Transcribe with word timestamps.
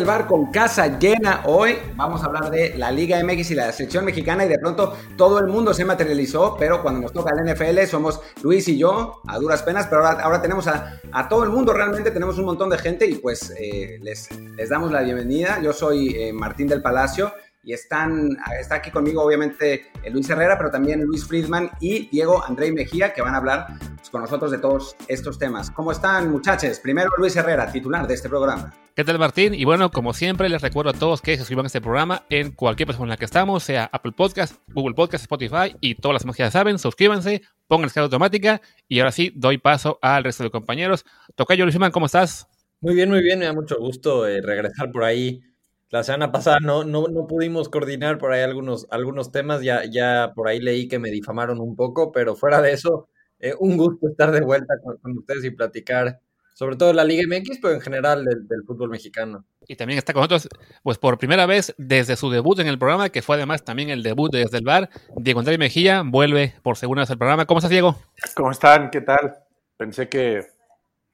Desde 0.00 0.12
el 0.12 0.18
bar 0.18 0.26
con 0.26 0.50
casa 0.50 0.98
llena 0.98 1.42
hoy 1.44 1.76
vamos 1.94 2.22
a 2.22 2.24
hablar 2.24 2.48
de 2.50 2.74
la 2.78 2.90
Liga 2.90 3.22
MX 3.22 3.50
y 3.50 3.54
la 3.54 3.70
selección 3.70 4.06
mexicana 4.06 4.46
y 4.46 4.48
de 4.48 4.58
pronto 4.58 4.96
todo 5.14 5.38
el 5.38 5.46
mundo 5.46 5.74
se 5.74 5.84
materializó, 5.84 6.56
pero 6.58 6.80
cuando 6.80 7.02
nos 7.02 7.12
toca 7.12 7.34
el 7.34 7.52
NFL 7.52 7.84
somos 7.86 8.18
Luis 8.42 8.66
y 8.68 8.78
yo 8.78 9.20
a 9.28 9.38
duras 9.38 9.62
penas, 9.62 9.88
pero 9.90 10.06
ahora, 10.06 10.40
tenemos 10.40 10.66
a, 10.68 10.98
a, 11.12 11.28
todo 11.28 11.44
el 11.44 11.50
mundo 11.50 11.74
realmente, 11.74 12.10
tenemos 12.12 12.38
un 12.38 12.46
montón 12.46 12.70
de 12.70 12.78
gente 12.78 13.04
y 13.04 13.16
pues 13.16 13.52
eh, 13.60 13.98
les, 14.00 14.30
les, 14.56 14.70
damos 14.70 14.90
la 14.90 15.02
bienvenida. 15.02 15.60
Yo 15.62 15.74
soy 15.74 16.16
eh, 16.16 16.32
Martín 16.32 16.66
del 16.66 16.80
Palacio 16.80 17.34
y 17.62 17.72
están, 17.72 18.36
está 18.58 18.76
aquí 18.76 18.90
conmigo 18.90 19.22
obviamente 19.22 19.90
Luis 20.10 20.28
Herrera, 20.30 20.56
pero 20.56 20.70
también 20.70 21.02
Luis 21.02 21.26
Friedman 21.26 21.70
y 21.80 22.08
Diego 22.08 22.42
André 22.44 22.72
Mejía, 22.72 23.12
que 23.12 23.22
van 23.22 23.34
a 23.34 23.38
hablar 23.38 23.66
pues, 23.96 24.10
con 24.10 24.22
nosotros 24.22 24.50
de 24.50 24.58
todos 24.58 24.96
estos 25.08 25.38
temas. 25.38 25.70
¿Cómo 25.70 25.92
están 25.92 26.30
muchachos? 26.30 26.78
Primero 26.80 27.10
Luis 27.18 27.36
Herrera, 27.36 27.70
titular 27.70 28.06
de 28.06 28.14
este 28.14 28.28
programa. 28.28 28.72
¿Qué 28.94 29.04
tal 29.04 29.18
Martín? 29.18 29.54
Y 29.54 29.64
bueno, 29.64 29.90
como 29.90 30.12
siempre 30.12 30.48
les 30.48 30.62
recuerdo 30.62 30.90
a 30.90 30.94
todos 30.94 31.22
que 31.22 31.32
se 31.32 31.38
suscriban 31.38 31.64
a 31.64 31.68
este 31.68 31.80
programa 31.80 32.24
en 32.28 32.52
cualquier 32.52 32.86
plataforma 32.86 33.06
en 33.06 33.10
la 33.10 33.16
que 33.16 33.24
estamos, 33.24 33.62
sea 33.62 33.88
Apple 33.92 34.12
Podcast, 34.12 34.56
Google 34.68 34.94
Podcast, 34.94 35.22
Spotify 35.22 35.76
y 35.80 35.94
todas 35.94 36.14
las 36.14 36.22
demás 36.22 36.36
que 36.36 36.42
ya 36.42 36.50
saben, 36.50 36.78
suscríbanse, 36.78 37.42
pongan 37.66 37.82
la 37.82 37.86
escala 37.88 38.04
automática 38.06 38.60
y 38.88 39.00
ahora 39.00 39.12
sí 39.12 39.32
doy 39.36 39.58
paso 39.58 39.98
al 40.02 40.24
resto 40.24 40.44
de 40.44 40.50
compañeros. 40.50 41.04
Tocayo 41.34 41.64
Luis 41.64 41.78
¿cómo 41.92 42.06
estás? 42.06 42.46
Muy 42.80 42.94
bien, 42.94 43.10
muy 43.10 43.22
bien, 43.22 43.38
me 43.38 43.44
da 43.44 43.52
mucho 43.52 43.78
gusto 43.78 44.26
eh, 44.26 44.40
regresar 44.40 44.90
por 44.90 45.04
ahí 45.04 45.42
la 45.90 46.04
semana 46.04 46.30
pasada 46.30 46.58
no, 46.60 46.84
no, 46.84 47.08
no, 47.08 47.26
pudimos 47.26 47.68
coordinar 47.68 48.18
por 48.18 48.32
ahí 48.32 48.42
algunos, 48.42 48.86
algunos 48.90 49.32
temas, 49.32 49.60
ya, 49.60 49.84
ya 49.84 50.32
por 50.36 50.46
ahí 50.48 50.60
leí 50.60 50.86
que 50.86 51.00
me 51.00 51.10
difamaron 51.10 51.60
un 51.60 51.74
poco, 51.74 52.12
pero 52.12 52.36
fuera 52.36 52.62
de 52.62 52.72
eso, 52.72 53.08
eh, 53.40 53.54
un 53.58 53.76
gusto 53.76 54.08
estar 54.08 54.30
de 54.30 54.40
vuelta 54.40 54.74
con, 54.82 55.18
ustedes 55.18 55.44
y 55.44 55.50
platicar 55.50 56.20
sobre 56.54 56.76
todo 56.76 56.92
la 56.92 57.04
Liga 57.04 57.22
MX, 57.26 57.58
pero 57.60 57.74
en 57.74 57.80
general 57.80 58.24
del, 58.24 58.46
del, 58.46 58.62
fútbol 58.64 58.90
mexicano. 58.90 59.44
Y 59.66 59.76
también 59.76 59.96
está 59.98 60.12
con 60.12 60.20
nosotros, 60.20 60.48
pues 60.82 60.98
por 60.98 61.16
primera 61.16 61.46
vez 61.46 61.74
desde 61.78 62.16
su 62.16 62.30
debut 62.30 62.58
en 62.60 62.66
el 62.66 62.78
programa, 62.78 63.08
que 63.08 63.22
fue 63.22 63.36
además 63.36 63.64
también 63.64 63.88
el 63.88 64.02
debut 64.02 64.30
desde 64.30 64.58
el 64.58 64.64
bar, 64.64 64.90
Diego 65.16 65.40
Andrés 65.40 65.58
Mejía 65.58 66.02
vuelve 66.04 66.54
por 66.62 66.76
segunda 66.76 67.02
vez 67.02 67.10
al 67.10 67.18
programa. 67.18 67.46
¿Cómo 67.46 67.58
estás, 67.58 67.70
Diego? 67.70 67.96
¿Cómo 68.36 68.50
están? 68.50 68.90
¿Qué 68.90 69.00
tal? 69.00 69.38
Pensé 69.78 70.10
que, 70.10 70.42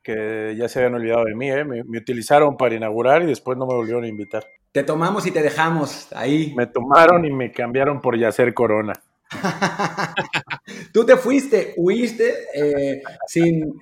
que 0.03 0.55
ya 0.59 0.69
se 0.69 0.81
habían 0.81 0.97
olvidado 0.97 1.25
de 1.27 1.35
mí, 1.37 1.49
¿eh? 1.49 1.65
me, 1.65 1.85
me 1.85 1.99
utilizaron 1.99 2.57
para 2.57 2.75
inaugurar 2.75 3.23
y 3.23 3.27
después 3.27 3.57
no 3.57 3.67
me 3.67 3.75
volvieron 3.75 4.03
a 4.03 4.09
invitar. 4.09 4.45
Te 4.77 4.85
tomamos 4.85 5.25
y 5.27 5.31
te 5.31 5.43
dejamos 5.43 6.13
ahí. 6.13 6.53
Me 6.55 6.67
tomaron 6.67 7.25
y 7.25 7.33
me 7.33 7.51
cambiaron 7.51 7.99
por 7.99 8.15
Yacer 8.19 8.53
Corona. 8.53 8.93
Tú 10.93 11.07
te 11.07 11.17
fuiste, 11.17 11.73
huiste 11.79 12.45
eh, 12.55 13.03
sin, 13.27 13.81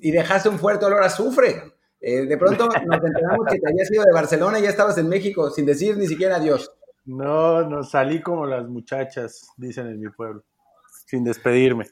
y 0.00 0.10
dejaste 0.10 0.48
un 0.48 0.58
fuerte 0.58 0.86
olor 0.86 1.04
a 1.04 1.06
azufre. 1.06 1.74
Eh, 2.00 2.26
de 2.26 2.36
pronto 2.36 2.66
nos 2.66 3.04
enteramos 3.04 3.46
que 3.48 3.60
te 3.60 3.70
habías 3.70 3.88
ido 3.92 4.02
de 4.02 4.12
Barcelona 4.12 4.58
y 4.58 4.62
ya 4.62 4.70
estabas 4.70 4.98
en 4.98 5.08
México 5.08 5.50
sin 5.50 5.66
decir 5.66 5.96
ni 5.96 6.08
siquiera 6.08 6.34
adiós. 6.34 6.68
No, 7.04 7.62
no 7.68 7.84
salí 7.84 8.20
como 8.20 8.44
las 8.44 8.66
muchachas, 8.66 9.46
dicen 9.56 9.86
en 9.86 10.00
mi 10.00 10.08
pueblo, 10.08 10.42
sin 11.06 11.22
despedirme. 11.22 11.86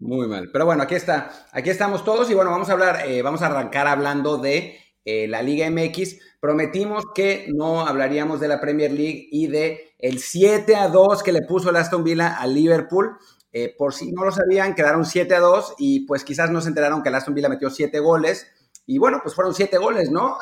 Muy 0.00 0.26
mal. 0.26 0.50
Pero 0.52 0.66
bueno, 0.66 0.82
aquí 0.82 0.96
está. 0.96 1.30
Aquí 1.52 1.70
estamos 1.70 2.04
todos 2.04 2.28
y 2.28 2.34
bueno, 2.34 2.50
vamos 2.50 2.70
a 2.70 2.72
hablar, 2.72 3.06
eh, 3.06 3.22
vamos 3.22 3.40
a 3.40 3.46
arrancar 3.46 3.86
hablando 3.86 4.36
de 4.38 4.80
eh, 5.04 5.28
la 5.28 5.42
Liga 5.42 5.70
MX. 5.70 6.31
Prometimos 6.42 7.04
que 7.14 7.46
no 7.54 7.86
hablaríamos 7.86 8.40
de 8.40 8.48
la 8.48 8.60
Premier 8.60 8.90
League 8.90 9.28
y 9.30 9.46
de 9.46 9.94
el 10.00 10.18
7 10.18 10.74
a 10.74 10.88
2 10.88 11.22
que 11.22 11.30
le 11.30 11.42
puso 11.42 11.70
el 11.70 11.76
Aston 11.76 12.02
Villa 12.02 12.36
al 12.36 12.52
Liverpool. 12.52 13.16
Eh, 13.52 13.72
por 13.78 13.94
si 13.94 14.10
no 14.10 14.24
lo 14.24 14.32
sabían, 14.32 14.74
quedaron 14.74 15.04
7 15.04 15.36
a 15.36 15.38
2 15.38 15.76
y 15.78 16.04
pues 16.04 16.24
quizás 16.24 16.50
no 16.50 16.60
se 16.60 16.66
enteraron 16.66 17.00
que 17.00 17.10
el 17.10 17.14
Aston 17.14 17.32
Villa 17.32 17.48
metió 17.48 17.70
7 17.70 17.96
goles. 18.00 18.48
Y 18.86 18.98
bueno, 18.98 19.20
pues 19.22 19.36
fueron 19.36 19.54
7 19.54 19.78
goles, 19.78 20.10
¿no? 20.10 20.38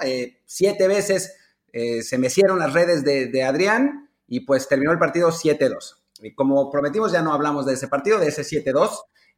7 0.47 0.89
veces 0.89 1.37
se 1.71 2.17
mecieron 2.17 2.59
las 2.59 2.73
redes 2.73 3.05
de, 3.05 3.45
Adrián 3.45 4.09
y 4.27 4.41
pues 4.47 4.69
terminó 4.69 4.93
el 4.93 4.99
partido 4.99 5.29
7-2. 5.29 5.97
Y 6.23 6.35
como 6.35 6.71
prometimos, 6.71 7.13
ya 7.13 7.21
no 7.21 7.35
hablamos 7.35 7.67
de 7.67 7.75
ese 7.75 7.89
partido, 7.89 8.19
de 8.19 8.29
ese 8.29 8.41
7-2. 8.41 8.89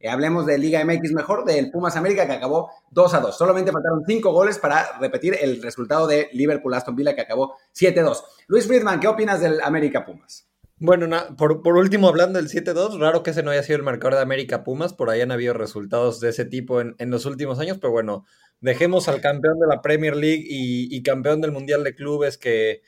Eh, 0.03 0.09
hablemos 0.09 0.45
de 0.45 0.57
Liga 0.57 0.83
MX 0.83 1.13
mejor, 1.13 1.45
del 1.45 1.71
Pumas 1.71 1.95
América 1.95 2.27
que 2.27 2.33
acabó 2.33 2.69
2 2.91 3.13
a 3.13 3.19
2. 3.21 3.37
Solamente 3.37 3.71
faltaron 3.71 4.03
5 4.05 4.33
goles 4.33 4.59
para 4.59 4.99
repetir 4.99 5.37
el 5.41 5.63
resultado 5.63 6.07
de 6.07 6.27
Liverpool 6.33 6.73
Aston 6.73 6.93
Villa 6.93 7.15
que 7.15 7.21
acabó 7.21 7.55
7-2. 7.73 8.21
Luis 8.47 8.67
Friedman, 8.67 8.99
¿qué 8.99 9.07
opinas 9.07 9.39
del 9.39 9.61
América 9.61 10.05
Pumas? 10.05 10.49
Bueno, 10.77 11.07
por, 11.37 11.77
último, 11.77 12.09
hablando 12.09 12.37
del 12.37 12.49
7-2, 12.49 12.99
raro 12.99 13.23
que 13.23 13.29
ese 13.29 13.43
no 13.43 13.51
haya 13.51 13.63
sido 13.63 13.77
el 13.77 13.83
marcador 13.83 14.15
de 14.15 14.21
América 14.21 14.65
Pumas, 14.65 14.93
por 14.93 15.09
ahí 15.09 15.21
han 15.21 15.31
habido 15.31 15.53
resultados 15.53 16.19
de 16.19 16.27
ese 16.27 16.43
tipo 16.43 16.81
en, 16.81 17.09
los 17.09 17.25
últimos 17.25 17.57
años, 17.59 17.77
pero 17.79 17.93
bueno, 17.93 18.25
dejemos 18.59 19.07
al 19.07 19.21
campeón 19.21 19.57
de 19.61 19.67
la 19.67 19.81
Premier 19.81 20.17
League 20.17 20.43
y, 20.45 21.01
campeón 21.01 21.39
del 21.39 21.53
Mundial 21.53 21.85
de 21.85 21.95
Clubes 21.95 22.37
que, 22.37 22.81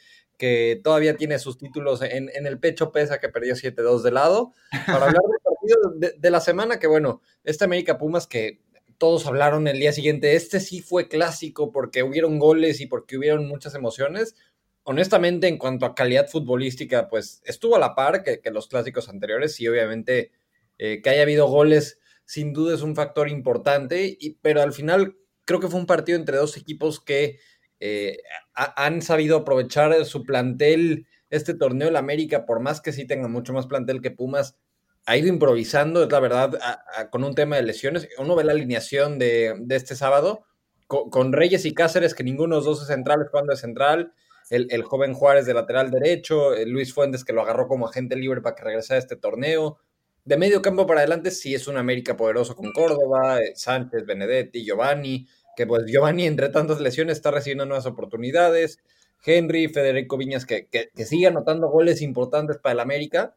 todavía 0.83 1.15
tiene 1.15 1.39
sus 1.39 1.57
títulos 1.57 2.01
en, 2.01 2.29
el 2.33 2.59
pecho, 2.59 2.91
pesa 2.91 3.19
que 3.19 3.29
perdió 3.29 3.53
7-2 3.55 4.01
de 4.01 4.11
lado, 4.11 4.51
para 4.85 5.05
hablar 5.05 5.21
del 5.21 5.44
de, 5.95 6.29
la 6.29 6.39
semana, 6.39 6.79
que 6.79 6.87
bueno, 6.87 7.21
este 7.43 7.65
América 7.65 7.97
Pumas 7.97 8.27
que 8.27 8.61
todos 8.97 9.25
hablaron 9.25 9.67
el 9.67 9.79
día 9.79 9.91
siguiente, 9.91 10.35
este 10.35 10.59
sí 10.59 10.81
fue 10.81 11.07
clásico 11.07 11.71
porque 11.71 12.03
hubieron 12.03 12.39
goles 12.39 12.79
y 12.81 12.87
porque 12.87 13.17
hubieron 13.17 13.47
muchas 13.47 13.75
emociones. 13.75 14.35
Honestamente, 14.83 15.47
en 15.47 15.57
cuanto 15.57 15.85
a 15.85 15.95
calidad 15.95 16.27
futbolística, 16.27 17.09
pues 17.09 17.41
estuvo 17.45 17.75
a 17.75 17.79
la 17.79 17.95
par 17.95 18.23
que, 18.23 18.39
que 18.39 18.51
los 18.51 18.67
clásicos 18.67 19.09
anteriores 19.09 19.59
y 19.59 19.67
obviamente 19.67 20.31
eh, 20.77 21.01
que 21.01 21.09
haya 21.09 21.23
habido 21.23 21.47
goles 21.47 21.99
sin 22.25 22.53
duda 22.53 22.75
es 22.75 22.81
un 22.81 22.95
factor 22.95 23.29
importante, 23.29 24.17
y, 24.19 24.37
pero 24.41 24.61
al 24.61 24.73
final 24.73 25.15
creo 25.45 25.59
que 25.59 25.67
fue 25.67 25.79
un 25.79 25.85
partido 25.85 26.17
entre 26.17 26.37
dos 26.37 26.57
equipos 26.57 26.99
que 26.99 27.39
eh, 27.79 28.17
han 28.53 29.01
sabido 29.01 29.37
aprovechar 29.37 30.05
su 30.05 30.23
plantel 30.23 31.07
este 31.29 31.53
torneo 31.53 31.89
el 31.89 31.95
América, 31.95 32.45
por 32.45 32.59
más 32.59 32.81
que 32.81 32.93
sí 32.93 33.05
tenga 33.05 33.27
mucho 33.27 33.53
más 33.53 33.67
plantel 33.67 34.01
que 34.01 34.11
Pumas, 34.11 34.57
ha 35.05 35.17
ido 35.17 35.27
improvisando, 35.27 36.03
es 36.03 36.11
la 36.11 36.19
verdad, 36.19 36.59
con 37.11 37.23
un 37.23 37.35
tema 37.35 37.57
de 37.57 37.63
lesiones. 37.63 38.09
Uno 38.17 38.35
ve 38.35 38.43
la 38.43 38.53
alineación 38.53 39.19
de, 39.19 39.55
este 39.69 39.95
sábado 39.95 40.45
con, 40.87 41.31
Reyes 41.31 41.65
y 41.65 41.73
Cáceres, 41.73 42.15
que 42.15 42.23
ninguno 42.23 42.55
de 42.55 42.59
los 42.59 42.65
dos 42.65 42.81
es 42.81 42.87
central, 42.87 43.27
jugando 43.29 43.51
de 43.51 43.57
central. 43.57 44.13
El, 44.49 44.83
joven 44.83 45.13
Juárez 45.13 45.45
de 45.45 45.53
lateral 45.53 45.91
derecho, 45.91 46.51
Luis 46.65 46.93
Fuentes 46.93 47.23
que 47.23 47.33
lo 47.33 47.41
agarró 47.41 47.67
como 47.67 47.87
agente 47.87 48.15
libre 48.15 48.41
para 48.41 48.55
que 48.55 48.63
regresara 48.63 48.97
a 48.97 49.01
este 49.01 49.15
torneo. 49.15 49.77
De 50.23 50.37
medio 50.37 50.61
campo 50.61 50.87
para 50.87 51.01
adelante 51.01 51.29
sí 51.29 51.53
es 51.53 51.67
un 51.67 51.77
América 51.77 52.17
poderoso 52.17 52.55
con 52.55 52.71
Córdoba, 52.71 53.39
eh, 53.41 53.53
Sánchez, 53.55 54.05
Benedetti, 54.07 54.65
Giovanni, 54.65 55.27
que 55.55 55.67
pues 55.67 55.85
Giovanni 55.85 56.25
entre 56.25 56.49
tantas 56.49 56.79
lesiones 56.79 57.17
está 57.17 57.29
recibiendo 57.29 57.65
nuevas 57.65 57.85
oportunidades. 57.85 58.79
Henry, 59.23 59.67
Federico 59.67 60.17
Viñas, 60.17 60.45
que, 60.45 60.67
que 60.67 61.05
sigue 61.05 61.27
anotando 61.27 61.69
goles 61.69 62.01
importantes 62.01 62.57
para 62.57 62.73
el 62.73 62.79
América. 62.79 63.35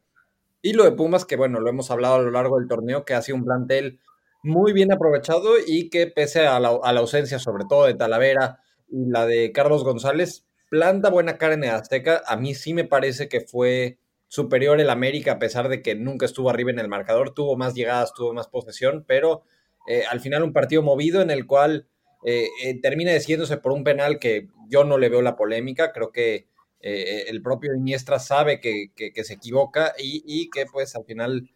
Y 0.60 0.72
lo 0.72 0.84
de 0.84 0.92
Pumas, 0.92 1.24
que 1.24 1.36
bueno, 1.36 1.60
lo 1.60 1.70
hemos 1.70 1.91
hablado 1.91 2.16
a 2.16 2.22
lo 2.22 2.30
largo 2.30 2.58
del 2.58 2.69
torneo, 2.69 3.04
que 3.04 3.14
ha 3.14 3.22
sido 3.22 3.36
un 3.36 3.44
plantel 3.44 4.00
muy 4.42 4.72
bien 4.72 4.92
aprovechado 4.92 5.54
y 5.64 5.91
que 5.91 6.06
pese 6.06 6.46
a 6.46 6.58
la, 6.60 6.69
ausencia 6.69 7.38
sobre 7.38 7.64
todo 7.69 7.86
de 7.86 7.94
Talavera 7.94 8.60
y 8.88 9.06
la 9.06 9.26
de 9.26 9.52
Carlos 9.52 9.84
González, 9.84 10.46
planta 10.70 11.10
buena 11.10 11.38
cara 11.38 11.54
en 11.54 11.64
el 11.64 11.70
Azteca. 11.70 12.22
A 12.26 12.36
mí 12.36 12.54
sí 12.54 12.75
me 12.75 12.84
parece 12.84 13.28
que 13.28 13.40
fue 13.40 13.99
superior 14.28 14.81
el 14.81 14.90
América, 14.90 15.32
a 15.32 15.38
pesar 15.38 15.69
de 15.69 15.82
que 15.82 15.94
nunca 15.94 16.26
estuvo 16.26 16.50
arriba 16.50 16.70
en 16.70 16.78
el 16.78 16.88
marcador, 16.88 17.34
tuvo 17.34 17.56
más 17.56 17.75
llegadas, 17.75 18.12
tuvo 18.14 18.34
más 18.34 18.49
posesión, 18.49 19.05
pero 19.06 19.43
eh, 19.87 20.05
al 20.10 20.20
final 20.20 20.43
un 20.43 20.52
partido 20.52 20.82
movido 20.82 21.22
en 21.22 21.31
el 21.31 21.46
cual 21.46 21.87
eh, 22.25 22.49
eh, 22.64 22.81
termina 22.81 23.12
decidiéndose 23.12 23.56
por 23.56 23.72
un 23.72 23.84
penal 23.84 24.19
que 24.19 24.49
yo 24.69 24.84
no 24.84 24.99
le 24.99 25.08
veo 25.08 25.22
la 25.22 25.37
polémica, 25.37 25.93
creo 25.93 26.12
que 26.12 26.46
eh, 26.80 27.25
el 27.28 27.42
propio 27.42 27.75
Iniestra 27.75 28.19
sabe 28.19 28.60
que, 28.60 28.90
se 29.25 29.34
equivoca 29.34 29.94
y, 29.98 30.22
y, 30.26 30.50
que 30.50 30.66
pues 30.66 30.94
al 30.94 31.04
final 31.04 31.50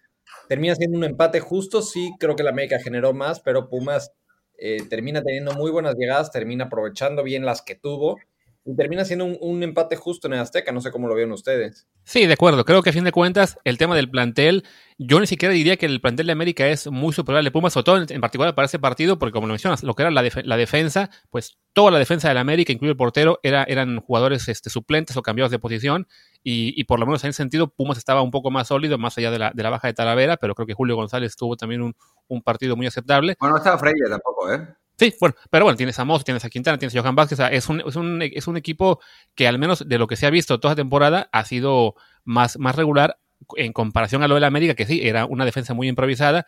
termina 0.49 0.75
siendo 0.75 0.99
un 0.99 1.05
empate 1.05 1.41
justo, 1.41 1.83
sí 1.83 2.13
creo 2.19 2.37
que 2.37 2.43
la 2.43 2.51
América 2.51 2.79
generó 2.79 3.13
más, 3.13 3.41
pero 3.41 3.69
Pumas 3.69 4.13
eh, 4.59 4.87
termina 4.89 5.23
teniendo 5.23 5.53
muy 5.55 5.71
buenas 5.71 5.97
llegadas, 5.97 6.31
termina 6.31 6.67
aprovechando 6.67 7.23
bien 7.23 7.45
las 7.45 7.63
que 7.63 7.75
tuvo 7.75 8.19
y 8.65 8.77
termina 8.77 9.05
siendo 9.05 9.25
un, 9.25 9.37
un, 9.41 9.63
empate 9.63 9.97
justo 9.97 10.29
en 10.29 10.35
el 10.35 10.41
Azteca, 10.41 10.71
no 10.71 10.81
sé 10.81 10.93
cómo 10.93 11.09
lo 11.09 11.15
vieron 11.15 11.33
ustedes. 11.33 11.89
Sí, 12.05 12.27
de 12.27 12.33
acuerdo, 12.33 12.65
creo 12.65 12.83
que 12.83 12.91
a 12.91 12.93
fin 12.93 13.03
de 13.03 13.11
cuentas 13.11 13.59
el 13.65 13.77
tema 13.77 13.97
del 13.97 14.09
plantel, 14.09 14.65
yo 14.99 15.19
ni 15.19 15.27
siquiera 15.27 15.53
diría 15.53 15.77
que 15.77 15.87
el 15.87 16.01
plantel 16.01 16.27
de 16.27 16.33
América 16.33 16.69
es 16.69 16.89
muy 16.89 17.13
superior 17.13 17.39
al 17.39 17.45
de 17.45 17.51
Pumas, 17.51 17.73
sobre 17.73 17.85
todo 17.85 17.97
en, 17.99 18.07
en 18.09 18.21
particular 18.21 18.55
para 18.55 18.67
ese 18.67 18.79
partido, 18.79 19.19
porque 19.19 19.33
como 19.33 19.49
lo 19.49 19.53
mencionas, 19.53 19.83
lo 19.83 19.95
que 19.95 20.03
era 20.03 20.13
la, 20.13 20.23
def 20.23 20.37
la, 20.45 20.57
defensa, 20.57 21.11
pues 21.31 21.59
toda 21.73 21.91
la 21.91 21.99
defensa 21.99 22.29
del 22.29 22.39
América, 22.39 22.73
incluido 22.73 22.93
el 22.93 22.97
portero, 22.97 23.41
era, 23.43 23.65
eran 23.65 24.01
jugadores 24.01 24.49
este, 24.49 24.71
suplentes 24.71 25.17
o 25.17 25.23
cambiados 25.23 25.51
de 25.51 25.59
posición, 25.59 26.07
y, 26.45 26.73
y, 26.81 26.85
por 26.85 27.01
lo 27.01 27.07
menos 27.07 27.25
en 27.25 27.31
ese 27.31 27.39
sentido 27.39 27.69
Pumas 27.69 27.99
estaba 27.99 28.23
un 28.23 28.31
poco 28.31 28.51
más 28.53 28.69
sólido, 28.69 28.97
más 28.97 29.19
allá 29.19 29.33
de 29.33 29.39
la, 29.41 29.53
de 29.53 29.63
la 29.63 29.71
baja 29.71 29.89
de 29.89 29.95
Talavera, 29.95 30.37
pero 30.37 30.55
creo 30.55 30.67
que 30.67 30.75
Julio 30.75 30.95
González 30.95 31.35
tuvo 31.37 31.57
también 31.57 31.83
un, 31.83 31.95
un 32.29 32.43
partido 32.43 32.77
muy 32.77 32.87
aceptable. 32.87 33.37
Bueno, 33.41 33.55
no 33.55 33.59
estaba 33.59 33.79
Freire 33.79 34.09
tampoco, 34.09 34.53
¿eh? 34.53 34.69
Sí, 35.03 35.13
bueno, 35.19 35.35
pero 35.51 35.65
bueno, 35.65 35.77
tienes 35.77 35.99
a 35.99 36.05
Moss, 36.05 36.23
tienes 36.23 36.45
a 36.45 36.49
Quintana, 36.49 36.79
tienes 36.79 36.95
a 36.95 37.01
Johan 37.01 37.17
Vázquez, 37.17 37.41
o 37.41 37.43
sea, 37.43 37.49
es, 37.49 37.69
un, 37.69 37.83
es, 37.85 37.97
un, 37.97 38.23
es 38.23 38.47
un 38.47 38.57
equipo 38.57 39.01
que 39.35 39.49
al 39.49 39.59
menos 39.59 39.89
de 39.89 39.99
lo 39.99 40.07
que 40.07 40.15
se 40.15 40.27
ha 40.27 40.31
visto 40.31 40.61
toda 40.61 40.73
la 40.73 40.77
temporada 40.77 41.29
ha 41.33 41.45
sido 41.45 41.97
más, 42.25 42.57
más 42.57 42.77
regular 42.77 43.19
en 43.57 43.73
comparación 43.73 44.23
a 44.23 44.29
lo 44.29 44.37
de 44.37 44.43
la 44.43 44.47
América, 44.47 44.75
que 44.77 44.87
sí, 44.87 45.01
era 45.03 45.27
una 45.27 45.45
defensa 45.45 45.75
muy 45.75 45.89
improvisada. 45.89 46.47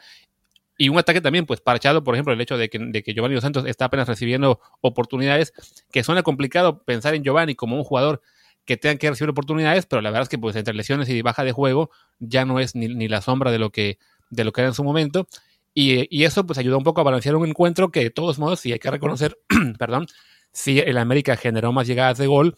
y 0.79 0.89
un 0.89 0.99
ataque 0.99 1.21
también, 1.21 1.47
pues 1.47 1.61
parchado, 1.61 2.05
por 2.05 2.15
ejemplo, 2.15 2.33
el 2.33 2.41
hecho 2.41 2.56
de 2.56 2.69
que, 2.69 2.79
de 2.79 3.03
que 3.03 3.12
Giovanni 3.12 3.35
Dos 3.35 3.43
Santos 3.43 3.65
está 3.67 3.87
apenas 3.87 4.06
recibiendo 4.06 4.61
oportunidades, 4.81 5.53
que 5.91 6.05
suena 6.05 6.23
complicado 6.23 6.85
pensar 6.85 7.15
en 7.17 7.25
Giovanni 7.25 7.56
como 7.56 7.77
un 7.77 7.83
jugador 7.83 8.23
que 8.67 8.77
tenga 8.77 8.97
que 8.99 9.11
recibir 9.11 9.31
oportunidades, 9.31 9.87
pero 9.87 10.01
la 10.01 10.11
verdad 10.11 10.23
es 10.23 10.29
que 10.29 10.39
pues 10.39 10.55
entre 10.55 10.75
lesiones 10.75 11.09
y 11.09 11.23
baja 11.23 11.43
de 11.43 11.51
juego 11.51 11.91
ya 12.21 12.45
no 12.45 12.61
es 12.61 12.77
ni, 12.77 12.87
ni 12.87 13.09
la 13.09 13.21
sombra 13.21 13.51
de 13.51 13.59
lo 13.59 13.71
que 13.71 13.99
de 14.31 14.45
lo 14.45 14.53
que 14.53 14.61
era 14.61 14.69
en 14.69 14.75
su 14.75 14.85
momento. 14.85 15.27
Y, 15.75 16.06
y, 16.17 16.25
eso 16.25 16.47
pues 16.47 16.59
ayudó 16.59 16.79
un 16.79 16.85
poco 16.85 17.00
a 17.00 17.05
balancear 17.05 17.35
un 17.35 17.49
encuentro 17.49 17.91
que 17.91 18.00
de 18.05 18.11
todos 18.11 18.38
modos, 18.38 18.61
sí 18.61 18.73
hay 18.73 18.79
que 18.79 18.91
reconocer, 18.91 19.37
perdón, 19.79 20.06
sí 20.53 20.79
el 20.79 20.99
América 20.99 21.37
generó 21.37 21.73
más 21.73 21.88
llegadas 21.88 22.19
de 22.19 22.29
gol, 22.29 22.56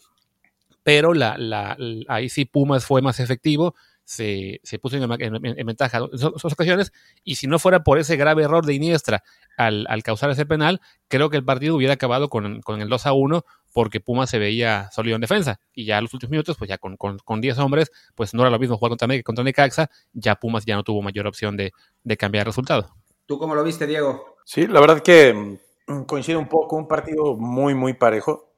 pero 0.83 1.13
la, 1.13 1.35
la, 1.37 1.75
ahí 2.07 2.29
sí 2.29 2.45
Pumas 2.45 2.85
fue 2.85 3.01
más 3.01 3.19
efectivo 3.19 3.75
se, 4.07 4.79
puso 4.81 4.95
en, 4.95 5.03
en, 5.21 5.59
en 5.59 5.65
ventaja 5.65 5.97
en 5.97 6.09
esas 6.13 6.45
ocasiones, 6.45 6.93
y 7.25 7.35
si 7.35 7.45
no 7.45 7.59
fuera 7.59 7.83
por 7.83 7.99
ese 7.99 8.15
grave 8.15 8.43
error 8.43 8.65
de 8.65 8.73
Iniestra 8.73 9.21
al, 9.57 9.85
causar 10.01 10.29
ese 10.29 10.45
penal, 10.45 10.79
creo 11.09 11.29
que 11.29 11.35
el 11.35 11.43
partido 11.43 11.75
hubiera 11.75 11.95
acabado 11.95 12.29
con, 12.29 12.61
el 12.81 12.89
2 12.89 13.05
a 13.05 13.11
1, 13.11 13.43
porque 13.73 13.99
Pumas 13.99 14.29
se 14.29 14.39
veía 14.39 14.89
sólido 14.93 15.15
en 15.15 15.21
defensa, 15.21 15.59
y 15.73 15.83
ya 15.83 15.97
en 15.97 16.05
los 16.05 16.13
últimos 16.13 16.31
minutos, 16.31 16.55
pues 16.57 16.69
ya 16.69 16.77
con, 16.77 16.95
con, 16.95 17.19
con 17.19 17.41
10 17.41 17.57
hombres, 17.57 17.91
pues 18.15 18.33
no 18.33 18.43
era 18.43 18.49
lo 18.49 18.59
mismo 18.59 18.77
jugar 18.77 18.91
contra 18.91 19.21
contra 19.23 19.43
Necaxa, 19.43 19.89
ya 20.13 20.35
Pumas 20.35 20.65
ya 20.65 20.75
no 20.75 20.83
tuvo 20.83 21.01
mayor 21.01 21.27
opción 21.27 21.57
de, 21.57 21.73
de 22.03 22.17
cambiar 22.17 22.43
el 22.43 22.51
resultado. 22.51 22.95
¿Tú 23.27 23.37
cómo 23.37 23.55
lo 23.55 23.63
viste, 23.63 23.85
Diego? 23.85 24.37
Sí, 24.45 24.67
la 24.67 24.79
verdad 24.79 25.01
que 25.01 25.59
coincide 26.07 26.37
un 26.37 26.47
poco, 26.47 26.77
un 26.77 26.87
partido 26.87 27.35
muy, 27.35 27.75
muy 27.75 27.93
parejo. 27.93 28.53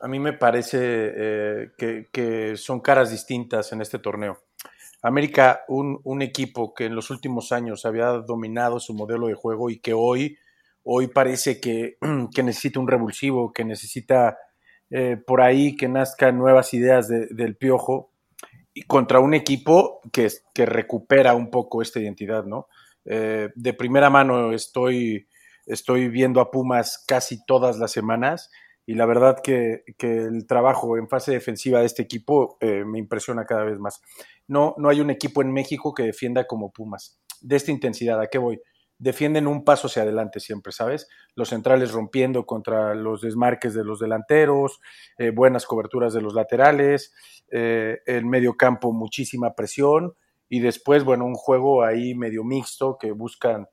A 0.00 0.06
mí 0.06 0.20
me 0.20 0.32
parece 0.32 0.78
eh, 0.80 1.70
que, 1.76 2.06
que 2.12 2.56
son 2.56 2.78
caras 2.78 3.10
distintas 3.10 3.72
en 3.72 3.80
este 3.80 3.98
torneo. 3.98 4.38
América, 5.02 5.64
un, 5.66 6.00
un, 6.04 6.22
equipo 6.22 6.74
que 6.74 6.84
en 6.84 6.94
los 6.94 7.10
últimos 7.10 7.50
años 7.50 7.84
había 7.86 8.06
dominado 8.06 8.78
su 8.78 8.94
modelo 8.94 9.26
de 9.26 9.34
juego 9.34 9.68
y 9.68 9.80
que 9.80 9.94
hoy, 9.94 10.38
hoy 10.84 11.08
parece 11.08 11.60
que, 11.60 11.98
que 12.34 12.42
necesita 12.44 12.78
un 12.78 12.86
revulsivo, 12.86 13.52
que 13.52 13.64
necesita 13.64 14.38
eh, 14.90 15.16
por 15.16 15.40
ahí 15.42 15.74
que 15.74 15.88
nazcan 15.88 16.38
nuevas 16.38 16.72
ideas 16.72 17.08
de, 17.08 17.26
del 17.30 17.56
piojo, 17.56 18.12
y 18.72 18.82
contra 18.82 19.18
un 19.18 19.34
equipo 19.34 20.00
que, 20.12 20.28
que, 20.52 20.66
recupera 20.66 21.34
un 21.34 21.50
poco 21.50 21.82
esta 21.82 22.00
identidad, 22.00 22.44
¿no? 22.44 22.68
Eh, 23.04 23.50
de 23.54 23.74
primera 23.74 24.10
mano 24.10 24.52
estoy, 24.52 25.28
estoy 25.66 26.08
viendo 26.08 26.40
a 26.40 26.50
Pumas 26.50 27.04
casi 27.06 27.44
todas 27.44 27.78
las 27.78 27.92
semanas 27.92 28.50
y 28.86 28.94
la 28.94 29.06
verdad 29.06 29.38
que, 29.42 29.82
el 29.98 30.46
trabajo 30.46 30.96
en 30.96 31.08
fase 31.08 31.32
defensiva 31.32 31.80
de 31.80 31.86
este 31.86 32.02
equipo 32.02 32.56
eh, 32.60 32.84
me 32.84 32.98
impresiona 32.98 33.46
cada 33.46 33.64
vez 33.64 33.78
más 33.78 34.00
no, 34.46 34.74
no 34.76 34.88
hay 34.88 35.00
un 35.00 35.10
equipo 35.10 35.42
en 35.42 35.52
México 35.52 35.94
que 35.94 36.02
defienda 36.02 36.46
como 36.46 36.70
Pumas. 36.70 37.18
De 37.40 37.56
esta 37.56 37.70
intensidad, 37.70 38.20
¿a 38.20 38.26
qué 38.26 38.36
voy? 38.36 38.60
Defienden 38.98 39.46
un 39.46 39.64
paso 39.64 39.86
hacia 39.86 40.02
adelante 40.02 40.38
siempre, 40.38 40.70
¿sabes? 40.70 41.08
Los 41.34 41.48
centrales 41.48 41.92
rompiendo 41.92 42.44
contra 42.44 42.94
los 42.94 43.22
desmarques 43.22 43.72
de 43.72 43.84
los 43.84 44.00
delanteros, 44.00 44.80
eh, 45.16 45.30
buenas 45.30 45.64
coberturas 45.64 46.12
de 46.12 46.20
los 46.20 46.34
laterales, 46.34 47.14
el 47.50 48.26
medio 48.26 48.56
campo 48.56 48.92
muchísima 48.92 49.54
presión 49.54 50.14
y 50.48 50.60
después, 50.60 51.04
bueno, 51.04 51.24
un 51.24 51.34
juego 51.34 51.82
ahí 51.84 52.14
medio 52.14 52.44
mixto 52.44 52.98
que 52.98 53.12
buscan 53.12 53.66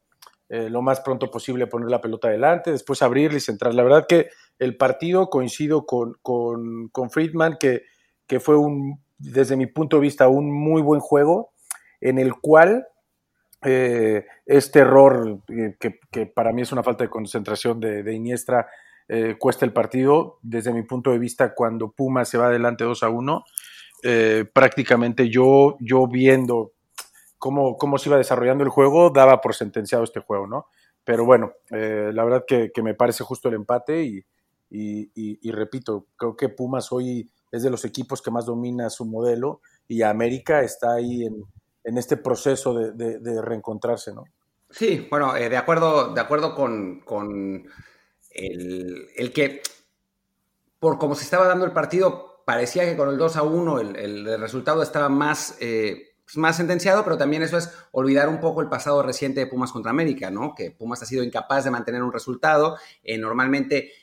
eh, 0.49 0.69
lo 0.69 0.81
más 0.81 0.99
pronto 1.01 1.31
posible 1.31 1.67
poner 1.67 1.89
la 1.89 2.01
pelota 2.01 2.27
adelante, 2.27 2.71
después 2.71 3.01
abrirle 3.01 3.37
y 3.37 3.41
centrar. 3.41 3.73
La 3.73 3.83
verdad 3.83 4.05
que 4.07 4.29
el 4.59 4.77
partido 4.77 5.29
coincido 5.29 5.85
con, 5.85 6.15
con, 6.21 6.89
con 6.89 7.09
Friedman, 7.09 7.57
que, 7.59 7.83
que 8.27 8.39
fue 8.39 8.57
un 8.57 9.01
desde 9.17 9.55
mi 9.55 9.67
punto 9.67 9.97
de 9.97 10.01
vista, 10.01 10.27
un 10.27 10.51
muy 10.51 10.81
buen 10.81 10.99
juego 10.99 11.53
en 11.99 12.17
el 12.17 12.33
cual 12.35 12.87
eh, 13.63 14.25
este 14.45 14.79
error, 14.79 15.41
eh, 15.49 15.75
que, 15.79 15.99
que, 16.11 16.25
para 16.25 16.51
mí 16.51 16.63
es 16.63 16.71
una 16.71 16.83
falta 16.83 17.03
de 17.03 17.09
concentración 17.09 17.79
de, 17.79 18.01
de 18.01 18.13
Iniestra, 18.13 18.67
eh, 19.07 19.35
cuesta 19.37 19.65
el 19.65 19.73
partido. 19.73 20.39
Desde 20.41 20.73
mi 20.73 20.83
punto 20.83 21.11
de 21.11 21.19
vista, 21.19 21.53
cuando 21.53 21.91
Puma 21.91 22.25
se 22.25 22.37
va 22.37 22.47
adelante 22.47 22.83
2 22.83 23.03
a 23.03 23.09
1, 23.09 23.43
eh, 24.03 24.45
prácticamente 24.51 25.29
yo, 25.29 25.77
yo 25.79 26.07
viendo 26.07 26.73
cómo, 27.37 27.77
cómo 27.77 27.97
se 27.97 28.09
iba 28.09 28.17
desarrollando 28.17 28.63
el 28.63 28.69
juego, 28.69 29.09
daba 29.09 29.41
por 29.41 29.55
sentenciado 29.55 30.03
este 30.03 30.19
juego, 30.19 30.47
¿no? 30.47 30.67
Pero 31.03 31.25
bueno, 31.25 31.53
eh, 31.71 32.11
la 32.13 32.23
verdad 32.23 32.43
que, 32.47 32.71
que, 32.71 32.83
me 32.83 32.93
parece 32.93 33.23
justo 33.23 33.49
el 33.49 33.55
empate 33.55 34.03
y, 34.03 34.23
y, 34.69 35.51
repito, 35.51 36.07
creo 36.15 36.35
que 36.35 36.49
Pumas 36.49 36.91
hoy 36.91 37.29
es 37.51 37.63
de 37.63 37.69
los 37.69 37.83
equipos 37.83 38.21
que 38.21 38.31
más 38.31 38.45
domina 38.45 38.89
su 38.89 39.05
modelo 39.05 39.61
y 39.87 40.03
América 40.03 40.61
está 40.61 40.93
ahí 40.93 41.25
en, 41.25 41.43
en 41.83 41.97
este 41.97 42.15
proceso 42.17 42.73
de, 42.73 43.19
de, 43.19 43.41
reencontrarse, 43.41 44.13
¿no? 44.13 44.23
Sí, 44.69 45.07
bueno, 45.09 45.35
eh, 45.35 45.49
de 45.49 45.57
acuerdo, 45.57 46.13
de 46.13 46.21
acuerdo 46.21 46.55
con, 46.55 47.01
con 47.01 47.67
el, 48.29 49.09
el, 49.17 49.33
que, 49.33 49.61
por 50.79 50.97
como 50.97 51.15
se 51.15 51.25
estaba 51.25 51.47
dando 51.47 51.65
el 51.65 51.73
partido, 51.73 52.30
parecía 52.51 52.83
que 52.83 52.97
con 52.97 53.07
el 53.07 53.17
2 53.17 53.37
a 53.37 53.43
1 53.43 53.79
el, 53.79 53.95
el 53.95 54.41
resultado 54.41 54.83
estaba 54.83 55.07
más, 55.07 55.55
eh, 55.61 56.15
más 56.35 56.57
sentenciado, 56.57 57.01
pero 57.05 57.17
también 57.17 57.43
eso 57.43 57.57
es 57.57 57.71
olvidar 57.93 58.27
un 58.27 58.41
poco 58.41 58.59
el 58.59 58.67
pasado 58.67 59.01
reciente 59.01 59.39
de 59.39 59.47
Pumas 59.47 59.71
contra 59.71 59.91
América, 59.91 60.29
¿no? 60.29 60.53
Que 60.53 60.69
Pumas 60.69 61.01
ha 61.01 61.05
sido 61.05 61.23
incapaz 61.23 61.63
de 61.63 61.71
mantener 61.71 62.03
un 62.03 62.11
resultado. 62.11 62.77
Eh, 63.03 63.17
normalmente 63.17 63.93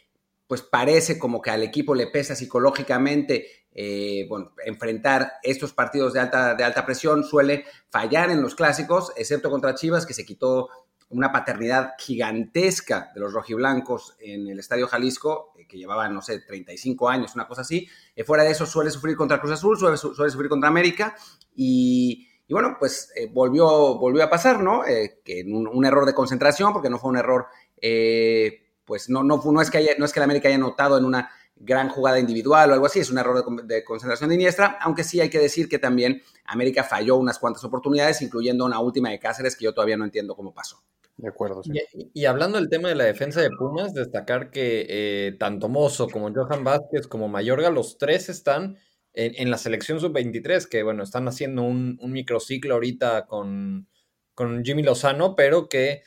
pues 0.47 0.63
parece 0.63 1.19
como 1.19 1.43
que 1.43 1.51
al 1.51 1.63
equipo 1.63 1.95
le 1.95 2.07
pesa 2.07 2.35
psicológicamente 2.35 3.67
eh, 3.71 4.25
bueno, 4.31 4.55
enfrentar 4.65 5.35
estos 5.43 5.75
partidos 5.75 6.15
de 6.15 6.21
alta, 6.21 6.55
de 6.55 6.65
alta 6.65 6.87
presión, 6.87 7.25
suele 7.25 7.67
fallar 7.91 8.31
en 8.31 8.41
los 8.41 8.55
clásicos, 8.55 9.13
excepto 9.17 9.51
contra 9.51 9.75
Chivas, 9.75 10.07
que 10.07 10.15
se 10.15 10.25
quitó 10.25 10.71
una 11.11 11.33
paternidad 11.33 11.95
gigantesca 11.99 13.11
de 13.15 13.21
los 13.21 13.33
rojiblancos 13.33 14.17
en 14.21 14.47
el 14.49 14.59
Estadio 14.59 14.87
Jalisco, 14.87 15.53
eh, 15.59 15.67
que 15.67 15.79
llevaban, 15.79 16.13
no 16.13 16.21
sé, 16.21 16.41
35 16.41 17.09
años, 17.09 17.35
una 17.35 17.49
cosa 17.49 17.63
así. 17.63 17.89
Eh, 18.15 18.25
fuera 18.25 18.45
de 18.45 18.51
eso 18.51 18.67
suele 18.67 18.91
sufrir 18.91 19.17
contra 19.17 19.41
Cruz 19.41 19.53
Azul, 19.53 19.79
suele, 19.79 19.97
sufrir 19.97 20.49
contra 20.49 20.69
América 20.69 21.17
y, 21.55 22.29
bueno, 22.51 22.77
pues 22.79 23.11
eh, 23.17 23.29
volvió, 23.33 23.99
volvió 23.99 24.23
a 24.23 24.31
pasar, 24.31 24.61
¿no? 24.63 24.83
que 25.25 25.45
un, 25.47 25.67
un, 25.67 25.85
error 25.85 26.05
de 26.07 26.15
concentración, 26.15 26.73
porque 26.73 26.91
no 26.91 26.99
fue 26.99 27.11
un 27.11 27.17
error 27.17 27.47
pues 28.89 29.11
no, 29.11 29.23
no, 29.23 29.41
no, 29.45 29.61
es 29.61 29.71
que 29.71 29.79
haya, 29.79 29.93
no 29.99 30.07
es 30.07 30.13
que 30.15 30.19
el 30.19 30.25
América 30.25 30.49
haya 30.49 30.57
notado 30.57 30.97
en 30.97 31.05
una 31.05 31.31
gran 31.57 31.91
jugada 31.91 32.19
individual 32.19 32.71
o 32.71 32.73
algo 32.73 32.87
así, 32.87 33.01
es 33.01 33.11
un 33.11 33.19
error 33.19 33.45
de, 33.45 33.75
de, 33.75 33.85
concentración 33.85 34.31
de 34.31 34.37
Iniestra, 34.37 34.79
aunque 34.81 35.05
sí 35.05 35.21
hay 35.21 35.29
que 35.29 35.39
decir 35.39 35.69
que 35.69 35.79
también 35.79 36.23
América 36.47 36.85
falló 36.85 37.17
unas 37.17 37.39
cuantas 37.39 37.63
oportunidades, 37.65 38.23
incluyendo 38.23 38.65
una 38.65 38.81
última 38.81 39.11
de 39.11 39.19
Cáceres 39.19 39.57
que 39.57 39.67
yo 39.67 39.75
todavía 39.75 39.99
no 39.99 40.05
entiendo 40.05 40.35
cómo 40.35 40.55
pasó. 40.55 40.83
De 41.19 41.29
acuerdo. 41.29 41.63
Y, 42.15 42.25
hablando 42.27 42.59
del 42.59 42.69
tema 42.69 42.89
de 42.89 42.95
la 42.95 43.05
defensa 43.05 43.41
de 43.41 43.51
Pumas, 43.51 43.93
destacar 43.93 44.53
que 44.53 44.87
eh, 44.89 45.37
tanto 45.37 45.69
Mozo 45.69 46.09
como 46.09 46.33
Johan 46.33 46.63
Vázquez 46.63 47.09
como 47.09 47.27
Mayorga, 47.27 47.71
los 47.71 47.99
tres 47.99 48.29
están 48.29 48.79
en, 49.15 49.33
en 49.35 49.51
la 49.51 49.59
selección 49.59 49.99
sub-23, 49.99 50.69
que 50.69 50.85
bueno, 50.85 51.03
están 51.03 51.27
haciendo 51.27 51.63
un, 51.63 51.99
un 52.01 52.13
microciclo 52.13 52.75
ahorita 52.75 53.27
con, 53.27 53.89
con 54.35 54.65
Jimmy 54.65 54.85
Lozano, 54.85 55.35
pero 55.35 55.69
que 55.69 56.03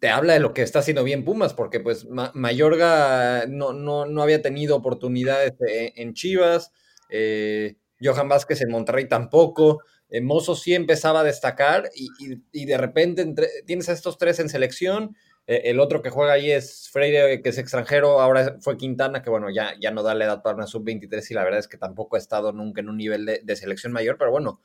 te 0.00 0.08
habla 0.08 0.32
de 0.32 0.40
lo 0.40 0.52
que 0.52 0.62
está 0.62 0.80
haciendo 0.80 1.04
bien 1.04 1.24
Pumas, 1.24 1.54
porque 1.54 1.78
pues 1.78 2.06
Ma 2.08 2.32
Mayorga 2.34 3.46
no, 3.46 3.72
no, 3.72 4.04
no, 4.04 4.22
había 4.22 4.42
tenido 4.42 4.74
oportunidades 4.74 5.52
en 5.60 6.12
Chivas, 6.14 6.72
eh, 7.08 7.76
Johan 8.02 8.28
Vázquez 8.28 8.60
en 8.62 8.70
Monterrey 8.70 9.06
tampoco, 9.06 9.80
eh, 10.10 10.20
Mozo 10.20 10.54
sí 10.54 10.74
empezaba 10.74 11.20
a 11.20 11.24
destacar 11.24 11.90
y, 11.94 12.08
y, 12.52 12.64
de 12.64 12.76
repente 12.76 13.26
tienes 13.64 13.88
a 13.88 13.92
estos 13.92 14.18
tres 14.18 14.40
en 14.40 14.48
selección, 14.48 15.16
eh, 15.46 15.62
el 15.66 15.80
otro 15.80 16.02
que 16.02 16.10
juega 16.10 16.32
ahí 16.32 16.50
es 16.50 16.88
Freire, 16.90 17.40
que 17.42 17.48
es 17.48 17.58
extranjero, 17.58 18.20
ahora 18.20 18.56
fue 18.60 18.76
Quintana, 18.76 19.22
que 19.22 19.30
bueno, 19.30 19.50
ya, 19.50 19.74
ya 19.80 19.90
no 19.90 20.02
da 20.02 20.14
la 20.14 20.24
edad 20.24 20.42
para 20.42 20.56
una 20.56 20.66
sub-23 20.66 21.30
y 21.30 21.34
la 21.34 21.44
verdad 21.44 21.60
es 21.60 21.68
que 21.68 21.78
tampoco 21.78 22.16
ha 22.16 22.18
estado 22.18 22.52
nunca 22.52 22.80
en 22.80 22.88
un 22.88 22.96
nivel 22.96 23.24
de, 23.24 23.40
de 23.42 23.56
selección 23.56 23.92
mayor, 23.92 24.16
pero 24.18 24.30
bueno, 24.30 24.60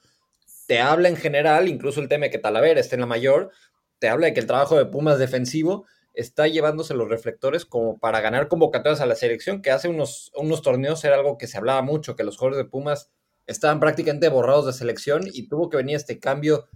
te 0.68 0.80
habla 0.80 1.10
en 1.10 1.16
general, 1.16 1.68
incluso 1.68 2.02
el 2.02 2.10
tema 2.10 2.26
de 2.26 2.32
que 2.32 2.40
Talavera 2.40 2.80
esté 2.80 2.96
en 2.96 3.02
la 3.02 3.08
mayor, 3.08 3.52
te 4.00 4.10
habla 4.10 4.28
de 4.28 4.34
que 4.34 4.40
el 4.40 4.48
trabajo 4.48 4.78
de 4.78 4.86
Pumas 4.86 5.20
defensivo 5.20 5.86
está 6.16 6.48
llevándose 6.48 6.94
los 6.94 7.10
reflectores 7.10 7.66
como 7.66 7.98
para 8.00 8.22
ganar 8.22 8.48
convocatorias 8.48 9.02
a 9.02 9.06
la 9.06 9.16
selección, 9.16 9.62
que 9.62 9.72
hace 9.72 9.88
unos, 9.88 10.32
unos 10.36 10.62
torneos 10.62 11.04
era 11.04 11.16
algo 11.16 11.38
que 11.38 11.48
se 11.48 11.58
hablaba 11.58 11.82
mucho, 11.82 12.16
que 12.16 12.24
los 12.24 12.38
jugadores 12.38 12.64
de 12.64 12.70
Pumas 12.70 13.12
estaban 13.48 13.80
prácticamente 13.80 14.30
borrados 14.30 14.66
de 14.66 14.74
selección 14.74 15.24
y 15.32 15.48
tuvo 15.48 15.70
que 15.70 15.78
venir 15.78 15.96
este 15.96 16.20
cambio 16.20 16.68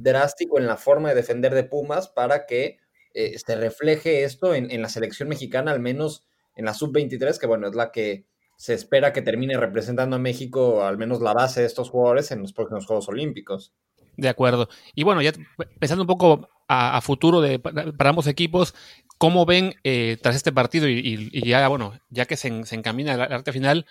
drástico 0.00 0.58
en 0.58 0.66
la 0.66 0.76
forma 0.76 1.10
de 1.10 1.14
defender 1.14 1.54
de 1.54 1.64
Pumas 1.64 2.08
para 2.08 2.46
que 2.46 2.78
eh, 3.14 3.38
se 3.38 3.56
refleje 3.56 4.24
esto 4.24 4.54
en, 4.54 4.70
en, 4.70 4.82
la 4.82 4.88
selección 4.88 5.28
mexicana, 5.28 5.70
al 5.70 5.80
menos 5.80 6.26
en 6.56 6.64
la 6.64 6.74
sub-23, 6.74 7.38
que 7.38 7.46
bueno, 7.46 7.68
es 7.68 7.74
la 7.74 7.90
que 7.90 8.26
se 8.56 8.74
espera 8.74 9.12
que 9.12 9.22
termine 9.22 9.56
representando 9.56 10.16
a 10.16 10.18
México, 10.18 10.84
al 10.84 10.98
menos 10.98 11.20
la 11.20 11.32
base 11.32 11.60
de 11.60 11.66
estos 11.66 11.90
jugadores 11.90 12.32
en 12.32 12.42
los 12.42 12.52
próximos 12.52 12.86
Juegos 12.86 13.08
Olímpicos. 13.08 13.72
De 14.16 14.28
acuerdo. 14.28 14.68
Y 14.96 15.04
bueno, 15.04 15.22
ya 15.22 15.32
pensando 15.78 16.02
un 16.02 16.08
poco 16.08 16.48
a, 16.66 17.00
futuro 17.00 17.40
de, 17.40 17.60
para 17.60 18.10
ambos 18.10 18.26
equipos, 18.26 18.74
¿cómo 19.16 19.46
ven 19.46 19.76
eh, 19.84 20.18
tras 20.20 20.34
este 20.34 20.50
partido 20.50 20.88
y, 20.88 21.30
ya, 21.46 21.66
bueno, 21.68 21.94
ya 22.10 22.26
que 22.26 22.36
se, 22.36 22.64
se 22.64 22.74
encamina 22.74 23.16
la 23.16 23.24
arte 23.24 23.52
final, 23.52 23.86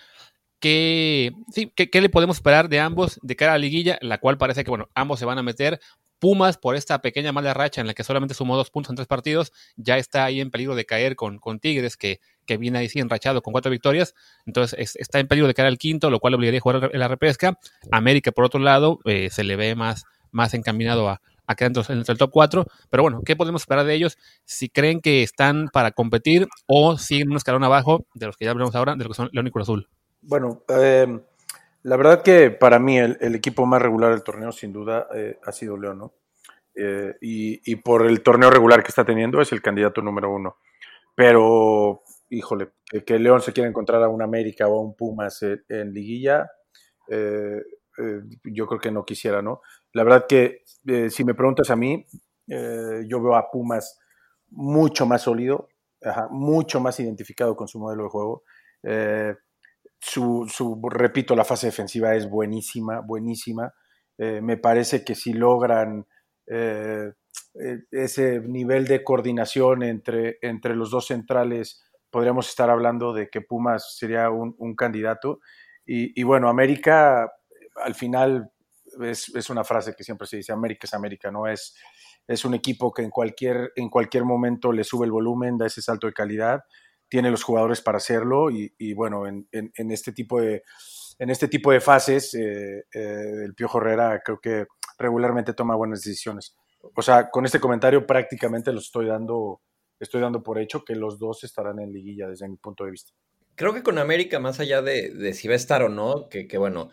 ¿qué, 0.60 1.32
sí, 1.52 1.72
¿qué, 1.74 1.90
¿qué, 1.90 2.00
le 2.00 2.08
podemos 2.08 2.36
esperar 2.36 2.68
de 2.68 2.80
ambos 2.80 3.18
de 3.22 3.36
cara 3.36 3.52
a 3.52 3.54
la 3.54 3.60
liguilla, 3.60 3.98
la 4.02 4.18
cual 4.18 4.38
parece 4.38 4.64
que, 4.64 4.70
bueno, 4.70 4.88
ambos 4.94 5.18
se 5.18 5.24
van 5.24 5.38
a 5.38 5.42
meter, 5.42 5.80
Pumas, 6.18 6.58
por 6.58 6.74
esta 6.74 7.00
pequeña 7.00 7.30
mala 7.32 7.54
racha 7.54 7.80
en 7.80 7.86
la 7.86 7.94
que 7.94 8.02
solamente 8.02 8.34
sumó 8.34 8.56
dos 8.56 8.70
puntos 8.70 8.90
en 8.90 8.96
tres 8.96 9.06
partidos, 9.06 9.52
ya 9.76 9.98
está 9.98 10.24
ahí 10.24 10.40
en 10.40 10.50
peligro 10.50 10.74
de 10.74 10.84
caer 10.84 11.14
con, 11.14 11.38
Tigres, 11.60 11.96
que, 11.96 12.20
que 12.44 12.56
viene 12.56 12.78
ahí 12.78 12.88
sí 12.88 12.98
enrachado 12.98 13.40
con 13.40 13.52
cuatro 13.52 13.70
victorias. 13.70 14.14
Entonces 14.44 14.96
está 14.96 15.20
en 15.20 15.28
peligro 15.28 15.46
de 15.46 15.54
caer 15.54 15.68
al 15.68 15.78
quinto, 15.78 16.10
lo 16.10 16.18
cual 16.18 16.34
obligaría 16.34 16.58
a 16.58 16.60
jugar 16.60 16.90
en 16.92 16.98
la 16.98 17.08
repesca. 17.08 17.58
América, 17.92 18.32
por 18.32 18.44
otro 18.44 18.58
lado, 18.58 18.98
eh, 19.04 19.28
se 19.30 19.44
le 19.44 19.54
ve 19.54 19.76
más, 19.76 20.04
más 20.32 20.54
encaminado 20.54 21.08
a, 21.08 21.20
a 21.46 21.54
quedar 21.54 21.70
entre 21.88 22.12
el 22.12 22.18
top 22.18 22.30
4. 22.32 22.66
Pero 22.90 23.02
bueno, 23.04 23.22
¿qué 23.24 23.36
podemos 23.36 23.62
esperar 23.62 23.86
de 23.86 23.94
ellos? 23.94 24.18
Si 24.44 24.68
creen 24.68 25.00
que 25.00 25.22
están 25.22 25.68
para 25.72 25.92
competir 25.92 26.48
o 26.66 26.98
siguen 26.98 27.30
un 27.30 27.36
escalón 27.36 27.62
abajo 27.62 28.06
de 28.14 28.26
los 28.26 28.36
que 28.36 28.44
ya 28.44 28.50
hablamos 28.50 28.74
ahora, 28.74 28.96
de 28.96 29.04
los 29.04 29.08
que 29.08 29.14
son 29.14 29.30
León 29.32 29.46
y 29.54 29.60
Azul. 29.60 29.88
Bueno, 30.20 30.64
eh, 30.68 31.20
la 31.82 31.96
verdad 31.96 32.22
que 32.22 32.50
para 32.50 32.78
mí 32.78 32.98
el, 32.98 33.34
equipo 33.34 33.64
más 33.64 33.80
regular 33.80 34.10
del 34.10 34.22
torneo, 34.22 34.52
sin 34.52 34.72
duda, 34.72 35.06
eh, 35.14 35.38
ha 35.44 35.52
sido 35.52 35.76
León, 35.76 35.98
¿no? 35.98 36.14
Eh, 36.74 37.16
y, 37.20 37.76
por 37.76 38.06
el 38.06 38.22
torneo 38.22 38.50
regular 38.50 38.82
que 38.82 38.88
está 38.88 39.04
teniendo, 39.04 39.40
es 39.40 39.52
el 39.52 39.62
candidato 39.62 40.02
número 40.02 40.30
uno. 40.30 40.58
Pero, 41.14 42.02
híjole, 42.30 42.70
que, 43.06 43.18
León 43.18 43.40
se 43.40 43.52
quiera 43.52 43.68
encontrar 43.68 44.02
a 44.02 44.08
un 44.08 44.22
América 44.22 44.68
o 44.68 44.78
a 44.78 44.82
un 44.82 44.94
Pumas 44.96 45.42
en, 45.42 45.92
liguilla, 45.92 46.50
eh, 47.08 47.62
yo 48.44 48.66
creo 48.66 48.80
que 48.80 48.92
no 48.92 49.04
quisiera, 49.04 49.40
¿no? 49.40 49.62
La 49.92 50.04
verdad 50.04 50.26
que 50.28 50.64
si 51.10 51.24
me 51.24 51.34
preguntas 51.34 51.70
a 51.70 51.76
mí, 51.76 52.06
yo 52.46 53.22
veo 53.22 53.34
a 53.34 53.50
Pumas 53.50 53.98
mucho 54.50 55.06
más 55.06 55.22
sólido, 55.22 55.68
mucho 56.30 56.80
más 56.80 57.00
identificado 57.00 57.56
con 57.56 57.66
su 57.66 57.80
modelo 57.80 58.04
de 58.04 58.10
juego. 58.10 58.44
Su, 60.00 60.46
su, 60.48 60.80
repito, 60.90 61.34
la 61.34 61.44
fase 61.44 61.66
defensiva 61.66 62.14
es 62.14 62.28
buenísima, 62.28 63.00
buenísima. 63.00 63.74
Eh, 64.16 64.40
me 64.40 64.56
parece 64.56 65.04
que 65.04 65.14
si 65.14 65.32
logran 65.32 66.06
eh, 66.46 67.12
ese 67.90 68.40
nivel 68.40 68.86
de 68.86 69.02
coordinación 69.02 69.82
entre, 69.82 70.38
entre 70.42 70.74
los 70.74 70.90
dos 70.90 71.06
centrales, 71.06 71.82
podríamos 72.10 72.48
estar 72.48 72.70
hablando 72.70 73.12
de 73.12 73.28
que 73.28 73.40
Pumas 73.40 73.96
sería 73.96 74.30
un, 74.30 74.54
un 74.58 74.74
candidato. 74.74 75.40
Y, 75.84 76.18
y, 76.20 76.24
bueno, 76.24 76.48
América, 76.48 77.32
al 77.84 77.94
final, 77.94 78.50
es, 79.02 79.34
es, 79.34 79.50
una 79.50 79.64
frase 79.64 79.94
que 79.96 80.04
siempre 80.04 80.26
se 80.26 80.38
dice, 80.38 80.52
América 80.52 80.86
es 80.86 80.94
América, 80.94 81.30
¿no? 81.30 81.46
Es, 81.46 81.76
es 82.26 82.44
un 82.44 82.54
equipo 82.54 82.92
que 82.92 83.02
en 83.02 83.10
cualquier, 83.10 83.72
en 83.74 83.88
cualquier 83.88 84.24
momento 84.24 84.72
le 84.72 84.84
sube 84.84 85.06
el 85.06 85.12
volumen, 85.12 85.58
da 85.58 85.66
ese 85.66 85.82
salto 85.82 86.06
de 86.06 86.12
calidad 86.12 86.62
tiene 87.08 87.30
los 87.30 87.42
jugadores 87.42 87.80
para 87.80 87.98
hacerlo 87.98 88.50
y, 88.50 88.94
bueno, 88.94 89.26
en, 89.26 89.48
este 89.90 90.12
tipo 90.12 90.40
de, 90.40 90.62
en 91.18 91.30
este 91.30 91.48
tipo 91.48 91.72
de 91.72 91.80
fases, 91.80 92.34
eh, 92.34 92.84
eh, 92.92 93.32
el 93.44 93.54
Piojo 93.54 93.78
Herrera 93.78 94.20
creo 94.24 94.40
que 94.40 94.66
regularmente 94.98 95.54
toma 95.54 95.76
buenas 95.76 96.02
decisiones. 96.02 96.54
O 96.94 97.02
sea, 97.02 97.30
con 97.30 97.44
este 97.44 97.60
comentario 97.60 98.06
prácticamente 98.06 98.72
lo 98.72 98.78
estoy 98.78 99.06
dando, 99.06 99.60
estoy 99.98 100.20
dando 100.20 100.42
por 100.42 100.58
hecho 100.58 100.84
que 100.84 100.94
los 100.94 101.18
dos 101.18 101.44
estarán 101.44 101.80
en 101.80 101.92
liguilla 101.92 102.28
desde 102.28 102.48
mi 102.48 102.56
punto 102.56 102.84
de 102.84 102.92
vista. 102.92 103.12
Creo 103.54 103.74
que 103.74 103.82
con 103.82 103.98
América, 103.98 104.38
más 104.38 104.60
allá 104.60 104.82
de, 104.82 105.10
de 105.10 105.34
si 105.34 105.48
va 105.48 105.54
a 105.54 105.56
estar 105.56 105.82
o 105.82 105.88
no, 105.88 106.28
que, 106.28 106.46
que 106.46 106.58
bueno, 106.58 106.90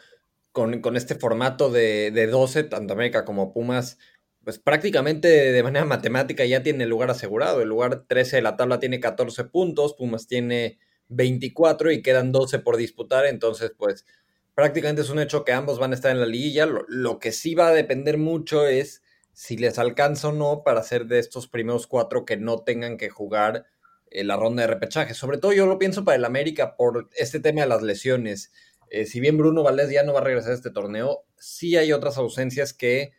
con, 0.52 0.82
con, 0.82 0.96
este 0.96 1.14
formato 1.16 1.70
de, 1.70 2.10
de 2.12 2.28
12, 2.28 2.64
tanto 2.64 2.94
América 2.94 3.26
como 3.26 3.54
Pumas, 3.54 4.00
pues 4.46 4.60
prácticamente 4.60 5.28
de 5.28 5.64
manera 5.64 5.86
matemática 5.86 6.46
ya 6.46 6.62
tiene 6.62 6.84
el 6.84 6.90
lugar 6.92 7.10
asegurado. 7.10 7.62
El 7.62 7.70
lugar 7.70 8.06
13 8.08 8.38
de 8.38 8.42
la 8.44 8.56
tabla 8.56 8.80
tiene 8.80 9.00
14 9.00 9.46
puntos, 9.46 9.96
Pumas 9.96 10.28
tiene 10.28 10.78
24 11.10 11.92
y 11.92 12.04
quedan 12.04 12.32
12 12.32 12.60
por 12.60 12.78
disputar, 12.78 13.26
entonces 13.26 13.72
pues 13.76 14.06
prácticamente 14.54 15.02
es 15.02 15.10
un 15.10 15.20
hecho 15.20 15.44
que 15.44 15.52
ambos 15.52 15.80
van 15.80 15.92
a 15.92 15.96
estar 15.96 16.12
en 16.12 16.20
la 16.20 16.28
liguilla. 16.28 16.68
Lo, 16.88 17.18
que 17.18 17.32
sí 17.32 17.56
va 17.56 17.70
a 17.70 17.74
depender 17.74 18.20
mucho 18.20 18.68
es 18.68 19.02
si 19.34 19.58
les 19.58 19.80
alcanza 19.80 20.28
o 20.28 20.32
no 20.32 20.62
para 20.64 20.84
ser 20.84 21.08
de 21.08 21.18
estos 21.18 21.48
primeros 21.48 21.88
cuatro 21.88 22.24
que 22.24 22.38
no 22.38 22.60
tengan 22.60 22.98
que 22.98 23.10
jugar 23.10 23.66
eh, 24.12 24.24
la 24.24 24.38
ronda 24.38 24.62
de 24.62 24.68
repechaje. 24.68 25.16
Sobre 25.16 25.40
todo 25.40 25.54
yo 25.54 25.66
lo 25.66 25.80
pienso 25.80 26.06
para 26.06 26.18
el 26.18 26.26
América 26.26 26.76
por 26.76 27.10
este 27.18 27.40
tema 27.40 27.62
de 27.62 27.68
las 27.68 27.82
lesiones. 27.82 28.52
Eh, 28.92 29.08
si 29.08 29.20
bien 29.20 29.40
Bruno 29.40 29.64
Valdés 29.64 29.90
ya 29.90 30.04
no 30.04 30.14
va 30.14 30.20
a 30.20 30.24
regresar 30.24 30.52
a 30.52 30.56
este 30.56 30.70
torneo, 30.70 31.26
sí 31.36 31.76
hay 31.78 31.92
otras 31.94 32.20
ausencias 32.20 32.72
que 32.72 33.14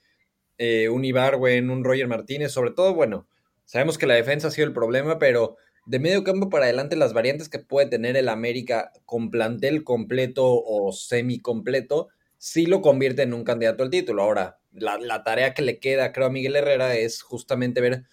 eh, 0.58 0.88
un 0.88 1.04
Ibarwen, 1.04 1.70
un 1.70 1.84
Roger 1.84 2.08
Martínez, 2.08 2.52
sobre 2.52 2.70
todo, 2.70 2.94
bueno, 2.94 3.28
sabemos 3.64 3.98
que 3.98 4.06
la 4.06 4.14
defensa 4.14 4.48
ha 4.48 4.50
sido 4.50 4.66
el 4.66 4.72
problema, 4.72 5.18
pero 5.18 5.56
de 5.86 5.98
medio 5.98 6.24
campo 6.24 6.48
para 6.48 6.64
adelante 6.64 6.96
las 6.96 7.12
variantes 7.12 7.48
que 7.48 7.58
puede 7.58 7.88
tener 7.88 8.16
el 8.16 8.28
América 8.28 8.92
con 9.04 9.30
plantel 9.30 9.84
completo 9.84 10.44
o 10.46 10.92
semi 10.92 11.38
completo, 11.38 12.08
sí 12.38 12.66
lo 12.66 12.82
convierte 12.82 13.22
en 13.22 13.34
un 13.34 13.44
candidato 13.44 13.84
al 13.84 13.90
título. 13.90 14.22
Ahora, 14.22 14.58
la, 14.72 15.22
tarea 15.22 15.54
que 15.54 15.62
le 15.62 15.78
queda, 15.78 16.12
creo, 16.12 16.26
a 16.26 16.30
Miguel 16.30 16.56
Herrera 16.56 16.96
es 16.96 17.22
justamente 17.22 17.80
ver 17.80 18.04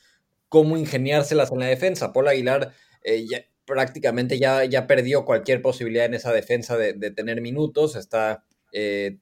cómo 0.50 0.78
ingeniárselas 0.78 1.52
en 1.52 1.60
la 1.60 1.66
defensa. 1.66 2.14
Paul 2.14 2.28
Aguilar 2.28 2.74
eh, 3.04 3.26
prácticamente 3.66 4.38
ya, 4.38 4.64
ya 4.66 4.86
perdió 4.88 5.26
cualquier 5.26 5.62
posibilidad 5.62 6.06
en 6.06 6.14
esa 6.14 6.32
defensa 6.32 6.78
de, 6.78 6.94
de 6.94 7.12
tener 7.12 7.42
minutos, 7.42 7.96
está 7.96 8.44
eh, 8.72 9.18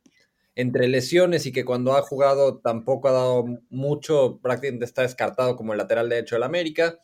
entre 0.55 0.88
lesiones 0.88 1.46
y 1.46 1.51
que 1.51 1.65
cuando 1.65 1.96
ha 1.96 2.01
jugado 2.01 2.60
tampoco 2.60 3.08
ha 3.08 3.13
dado 3.13 3.46
mucho, 3.70 4.39
prácticamente 4.41 4.86
está 4.86 5.03
descartado 5.03 5.55
como 5.55 5.74
el 5.74 5.77
lateral 5.77 6.10
derecho 6.10 6.36
del 6.36 6.43
América. 6.43 7.00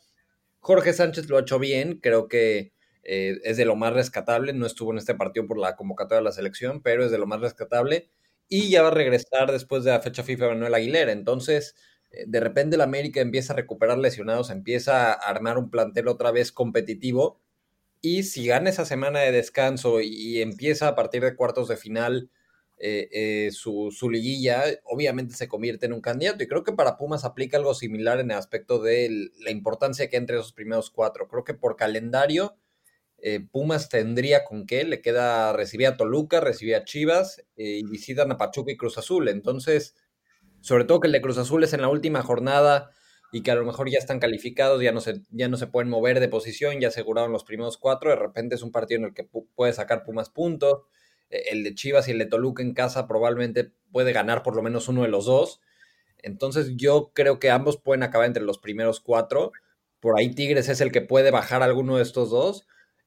Jorge 0.60 0.92
Sánchez 0.92 1.28
lo 1.28 1.38
ha 1.38 1.40
hecho 1.40 1.58
bien, 1.58 1.98
creo 2.00 2.28
que 2.28 2.72
eh, 3.04 3.40
es 3.44 3.56
de 3.56 3.64
lo 3.64 3.76
más 3.76 3.94
rescatable, 3.94 4.52
no 4.52 4.66
estuvo 4.66 4.92
en 4.92 4.98
este 4.98 5.14
partido 5.14 5.46
por 5.46 5.58
la 5.58 5.76
convocatoria 5.76 6.18
de 6.18 6.24
la 6.24 6.32
selección, 6.32 6.82
pero 6.82 7.04
es 7.04 7.10
de 7.10 7.18
lo 7.18 7.26
más 7.26 7.40
rescatable 7.40 8.10
y 8.48 8.70
ya 8.70 8.82
va 8.82 8.88
a 8.88 8.92
regresar 8.92 9.52
después 9.52 9.84
de 9.84 9.92
la 9.92 10.00
fecha 10.00 10.22
FIFA 10.22 10.48
Manuel 10.48 10.74
Aguilera, 10.74 11.12
entonces 11.12 11.74
eh, 12.10 12.24
de 12.26 12.40
repente 12.40 12.76
el 12.76 12.82
América 12.82 13.20
empieza 13.20 13.52
a 13.52 13.56
recuperar 13.56 13.98
lesionados, 13.98 14.50
empieza 14.50 15.12
a 15.12 15.14
armar 15.14 15.58
un 15.58 15.70
plantel 15.70 16.08
otra 16.08 16.32
vez 16.32 16.52
competitivo 16.52 17.40
y 18.00 18.24
si 18.24 18.46
gana 18.46 18.70
esa 18.70 18.84
semana 18.84 19.20
de 19.20 19.32
descanso 19.32 20.00
y 20.00 20.40
empieza 20.40 20.88
a 20.88 20.94
partir 20.94 21.22
de 21.22 21.34
cuartos 21.34 21.68
de 21.68 21.76
final 21.76 22.30
eh, 22.80 23.08
eh, 23.12 23.50
su, 23.50 23.90
su, 23.90 24.08
liguilla, 24.08 24.62
obviamente 24.84 25.34
se 25.34 25.48
convierte 25.48 25.86
en 25.86 25.92
un 25.92 26.00
candidato. 26.00 26.42
Y 26.42 26.46
creo 26.46 26.62
que 26.64 26.72
para 26.72 26.96
Pumas 26.96 27.24
aplica 27.24 27.56
algo 27.56 27.74
similar 27.74 28.20
en 28.20 28.30
el 28.30 28.36
aspecto 28.36 28.80
de 28.80 29.30
la 29.40 29.50
importancia 29.50 30.08
que 30.08 30.16
entre 30.16 30.36
esos 30.36 30.52
primeros 30.52 30.90
cuatro. 30.90 31.28
Creo 31.28 31.44
que 31.44 31.54
por 31.54 31.76
calendario, 31.76 32.56
eh, 33.20 33.40
Pumas 33.40 33.88
tendría 33.88 34.44
con 34.44 34.66
qué, 34.66 34.84
le 34.84 35.00
queda, 35.02 35.52
recibir 35.52 35.88
a 35.88 35.96
Toluca, 35.96 36.40
recibir 36.40 36.76
a 36.76 36.84
Chivas 36.84 37.42
eh, 37.56 37.80
y 37.80 37.84
visitan 37.84 38.30
a 38.30 38.38
Pachuca 38.38 38.70
y 38.70 38.76
Cruz 38.76 38.96
Azul. 38.96 39.28
Entonces, 39.28 39.96
sobre 40.60 40.84
todo 40.84 41.00
que 41.00 41.08
el 41.08 41.12
de 41.12 41.20
Cruz 41.20 41.38
Azul 41.38 41.64
es 41.64 41.72
en 41.72 41.82
la 41.82 41.88
última 41.88 42.22
jornada 42.22 42.90
y 43.32 43.42
que 43.42 43.50
a 43.50 43.56
lo 43.56 43.64
mejor 43.64 43.90
ya 43.90 43.98
están 43.98 44.20
calificados, 44.20 44.80
ya 44.82 44.92
no 44.92 45.00
se, 45.00 45.22
ya 45.30 45.48
no 45.48 45.56
se 45.56 45.66
pueden 45.66 45.90
mover 45.90 46.20
de 46.20 46.28
posición, 46.28 46.80
ya 46.80 46.88
aseguraron 46.88 47.32
los 47.32 47.44
primeros 47.44 47.76
cuatro, 47.76 48.10
de 48.10 48.16
repente 48.16 48.54
es 48.54 48.62
un 48.62 48.72
partido 48.72 49.00
en 49.00 49.06
el 49.06 49.14
que 49.14 49.28
puede 49.54 49.72
sacar 49.72 50.04
Pumas 50.04 50.30
puntos 50.30 50.82
el 51.30 51.64
de 51.64 51.74
Chivas 51.74 52.08
y 52.08 52.12
el 52.12 52.18
de 52.18 52.26
Toluca 52.26 52.62
en 52.62 52.74
casa 52.74 53.06
probablemente 53.06 53.72
puede 53.92 54.12
ganar 54.12 54.42
por 54.42 54.56
lo 54.56 54.62
menos 54.62 54.88
uno 54.88 55.02
de 55.02 55.08
los 55.08 55.26
dos. 55.26 55.60
Entonces 56.18 56.72
yo 56.76 57.12
creo 57.14 57.38
que 57.38 57.50
ambos 57.50 57.76
pueden 57.78 58.02
acabar 58.02 58.26
entre 58.26 58.42
los 58.42 58.58
primeros 58.58 59.00
cuatro. 59.00 59.52
Por 60.00 60.18
ahí 60.18 60.34
Tigres 60.34 60.68
es 60.68 60.80
el 60.80 60.92
que 60.92 61.00
puede 61.00 61.30
bajar 61.30 61.62
alguno 61.62 61.96
de 61.96 62.02
estos 62.02 62.30
dos 62.30 62.66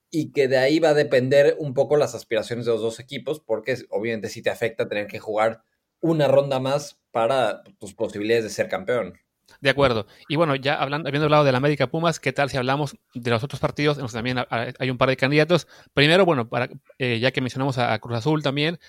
y 0.10 0.32
que 0.34 0.48
de 0.48 0.58
ahí 0.58 0.80
va 0.80 0.90
a 0.90 0.94
depender 0.94 1.56
un 1.58 1.74
poco 1.74 1.96
las 1.96 2.16
aspiraciones 2.16 2.66
de 2.66 2.74
los 2.74 2.82
dos 2.82 3.00
equipos, 3.00 3.40
porque 3.40 3.78
obviamente 3.90 4.30
sí 4.30 4.42
te 4.42 4.50
afecta 4.50 4.90
tener 4.90 5.08
que 5.08 5.20
jugar 5.20 5.64
una 6.02 6.28
ronda 6.28 6.60
más 6.60 7.00
para 7.12 7.64
tus 7.80 7.94
posibilidades 7.94 8.44
de 8.44 8.50
ser 8.50 8.68
campeón. 8.68 9.18
De 9.60 9.70
acuerdo. 9.70 10.08
Y 10.28 10.36
bueno, 10.36 10.56
ya 10.56 10.76
hablando, 10.76 11.08
habiendo 11.08 11.26
hablado 11.26 11.44
de 11.44 11.52
la 11.52 11.58
América 11.58 11.88
Pumas, 11.88 12.20
¿qué 12.20 12.32
tal 12.32 12.50
si 12.50 12.58
hablamos 12.58 12.96
de 13.14 13.32
los 13.32 13.44
otros 13.44 13.60
partidos? 13.60 13.98
Entonces, 13.98 14.16
también 14.16 14.38
hay 14.50 14.90
un 14.90 14.98
par 14.98 15.10
de 15.10 15.18
candidatos. 15.18 15.68
Primero, 15.94 16.26
bueno, 16.26 16.50
para, 16.50 16.70
eh, 16.98 17.20
ya 17.20 17.32
que 17.32 17.42
mencionamos 17.42 17.78
a, 17.78 17.98
Cruz 18.00 18.18
Azul 18.18 18.44
también, 18.44 18.80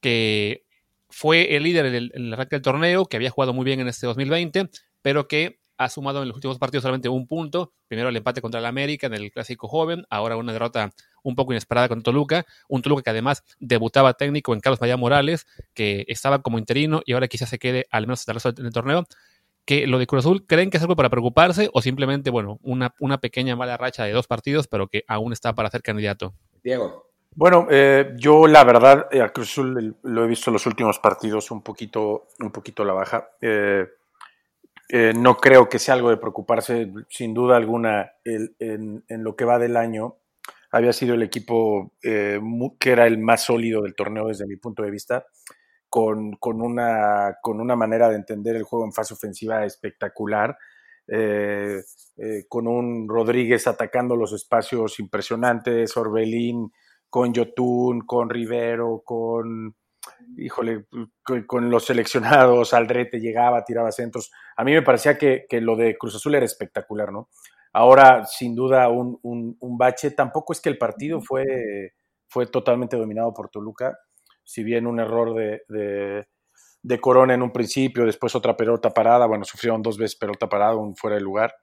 que 0.00 0.64
fue 1.08 1.56
el 1.56 1.62
líder 1.62 1.86
en 1.86 1.94
el, 1.94 2.12
en 2.14 2.48
del 2.48 2.62
torneo, 2.62 3.06
que 3.06 3.16
había 3.16 3.30
jugado 3.30 3.52
muy 3.52 3.64
bien 3.64 3.80
en 3.80 3.88
este 3.88 4.06
2020, 4.06 4.70
pero 5.02 5.28
que 5.28 5.58
ha 5.76 5.88
sumado 5.88 6.22
en 6.22 6.28
los 6.28 6.36
últimos 6.36 6.58
partidos 6.58 6.82
solamente 6.82 7.08
un 7.08 7.26
punto. 7.26 7.72
Primero 7.88 8.08
el 8.08 8.16
empate 8.16 8.40
contra 8.40 8.60
el 8.60 8.66
América 8.66 9.06
en 9.06 9.14
el 9.14 9.30
clásico 9.30 9.68
joven, 9.68 10.04
ahora 10.08 10.36
una 10.36 10.52
derrota 10.52 10.92
un 11.22 11.34
poco 11.34 11.52
inesperada 11.52 11.88
con 11.88 12.02
Toluca. 12.02 12.44
Un 12.68 12.82
Toluca 12.82 13.02
que 13.02 13.10
además 13.10 13.42
debutaba 13.58 14.14
técnico 14.14 14.54
en 14.54 14.60
Carlos 14.60 14.78
Vaya 14.78 14.96
Morales, 14.96 15.46
que 15.72 16.04
estaba 16.08 16.42
como 16.42 16.58
interino 16.58 17.02
y 17.04 17.12
ahora 17.12 17.28
quizás 17.28 17.48
se 17.48 17.58
quede 17.58 17.86
al 17.90 18.06
menos 18.06 18.20
hasta 18.20 18.32
el 18.32 18.36
resto 18.36 18.52
del 18.52 18.72
torneo 18.72 19.06
que 19.64 19.86
lo 19.86 19.98
de 19.98 20.06
Cruz 20.06 20.24
Azul 20.24 20.46
creen 20.46 20.70
que 20.70 20.76
es 20.76 20.82
algo 20.82 20.96
para 20.96 21.10
preocuparse 21.10 21.70
o 21.72 21.80
simplemente, 21.80 22.30
bueno, 22.30 22.58
una, 22.62 22.94
una 23.00 23.18
pequeña 23.18 23.56
mala 23.56 23.76
racha 23.76 24.04
de 24.04 24.12
dos 24.12 24.26
partidos, 24.26 24.68
pero 24.68 24.88
que 24.88 25.04
aún 25.08 25.32
está 25.32 25.54
para 25.54 25.70
ser 25.70 25.82
candidato? 25.82 26.34
Diego. 26.62 27.10
Bueno, 27.36 27.66
eh, 27.70 28.12
yo 28.16 28.46
la 28.46 28.62
verdad 28.62 29.08
a 29.20 29.28
Cruz 29.30 29.50
Azul 29.50 29.96
lo 30.02 30.24
he 30.24 30.28
visto 30.28 30.50
en 30.50 30.54
los 30.54 30.66
últimos 30.66 30.98
partidos 30.98 31.50
un 31.50 31.62
poquito, 31.62 32.28
un 32.38 32.52
poquito 32.52 32.82
a 32.82 32.86
la 32.86 32.92
baja. 32.92 33.28
Eh, 33.40 33.86
eh, 34.88 35.12
no 35.16 35.36
creo 35.38 35.68
que 35.68 35.78
sea 35.78 35.94
algo 35.94 36.10
de 36.10 36.18
preocuparse, 36.18 36.92
sin 37.08 37.34
duda 37.34 37.56
alguna, 37.56 38.12
el, 38.24 38.54
en, 38.60 39.04
en, 39.08 39.24
lo 39.24 39.34
que 39.34 39.44
va 39.44 39.58
del 39.58 39.76
año. 39.76 40.16
Había 40.70 40.92
sido 40.92 41.14
el 41.14 41.22
equipo 41.22 41.92
que 42.00 42.90
era 42.90 43.06
el 43.06 43.18
más 43.18 43.44
sólido 43.44 43.82
del 43.82 43.94
torneo 43.94 44.26
desde 44.26 44.46
mi 44.46 44.56
punto 44.56 44.82
de 44.82 44.90
vista 44.90 45.24
con, 45.94 46.32
con, 46.38 46.60
una, 46.60 47.36
con 47.40 47.60
una 47.60 47.76
manera 47.76 48.08
de 48.08 48.16
entender 48.16 48.56
el 48.56 48.64
juego 48.64 48.84
en 48.84 48.92
fase 48.92 49.14
ofensiva 49.14 49.64
espectacular. 49.64 50.58
Eh, 51.06 51.80
eh, 52.16 52.46
con 52.48 52.66
un 52.66 53.08
Rodríguez 53.08 53.68
atacando 53.68 54.16
los 54.16 54.32
espacios 54.32 54.98
impresionantes, 54.98 55.96
Orbelín 55.96 56.72
con 57.08 57.32
Yotun, 57.32 58.00
con 58.00 58.28
Rivero, 58.28 59.02
con, 59.04 59.76
híjole, 60.36 60.86
con, 61.46 61.70
los 61.70 61.84
seleccionados, 61.84 62.74
Aldrete 62.74 63.20
llegaba, 63.20 63.64
tiraba 63.64 63.92
centros. 63.92 64.32
A 64.56 64.64
mí 64.64 64.72
me 64.72 64.82
parecía 64.82 65.16
que, 65.16 65.46
lo 65.60 65.76
de 65.76 65.96
Cruz 65.96 66.16
Azul 66.16 66.34
era 66.34 66.44
espectacular, 66.44 67.12
¿no? 67.12 67.28
Ahora, 67.72 68.26
sin 68.26 68.56
duda, 68.56 68.88
un, 68.88 69.20
un, 69.22 69.78
bache. 69.78 70.10
Tampoco 70.10 70.54
es 70.54 70.60
que 70.60 70.70
el 70.70 70.78
partido 70.78 71.20
fue, 71.20 71.92
fue 72.26 72.46
totalmente 72.46 72.96
dominado 72.96 73.32
por 73.32 73.48
Toluca, 73.48 73.96
si 74.44 74.62
bien 74.62 74.86
un 74.86 75.00
error 75.00 75.34
de, 75.34 75.62
de, 76.82 77.00
Corona 77.00 77.34
en 77.34 77.42
un 77.42 77.52
principio, 77.52 78.04
después 78.04 78.34
otra 78.34 78.56
pelota 78.56 78.90
parada, 78.90 79.26
bueno, 79.26 79.44
sufrieron 79.44 79.82
dos 79.82 79.98
veces 79.98 80.16
pelota 80.16 80.48
parada, 80.48 80.76
un 80.76 80.94
fuera 80.96 81.16
de 81.16 81.22
lugar. 81.22 81.54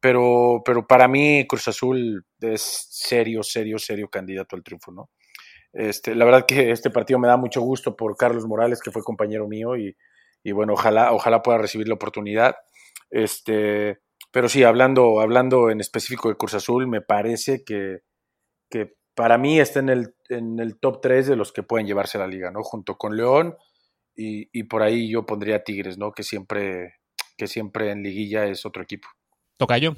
Pero, 0.00 0.62
pero 0.64 0.86
para 0.86 1.08
mí 1.08 1.46
Cruz 1.46 1.68
Azul 1.68 2.24
es 2.40 2.62
serio, 2.90 3.42
serio, 3.42 3.78
serio 3.78 4.08
candidato 4.08 4.56
al 4.56 4.62
triunfo, 4.62 4.92
¿no? 4.92 5.10
Este, 5.72 6.14
la 6.14 6.24
verdad 6.24 6.46
que 6.46 6.70
este 6.70 6.90
partido 6.90 7.18
me 7.18 7.28
da 7.28 7.36
mucho 7.36 7.60
gusto 7.60 7.96
por 7.96 8.16
Carlos 8.16 8.46
Morales, 8.46 8.80
que 8.80 8.90
fue 8.90 9.02
compañero 9.02 9.46
mío, 9.46 9.76
y, 9.76 9.96
y 10.42 10.52
bueno, 10.52 10.72
ojalá, 10.72 11.12
ojalá 11.12 11.42
pueda 11.42 11.58
recibir 11.58 11.88
la 11.88 11.94
oportunidad. 11.94 12.56
Este, 13.10 13.98
pero 14.32 14.48
sí, 14.48 14.62
hablando, 14.62 15.20
hablando 15.20 15.70
en 15.70 15.80
específico 15.80 16.28
de 16.28 16.36
Cruz 16.36 16.54
Azul, 16.54 16.86
me 16.86 17.00
parece 17.00 17.64
que, 17.64 17.98
que 18.70 18.94
para 19.14 19.38
mí 19.38 19.60
está 19.60 19.80
en 19.80 19.88
el, 19.88 20.14
en 20.28 20.58
el 20.60 20.78
top 20.78 21.00
3 21.00 21.28
de 21.28 21.36
los 21.36 21.52
que 21.52 21.62
pueden 21.62 21.86
llevarse 21.86 22.18
la 22.18 22.26
liga, 22.26 22.50
¿no? 22.50 22.62
Junto 22.62 22.96
con 22.96 23.16
León 23.16 23.56
y, 24.16 24.48
y 24.52 24.64
por 24.64 24.82
ahí 24.82 25.10
yo 25.10 25.26
pondría 25.26 25.64
Tigres, 25.64 25.98
¿no? 25.98 26.12
Que 26.12 26.22
siempre, 26.22 26.94
que 27.36 27.46
siempre 27.46 27.90
en 27.90 28.02
liguilla 28.02 28.46
es 28.46 28.64
otro 28.66 28.82
equipo. 28.82 29.08
Tocayo. 29.56 29.94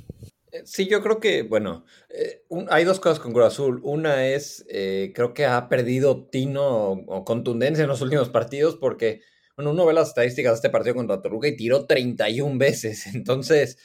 Eh, 0.53 0.63
sí, 0.67 0.87
yo 0.87 1.03
creo 1.03 1.19
que, 1.19 1.43
bueno, 1.43 1.87
eh, 2.11 2.45
hay 2.69 2.85
dos 2.85 3.01
cosas 3.01 3.19
con 3.19 3.33
Cruz 3.33 3.47
Azul. 3.47 3.81
Una 3.83 4.27
es, 4.27 4.65
eh, 4.69 5.13
creo 5.15 5.33
que 5.33 5.47
ha 5.47 5.69
perdido 5.69 6.29
tino 6.29 6.91
o, 6.91 7.25
contundencia 7.25 7.83
en 7.83 7.89
los 7.89 8.03
últimos 8.03 8.29
partidos 8.29 8.77
porque, 8.77 9.23
bueno, 9.57 9.71
uno 9.71 9.87
ve 9.87 9.95
las 9.95 10.09
estadísticas 10.09 10.53
de 10.53 10.57
este 10.57 10.71
partido 10.71 10.95
contra 10.95 11.23
Toluca 11.23 11.49
y 11.49 11.57
tiró 11.57 11.87
31 11.87 12.59
veces. 12.59 13.07
Entonces, 13.15 13.79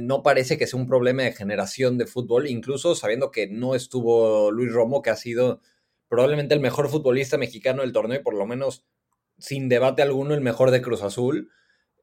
no 0.00 0.22
parece 0.22 0.58
que 0.58 0.66
sea 0.66 0.80
un 0.80 0.86
problema 0.86 1.22
de 1.22 1.32
generación 1.32 1.98
de 1.98 2.06
fútbol, 2.06 2.48
incluso 2.48 2.94
sabiendo 2.94 3.30
que 3.30 3.46
no 3.46 3.74
estuvo 3.74 4.50
Luis 4.50 4.72
Romo, 4.72 5.02
que 5.02 5.10
ha 5.10 5.16
sido 5.16 5.60
probablemente 6.08 6.54
el 6.54 6.60
mejor 6.60 6.88
futbolista 6.88 7.38
mexicano 7.38 7.82
del 7.82 7.92
torneo 7.92 8.20
y 8.20 8.22
por 8.22 8.34
lo 8.34 8.44
menos 8.46 8.84
sin 9.38 9.68
debate 9.68 10.02
alguno 10.02 10.34
el 10.34 10.40
mejor 10.40 10.70
de 10.70 10.82
Cruz 10.82 11.02
Azul. 11.02 11.50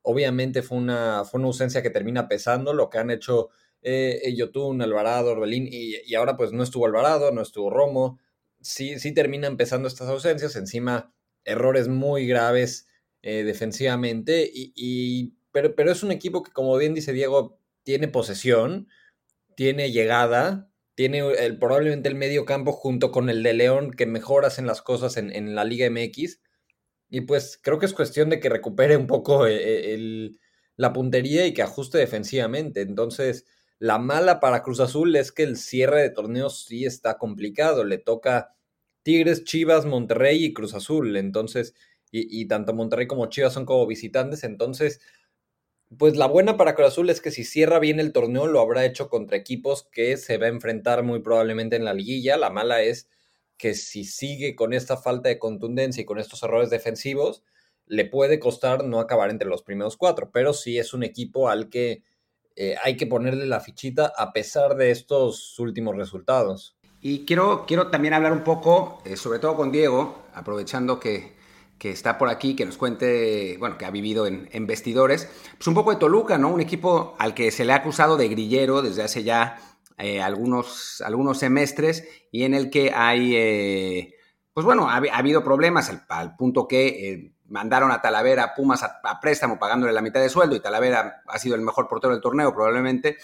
Obviamente 0.02 0.62
fue 0.62 0.78
una, 0.78 1.26
fue 1.26 1.40
una 1.40 1.48
ausencia 1.48 1.82
que 1.82 1.90
termina 1.90 2.28
pesando, 2.28 2.74
lo 2.74 2.90
que 2.90 2.98
han 2.98 3.12
hecho 3.12 3.50
eh, 3.82 4.34
Yotun, 4.36 4.82
Alvarado, 4.82 5.32
Orbelín, 5.32 5.68
y, 5.70 6.16
ahora 6.16 6.38
pues 6.38 6.52
no 6.52 6.64
estuvo 6.64 6.86
Alvarado, 6.86 7.32
no 7.32 7.42
estuvo 7.42 7.70
Romo. 7.70 8.20
Sí, 8.62 9.00
sí 9.00 9.14
termina 9.14 9.48
empezando 9.48 9.88
estas 9.88 10.10
ausencias, 10.10 10.56
encima 10.56 11.14
errores 11.44 11.88
muy 11.88 12.28
graves 12.28 12.88
eh, 13.22 13.44
defensivamente, 13.44 14.50
y, 14.54 15.34
pero, 15.52 15.76
pero 15.76 15.92
es 15.92 16.04
un 16.04 16.12
equipo 16.12 16.44
que, 16.44 16.52
como 16.52 16.76
bien 16.78 16.94
dice 16.94 17.14
Diego, 17.14 17.60
tiene 17.84 18.08
posesión, 18.08 18.90
tiene 19.56 19.92
llegada, 19.92 20.70
tiene 20.96 21.20
el, 21.20 21.58
probablemente 21.60 22.10
el 22.10 22.16
medio 22.16 22.46
campo 22.46 22.72
junto 22.72 23.12
con 23.12 23.30
el 23.30 23.44
de 23.44 23.54
León 23.54 23.92
que 23.92 24.06
mejor 24.06 24.46
hacen 24.46 24.68
las 24.68 24.82
cosas 24.82 25.18
en, 25.18 25.32
en 25.32 25.56
la 25.56 25.64
Liga 25.64 25.90
MX 25.90 26.40
y 27.10 27.22
pues 27.22 27.60
creo 27.62 27.80
que 27.80 27.86
es 27.86 27.94
cuestión 27.94 28.30
de 28.30 28.40
que 28.40 28.50
recupere 28.50 28.98
un 28.98 29.08
poco 29.08 29.48
eh, 29.48 29.94
eh, 29.94 30.32
la 30.76 30.94
puntería 30.94 31.46
y 31.46 31.54
que 31.54 31.62
ajuste 31.62 31.98
defensivamente. 31.98 32.82
Entonces, 32.82 33.46
la 33.80 33.98
mala 33.98 34.40
para 34.40 34.64
Cruz 34.64 34.80
Azul 34.80 35.16
es 35.16 35.32
que 35.32 35.44
el 35.44 35.58
cierre 35.58 36.02
de 36.02 36.10
torneos 36.10 36.66
sí 36.66 36.86
está 36.86 37.18
complicado. 37.18 37.84
Le 37.86 37.98
toca 37.98 38.56
Tigres, 39.04 39.44
Chivas, 39.46 39.86
Monterrey 39.86 40.44
y 40.46 40.54
Cruz 40.54 40.74
Azul. 40.74 41.16
Entonces, 41.16 41.76
y, 42.12 42.48
tanto 42.48 42.74
Monterrey 42.74 43.08
como 43.08 43.28
Chivas 43.28 43.54
son 43.54 43.66
como 43.66 43.88
visitantes. 43.88 44.44
Entonces, 44.44 45.02
pues 45.96 46.18
la 46.18 46.28
buena 46.28 46.58
para 46.58 46.76
Cruz 46.76 46.90
Azul 46.90 47.10
es 47.10 47.22
que 47.22 47.32
si 47.32 47.44
cierra 47.44 47.80
bien 47.80 48.00
el 48.00 48.12
torneo 48.12 48.48
lo 48.48 48.60
habrá 48.60 48.86
hecho 48.86 49.10
contra 49.10 49.38
equipos 49.38 49.88
que 49.92 50.18
se 50.18 50.38
va 50.38 50.48
a 50.48 50.50
enfrentar 50.50 51.04
muy 51.04 51.22
probablemente 51.22 51.78
en 51.78 51.86
la 51.86 51.94
liguilla. 51.94 52.38
La 52.38 52.50
mala 52.50 52.82
es 52.82 53.10
que 53.58 53.74
si 53.74 54.04
sigue 54.04 54.56
con 54.56 54.74
esta 54.74 54.98
falta 54.98 55.30
de 55.30 55.40
contundencia 55.40 56.02
y 56.02 56.06
con 56.06 56.20
estos 56.20 56.44
errores 56.44 56.70
defensivos, 56.70 57.44
le 57.86 58.04
puede 58.04 58.40
costar 58.40 58.84
no 58.84 59.00
acabar 59.00 59.30
entre 59.30 59.48
los 59.48 59.64
primeros 59.64 59.96
cuatro, 59.96 60.30
pero 60.32 60.54
sí 60.54 60.78
es 60.78 60.94
un 60.94 61.04
equipo 61.04 61.50
al 61.50 61.70
que 61.70 62.04
eh, 62.58 62.76
hay 62.84 62.98
que 62.98 63.08
ponerle 63.08 63.46
la 63.46 63.62
fichita 63.62 64.12
a 64.18 64.34
pesar 64.34 64.76
de 64.76 64.92
estos 64.92 65.58
últimos 65.58 65.96
resultados. 65.96 66.76
Y 67.00 67.26
quiero, 67.26 67.66
quiero 67.66 67.90
también 67.90 68.14
hablar 68.14 68.34
un 68.34 68.44
poco, 68.44 69.02
eh, 69.06 69.16
sobre 69.16 69.40
todo 69.40 69.56
con 69.56 69.72
Diego, 69.72 70.24
aprovechando 70.34 71.00
que, 71.00 71.37
que, 71.78 71.92
está 71.92 72.18
por 72.18 72.30
aquí, 72.30 72.56
que 72.56 72.66
nos 72.66 72.78
cuente, 72.78 73.58
bueno, 73.60 73.78
que 73.78 73.86
ha 73.86 73.92
vivido 73.92 74.28
en, 74.28 74.68
vestidores, 74.68 75.30
pues 75.58 75.68
un 75.68 75.74
poco 75.74 75.92
de 75.92 75.98
Toluca, 75.98 76.38
¿no? 76.38 76.50
Un 76.50 76.62
equipo 76.62 77.16
al 77.20 77.34
que 77.34 77.52
se 77.52 77.66
le 77.66 77.74
ha 77.74 77.78
acusado 77.78 78.18
de 78.18 78.28
grillero 78.28 78.82
desde 78.82 79.04
hace 79.04 79.24
ya 79.24 79.58
eh, 79.98 80.22
algunos, 80.22 81.02
algunos 81.02 81.40
semestres 81.40 82.08
y 82.32 82.44
en 82.44 82.54
el 82.54 82.70
que 82.70 82.92
hay, 82.94 83.36
eh, 83.36 84.16
pues 84.54 84.66
bueno, 84.66 84.90
ha, 84.90 84.98
habido 84.98 85.44
problemas 85.44 85.92
al, 86.10 86.36
punto 86.36 86.68
que 86.68 86.88
eh, 86.88 87.34
mandaron 87.48 87.92
a 87.92 88.02
Talavera 88.02 88.54
Pumas 88.56 88.84
a, 88.84 89.20
préstamo 89.22 89.58
pagándole 89.58 89.94
la 89.94 90.02
mitad 90.02 90.20
de 90.20 90.30
sueldo 90.30 90.56
y 90.56 90.60
Talavera 90.60 91.22
ha 91.28 91.40
sido 91.40 91.56
el 91.56 91.62
mejor 91.62 91.88
portero 91.88 92.14
del 92.14 92.22
torneo 92.22 92.54
probablemente, 92.54 93.18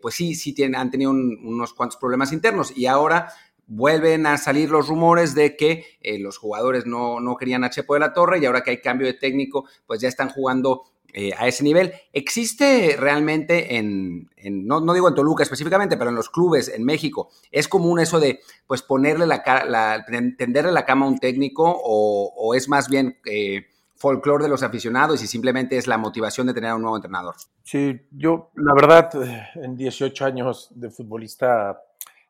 pues 0.00 0.14
sí, 0.14 0.34
sí 0.34 0.54
tienen, 0.54 0.80
han 0.80 0.90
tenido 0.90 1.10
unos 1.10 1.74
cuantos 1.74 1.98
problemas 1.98 2.32
internos 2.32 2.74
y 2.76 2.86
ahora 2.86 3.32
vuelven 3.68 4.26
a 4.26 4.36
salir 4.38 4.70
los 4.70 4.88
rumores 4.88 5.34
de 5.34 5.56
que 5.56 5.84
los 6.18 6.38
jugadores 6.38 6.86
no, 6.86 7.20
no, 7.20 7.36
querían 7.36 7.64
a 7.64 7.70
Chepo 7.70 7.94
de 7.94 8.00
la 8.00 8.12
Torre 8.12 8.38
y 8.38 8.46
ahora 8.46 8.62
que 8.62 8.70
hay 8.70 8.80
cambio 8.80 9.06
de 9.06 9.14
técnico, 9.14 9.66
pues 9.86 10.00
ya 10.00 10.08
están 10.08 10.30
jugando 10.30 10.82
eh, 11.14 11.32
a 11.38 11.48
ese 11.48 11.64
nivel. 11.64 11.92
¿Existe 12.12 12.94
realmente 12.98 13.76
en, 13.76 14.28
no, 14.66 14.80
no, 14.80 14.92
digo 14.92 15.08
en 15.08 15.14
Toluca 15.14 15.42
específicamente, 15.42 15.96
pero 15.96 16.10
en 16.10 16.16
los 16.16 16.28
clubes 16.28 16.68
en 16.68 16.84
México, 16.84 17.30
es 17.50 17.66
común 17.66 17.98
eso 17.98 18.20
de 18.20 18.40
pues 18.66 18.82
ponerle 18.82 19.26
la, 19.26 19.42
la 19.66 20.04
tenderle 20.36 20.70
la 20.70 20.84
cama 20.84 21.06
a 21.06 21.08
un 21.08 21.18
técnico 21.18 21.64
o, 21.82 22.54
es 22.54 22.68
más 22.68 22.90
bien 22.90 23.16
eh, 23.24 23.68
folclore 23.96 24.44
de 24.44 24.50
los 24.50 24.62
aficionados 24.62 25.22
y 25.22 25.26
simplemente 25.26 25.78
es 25.78 25.86
la 25.86 25.96
motivación 25.96 26.46
de 26.46 26.52
tener 26.52 26.70
a 26.70 26.76
un 26.76 26.82
nuevo 26.82 26.96
entrenador? 26.96 27.36
Sí, 27.62 28.00
yo 28.10 28.50
la 28.54 28.74
verdad 28.74 29.10
en 29.54 29.76
18 29.76 30.24
años 30.26 30.68
de 30.74 30.90
futbolista 30.90 31.82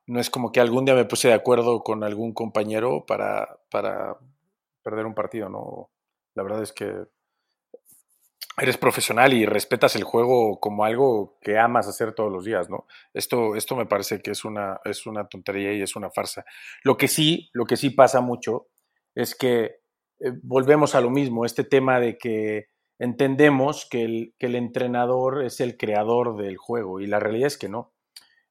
no 0.08 0.20
es 0.20 0.30
como 0.30 0.50
que 0.50 0.60
algún 0.60 0.86
día 0.86 0.94
me 0.94 1.04
puse 1.04 1.28
de 1.28 1.34
acuerdo 1.34 1.82
con 1.82 2.02
algún 2.02 2.32
compañero 2.32 3.04
para, 3.06 3.60
para 3.70 4.16
perder 4.82 5.04
un 5.04 5.14
partido, 5.14 5.50
¿no? 5.50 5.90
La 6.34 6.42
verdad 6.42 6.62
es 6.62 6.72
que 6.72 7.06
eres 8.56 8.78
profesional 8.78 9.34
y 9.34 9.44
respetas 9.44 9.96
el 9.96 10.04
juego 10.04 10.58
como 10.60 10.84
algo 10.84 11.38
que 11.42 11.58
amas 11.58 11.86
hacer 11.86 12.14
todos 12.14 12.32
los 12.32 12.44
días, 12.44 12.70
¿no? 12.70 12.86
Esto, 13.12 13.54
esto 13.54 13.76
me 13.76 13.84
parece 13.84 14.20
que 14.20 14.30
es 14.30 14.46
una, 14.46 14.80
es 14.84 15.06
una 15.06 15.28
tontería 15.28 15.74
y 15.74 15.82
es 15.82 15.94
una 15.94 16.10
farsa. 16.10 16.44
Lo 16.82 16.96
que 16.96 17.06
sí, 17.06 17.50
lo 17.52 17.66
que 17.66 17.76
sí 17.76 17.90
pasa 17.90 18.22
mucho 18.22 18.68
es 19.14 19.34
que 19.34 19.80
eh, 20.20 20.32
volvemos 20.42 20.94
a 20.94 21.02
lo 21.02 21.10
mismo, 21.10 21.44
este 21.44 21.64
tema 21.64 22.00
de 22.00 22.16
que 22.16 22.68
entendemos 22.98 23.86
que 23.88 24.04
el, 24.04 24.34
que 24.38 24.46
el 24.46 24.54
entrenador 24.54 25.44
es 25.44 25.60
el 25.60 25.76
creador 25.76 26.36
del 26.36 26.56
juego 26.56 27.00
y 27.00 27.06
la 27.06 27.20
realidad 27.20 27.48
es 27.48 27.58
que 27.58 27.68
no. 27.68 27.92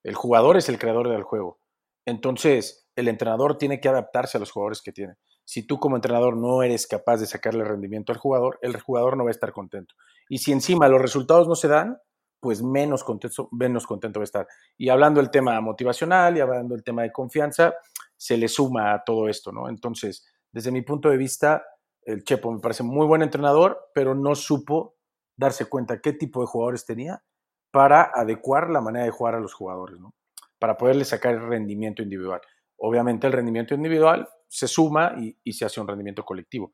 El 0.04 0.16
jugador 0.16 0.58
es 0.58 0.70
el 0.70 0.80
creador 0.80 1.10
del 1.10 1.24
juego. 1.24 1.60
Entonces, 2.06 2.88
el 2.96 3.08
entrenador 3.08 3.58
tiene 3.58 3.80
que 3.80 3.90
adaptarse 3.90 4.38
a 4.38 4.40
los 4.40 4.52
jugadores 4.52 4.82
que 4.82 4.92
tiene 4.92 5.16
si 5.48 5.64
tú 5.64 5.80
como 5.80 5.96
entrenador 5.96 6.36
no 6.36 6.62
eres 6.62 6.88
capaz 6.88 7.18
de 7.18 7.26
sacarle 7.26 7.64
rendimiento 7.64 8.12
al 8.12 8.18
jugador, 8.18 8.60
el 8.62 8.78
jugador 8.82 9.16
no 9.16 9.24
va 9.24 9.30
a 9.30 9.32
estar 9.32 9.54
contento. 9.54 9.96
Y 10.28 10.40
si 10.40 10.52
encima 10.52 10.90
los 10.90 11.02
resultados 11.02 11.48
no 11.48 11.56
se 11.56 11.70
dan, 11.70 11.98
pues 12.42 12.62
menos 12.62 13.06
contento, 13.06 13.48
menos 13.54 13.88
contento 13.88 14.20
va 14.20 14.24
a 14.24 14.26
estar. 14.26 14.48
Y 14.78 14.90
hablando 14.90 15.22
del 15.22 15.32
tema 15.32 15.60
motivacional 15.62 16.36
y 16.36 16.42
hablando 16.42 16.76
del 16.76 16.84
tema 16.84 17.04
de 17.04 17.14
confianza, 17.14 17.74
se 18.18 18.36
le 18.36 18.50
suma 18.50 18.94
a 18.94 19.04
todo 19.06 19.30
esto, 19.30 19.54
¿no? 19.54 19.70
Entonces, 19.70 20.28
desde 20.52 20.70
mi 20.70 20.82
punto 20.82 21.10
de 21.10 21.16
vista, 21.16 21.64
el 22.02 22.26
Chepo 22.26 22.52
me 22.52 22.60
parece 22.60 22.84
muy 22.84 23.08
buen 23.08 23.22
entrenador, 23.22 23.80
pero 23.94 24.14
no 24.14 24.36
supo 24.36 24.98
darse 25.38 25.64
cuenta 25.68 26.02
qué 26.02 26.12
tipo 26.12 26.42
de 26.42 26.48
jugadores 26.48 26.86
tenía 26.86 27.24
para 27.78 28.10
adecuar 28.12 28.72
la 28.72 28.82
manera 28.82 29.06
de 29.06 29.12
jugar 29.12 29.36
a 29.36 29.40
los 29.40 29.54
jugadores. 29.54 30.00
Para 30.58 30.80
poderle 30.80 31.06
sacar 31.06 31.36
el 31.36 31.48
rendimiento 31.48 32.02
individual. 32.02 32.42
Obviamente 32.78 33.28
el 33.28 33.34
rendimiento 33.34 33.76
individual 33.76 34.28
se 34.48 34.68
suma 34.68 35.14
y, 35.16 35.54
se 35.54 35.64
hace 35.64 35.80
un 35.80 35.88
rendimiento 35.88 36.26
colectivo. 36.26 36.72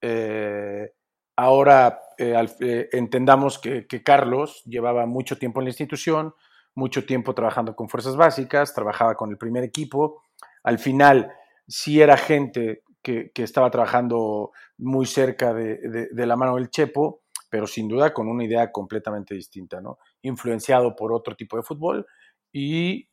Eh, 0.00 0.90
ahora 1.36 2.00
eh, 2.16 2.34
eh, 2.60 2.88
entendamos 2.92 3.58
que, 3.58 3.86
Carlos 4.02 4.62
llevaba 4.64 5.04
mucho 5.04 5.36
tiempo 5.36 5.60
en 5.60 5.66
la 5.66 5.70
institución, 5.70 6.34
mucho 6.74 7.04
tiempo 7.04 7.34
trabajando 7.34 7.76
con 7.76 7.90
fuerzas 7.90 8.16
básicas, 8.16 8.72
trabajaba 8.72 9.16
con 9.16 9.28
el 9.28 9.36
primer 9.36 9.64
equipo. 9.64 10.22
Al 10.62 10.78
final, 10.78 11.30
sí 11.66 12.00
era 12.00 12.16
gente 12.16 12.84
que, 13.02 13.30
estaba 13.34 13.70
trabajando 13.70 14.52
muy 14.78 15.04
cerca 15.04 15.52
de, 15.52 16.08
la 16.10 16.36
mano 16.36 16.54
del 16.54 16.70
Chepo, 16.70 17.24
pero 17.48 17.66
sin 17.66 17.88
duda 17.88 18.12
con 18.12 18.28
una 18.28 18.44
idea 18.44 18.70
completamente 18.70 19.34
distinta, 19.34 19.80
¿no? 19.80 19.98
Influenciado 20.22 20.94
por 20.94 21.12
otro 21.12 21.34
tipo 21.34 21.56
de 21.56 21.62
fútbol 21.62 22.06
y, 22.52 23.08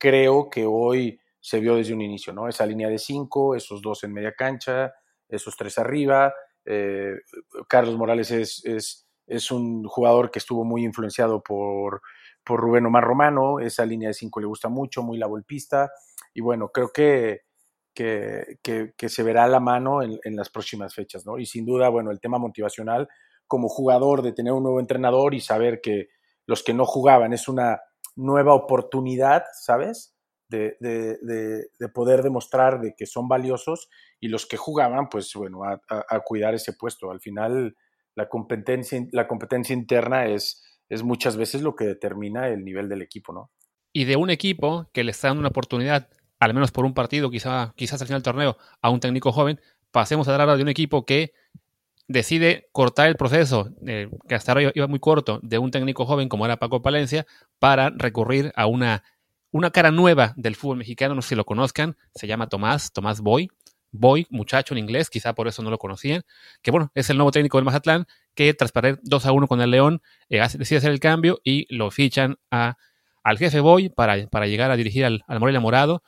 creo 0.00 0.48
que 0.48 0.64
hoy 0.64 1.18
se 1.40 1.58
vio 1.58 1.74
desde 1.74 1.92
un 1.92 2.02
inicio, 2.02 2.32
¿no? 2.32 2.48
Esa 2.48 2.64
línea 2.64 2.88
de 2.88 2.98
cinco, 2.98 3.56
esos 3.56 3.82
dos 3.82 4.04
en 4.04 4.12
media 4.12 4.32
cancha, 4.32 4.92
esos 5.28 5.56
tres 5.56 5.76
arriba. 5.76 6.32
Eh, 6.64 7.14
Carlos 7.68 7.96
Morales 7.96 8.30
es, 8.30 8.62
es, 9.26 9.50
un 9.50 9.82
jugador 9.84 10.30
que 10.30 10.38
estuvo 10.38 10.64
muy 10.64 10.84
influenciado 10.84 11.42
por, 11.42 12.00
por 12.44 12.60
Rubén 12.60 12.86
Omar 12.86 13.02
Romano, 13.02 13.58
esa 13.58 13.84
línea 13.84 14.08
de 14.08 14.14
cinco 14.14 14.38
le 14.38 14.46
gusta 14.46 14.68
mucho, 14.68 15.02
muy 15.02 15.18
la 15.18 15.26
golpista, 15.26 15.90
y 16.32 16.40
bueno, 16.42 16.68
creo 16.68 16.90
que, 16.92 17.42
que, 17.98 19.08
se 19.08 19.22
verá 19.22 19.46
la 19.48 19.60
mano 19.60 20.02
en, 20.02 20.36
las 20.36 20.50
próximas 20.50 20.94
fechas, 20.94 21.26
¿no? 21.26 21.38
Y 21.38 21.46
sin 21.46 21.66
duda, 21.66 21.88
bueno, 21.88 22.10
el 22.10 22.20
tema 22.20 22.38
motivacional 22.38 23.08
como 23.48 23.68
jugador 23.68 24.22
de 24.22 24.32
tener 24.32 24.52
un 24.52 24.62
nuevo 24.62 24.78
entrenador 24.78 25.34
y 25.34 25.40
saber 25.40 25.80
que 25.80 26.08
los 26.46 26.62
que 26.62 26.74
no 26.74 26.86
jugaban 26.86 27.32
es 27.32 27.48
una 27.48 27.80
nueva 28.14 28.54
oportunidad, 28.54 29.44
¿sabes? 29.52 30.14
De, 30.48 30.76
poder 31.92 32.22
demostrar 32.22 32.80
de 32.80 32.94
que 32.96 33.06
son 33.06 33.28
valiosos 33.28 33.88
y 34.20 34.28
los 34.28 34.46
que 34.46 34.56
jugaban, 34.56 35.08
pues 35.08 35.32
bueno, 35.34 35.64
a, 35.64 36.20
cuidar 36.20 36.54
ese 36.54 36.72
puesto. 36.72 37.10
Al 37.10 37.20
final, 37.20 37.76
la 38.14 38.28
competencia, 38.28 39.04
la 39.12 39.26
competencia 39.26 39.74
interna 39.74 40.26
es, 40.26 40.64
muchas 41.02 41.36
veces 41.36 41.62
lo 41.62 41.74
que 41.74 41.84
determina 41.84 42.48
el 42.48 42.64
nivel 42.64 42.88
del 42.88 43.02
equipo, 43.02 43.32
¿no? 43.32 43.50
Y 43.92 44.04
de 44.04 44.16
un 44.16 44.30
equipo 44.30 44.88
que 44.92 45.04
le 45.04 45.10
está 45.10 45.28
dando 45.28 45.40
una 45.40 45.48
oportunidad 45.48 46.08
al 46.40 46.54
menos 46.54 46.70
por 46.70 46.84
un 46.84 46.94
partido, 46.94 47.30
quizá, 47.30 47.72
quizás 47.76 48.00
al 48.00 48.06
final 48.06 48.20
del 48.20 48.32
torneo, 48.32 48.56
a 48.80 48.90
un 48.90 49.00
técnico 49.00 49.32
joven, 49.32 49.60
pasemos 49.90 50.28
a 50.28 50.32
hablar 50.32 50.56
de 50.56 50.62
un 50.62 50.68
equipo 50.68 51.04
que 51.04 51.32
decide 52.08 52.68
cortar 52.72 53.08
el 53.08 53.16
proceso, 53.16 53.70
eh, 53.86 54.08
que 54.26 54.34
hasta 54.34 54.52
ahora 54.52 54.72
iba 54.74 54.86
muy 54.86 54.98
corto, 54.98 55.40
de 55.42 55.58
un 55.58 55.70
técnico 55.70 56.06
joven 56.06 56.28
como 56.28 56.46
era 56.46 56.56
Paco 56.56 56.82
Palencia, 56.82 57.26
para 57.58 57.90
recurrir 57.90 58.50
a 58.56 58.66
una, 58.66 59.04
una 59.50 59.70
cara 59.70 59.90
nueva 59.90 60.32
del 60.36 60.56
fútbol 60.56 60.78
mexicano, 60.78 61.14
no 61.14 61.22
sé 61.22 61.30
si 61.30 61.34
lo 61.34 61.44
conozcan, 61.44 61.96
se 62.14 62.26
llama 62.26 62.48
Tomás, 62.48 62.92
Tomás 62.92 63.20
Boy, 63.20 63.50
Boy, 63.90 64.26
muchacho 64.30 64.74
en 64.74 64.78
inglés, 64.78 65.08
quizá 65.08 65.34
por 65.34 65.48
eso 65.48 65.62
no 65.62 65.70
lo 65.70 65.78
conocían, 65.78 66.22
que 66.62 66.70
bueno, 66.70 66.90
es 66.94 67.08
el 67.10 67.16
nuevo 67.16 67.30
técnico 67.30 67.58
del 67.58 67.64
Mazatlán, 67.64 68.06
que 68.34 68.52
tras 68.54 68.72
perder 68.72 68.98
2 69.02 69.26
a 69.26 69.32
1 69.32 69.46
con 69.46 69.60
el 69.60 69.70
León, 69.70 70.02
eh, 70.28 70.40
decide 70.58 70.78
hacer 70.78 70.90
el 70.90 71.00
cambio 71.00 71.40
y 71.44 71.66
lo 71.74 71.90
fichan 71.90 72.36
a, 72.50 72.76
al 73.22 73.38
jefe 73.38 73.60
Boy 73.60 73.90
para, 73.90 74.26
para 74.28 74.46
llegar 74.46 74.70
a 74.70 74.76
dirigir 74.76 75.04
al, 75.04 75.24
al 75.26 75.40
Morelia 75.40 75.60
Morado, 75.60 76.02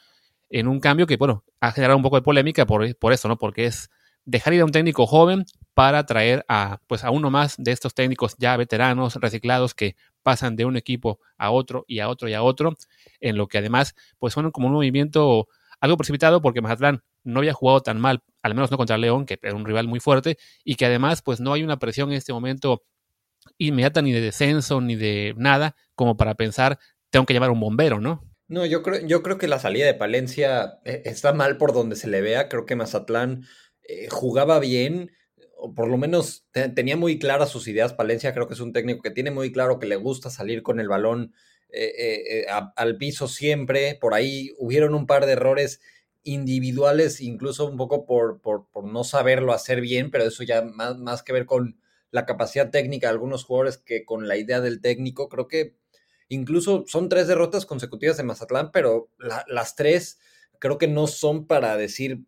en 0.50 0.66
un 0.66 0.80
cambio 0.80 1.06
que, 1.06 1.16
bueno, 1.16 1.44
ha 1.60 1.72
generado 1.72 1.96
un 1.96 2.02
poco 2.02 2.16
de 2.16 2.22
polémica 2.22 2.66
por, 2.66 2.96
por 2.96 3.12
eso, 3.12 3.28
¿no? 3.28 3.38
Porque 3.38 3.66
es 3.66 3.90
dejar 4.24 4.52
ir 4.52 4.60
a 4.60 4.64
un 4.64 4.72
técnico 4.72 5.06
joven 5.06 5.44
para 5.80 6.04
traer 6.04 6.44
a, 6.46 6.78
pues, 6.88 7.04
a 7.04 7.10
uno 7.10 7.30
más 7.30 7.54
de 7.56 7.72
estos 7.72 7.94
técnicos 7.94 8.36
ya 8.36 8.54
veteranos, 8.58 9.14
reciclados, 9.14 9.72
que 9.72 9.96
pasan 10.22 10.54
de 10.54 10.66
un 10.66 10.76
equipo 10.76 11.20
a 11.38 11.50
otro 11.52 11.86
y 11.88 12.00
a 12.00 12.10
otro 12.10 12.28
y 12.28 12.34
a 12.34 12.42
otro, 12.42 12.76
en 13.18 13.38
lo 13.38 13.48
que 13.48 13.56
además, 13.56 13.94
pues, 14.18 14.34
como 14.34 14.66
un 14.66 14.74
movimiento 14.74 15.48
algo 15.80 15.96
precipitado 15.96 16.42
porque 16.42 16.60
Mazatlán 16.60 17.02
no 17.24 17.38
había 17.38 17.54
jugado 17.54 17.80
tan 17.80 17.98
mal, 17.98 18.22
al 18.42 18.54
menos 18.54 18.70
no 18.70 18.76
contra 18.76 18.98
León, 18.98 19.24
que 19.24 19.38
era 19.40 19.54
un 19.54 19.64
rival 19.64 19.88
muy 19.88 20.00
fuerte, 20.00 20.36
y 20.64 20.74
que 20.74 20.84
además, 20.84 21.22
pues, 21.22 21.40
no 21.40 21.54
hay 21.54 21.62
una 21.62 21.78
presión 21.78 22.10
en 22.10 22.18
este 22.18 22.34
momento 22.34 22.82
inmediata 23.56 24.02
ni 24.02 24.12
de 24.12 24.20
descenso 24.20 24.82
ni 24.82 24.96
de 24.96 25.32
nada 25.38 25.76
como 25.94 26.18
para 26.18 26.34
pensar, 26.34 26.78
tengo 27.08 27.24
que 27.24 27.32
llamar 27.32 27.48
a 27.48 27.52
un 27.52 27.60
bombero, 27.60 28.00
¿no? 28.00 28.22
No, 28.48 28.66
yo 28.66 28.82
creo, 28.82 29.06
yo 29.06 29.22
creo 29.22 29.38
que 29.38 29.48
la 29.48 29.58
salida 29.58 29.86
de 29.86 29.94
Palencia 29.94 30.78
eh, 30.84 31.00
está 31.06 31.32
mal 31.32 31.56
por 31.56 31.72
donde 31.72 31.96
se 31.96 32.08
le 32.08 32.20
vea. 32.20 32.50
Creo 32.50 32.66
que 32.66 32.76
Mazatlán 32.76 33.46
eh, 33.88 34.08
jugaba 34.10 34.58
bien, 34.58 35.12
por 35.74 35.88
lo 35.88 35.96
menos 35.96 36.46
tenía 36.52 36.96
muy 36.96 37.18
claras 37.18 37.50
sus 37.50 37.68
ideas. 37.68 37.92
Palencia 37.92 38.32
creo 38.32 38.48
que 38.48 38.54
es 38.54 38.60
un 38.60 38.72
técnico 38.72 39.02
que 39.02 39.10
tiene 39.10 39.30
muy 39.30 39.52
claro 39.52 39.78
que 39.78 39.86
le 39.86 39.96
gusta 39.96 40.30
salir 40.30 40.62
con 40.62 40.80
el 40.80 40.88
balón 40.88 41.34
eh, 41.68 42.46
al 42.76 42.96
piso 42.96 43.28
siempre. 43.28 43.96
Por 44.00 44.14
ahí 44.14 44.52
hubieron 44.58 44.94
un 44.94 45.06
par 45.06 45.26
de 45.26 45.32
errores 45.32 45.80
individuales, 46.22 47.20
incluso 47.20 47.66
un 47.66 47.76
poco 47.76 48.04
por, 48.06 48.40
por, 48.40 48.68
por 48.70 48.84
no 48.84 49.04
saberlo 49.04 49.52
hacer 49.52 49.80
bien, 49.80 50.10
pero 50.10 50.24
eso 50.24 50.42
ya 50.42 50.62
más, 50.62 50.98
más 50.98 51.22
que 51.22 51.32
ver 51.32 51.46
con 51.46 51.80
la 52.10 52.26
capacidad 52.26 52.70
técnica 52.70 53.06
de 53.06 53.12
algunos 53.12 53.44
jugadores 53.44 53.78
que 53.78 54.04
con 54.04 54.28
la 54.28 54.36
idea 54.36 54.60
del 54.60 54.80
técnico. 54.80 55.28
Creo 55.28 55.48
que 55.48 55.76
Incluso 56.30 56.84
son 56.86 57.08
tres 57.08 57.26
derrotas 57.26 57.66
consecutivas 57.66 58.16
de 58.16 58.22
Mazatlán, 58.22 58.70
pero 58.70 59.10
las 59.48 59.74
tres 59.74 60.20
creo 60.60 60.78
que 60.78 60.86
no 60.86 61.08
son 61.08 61.48
para 61.48 61.76
decir 61.76 62.20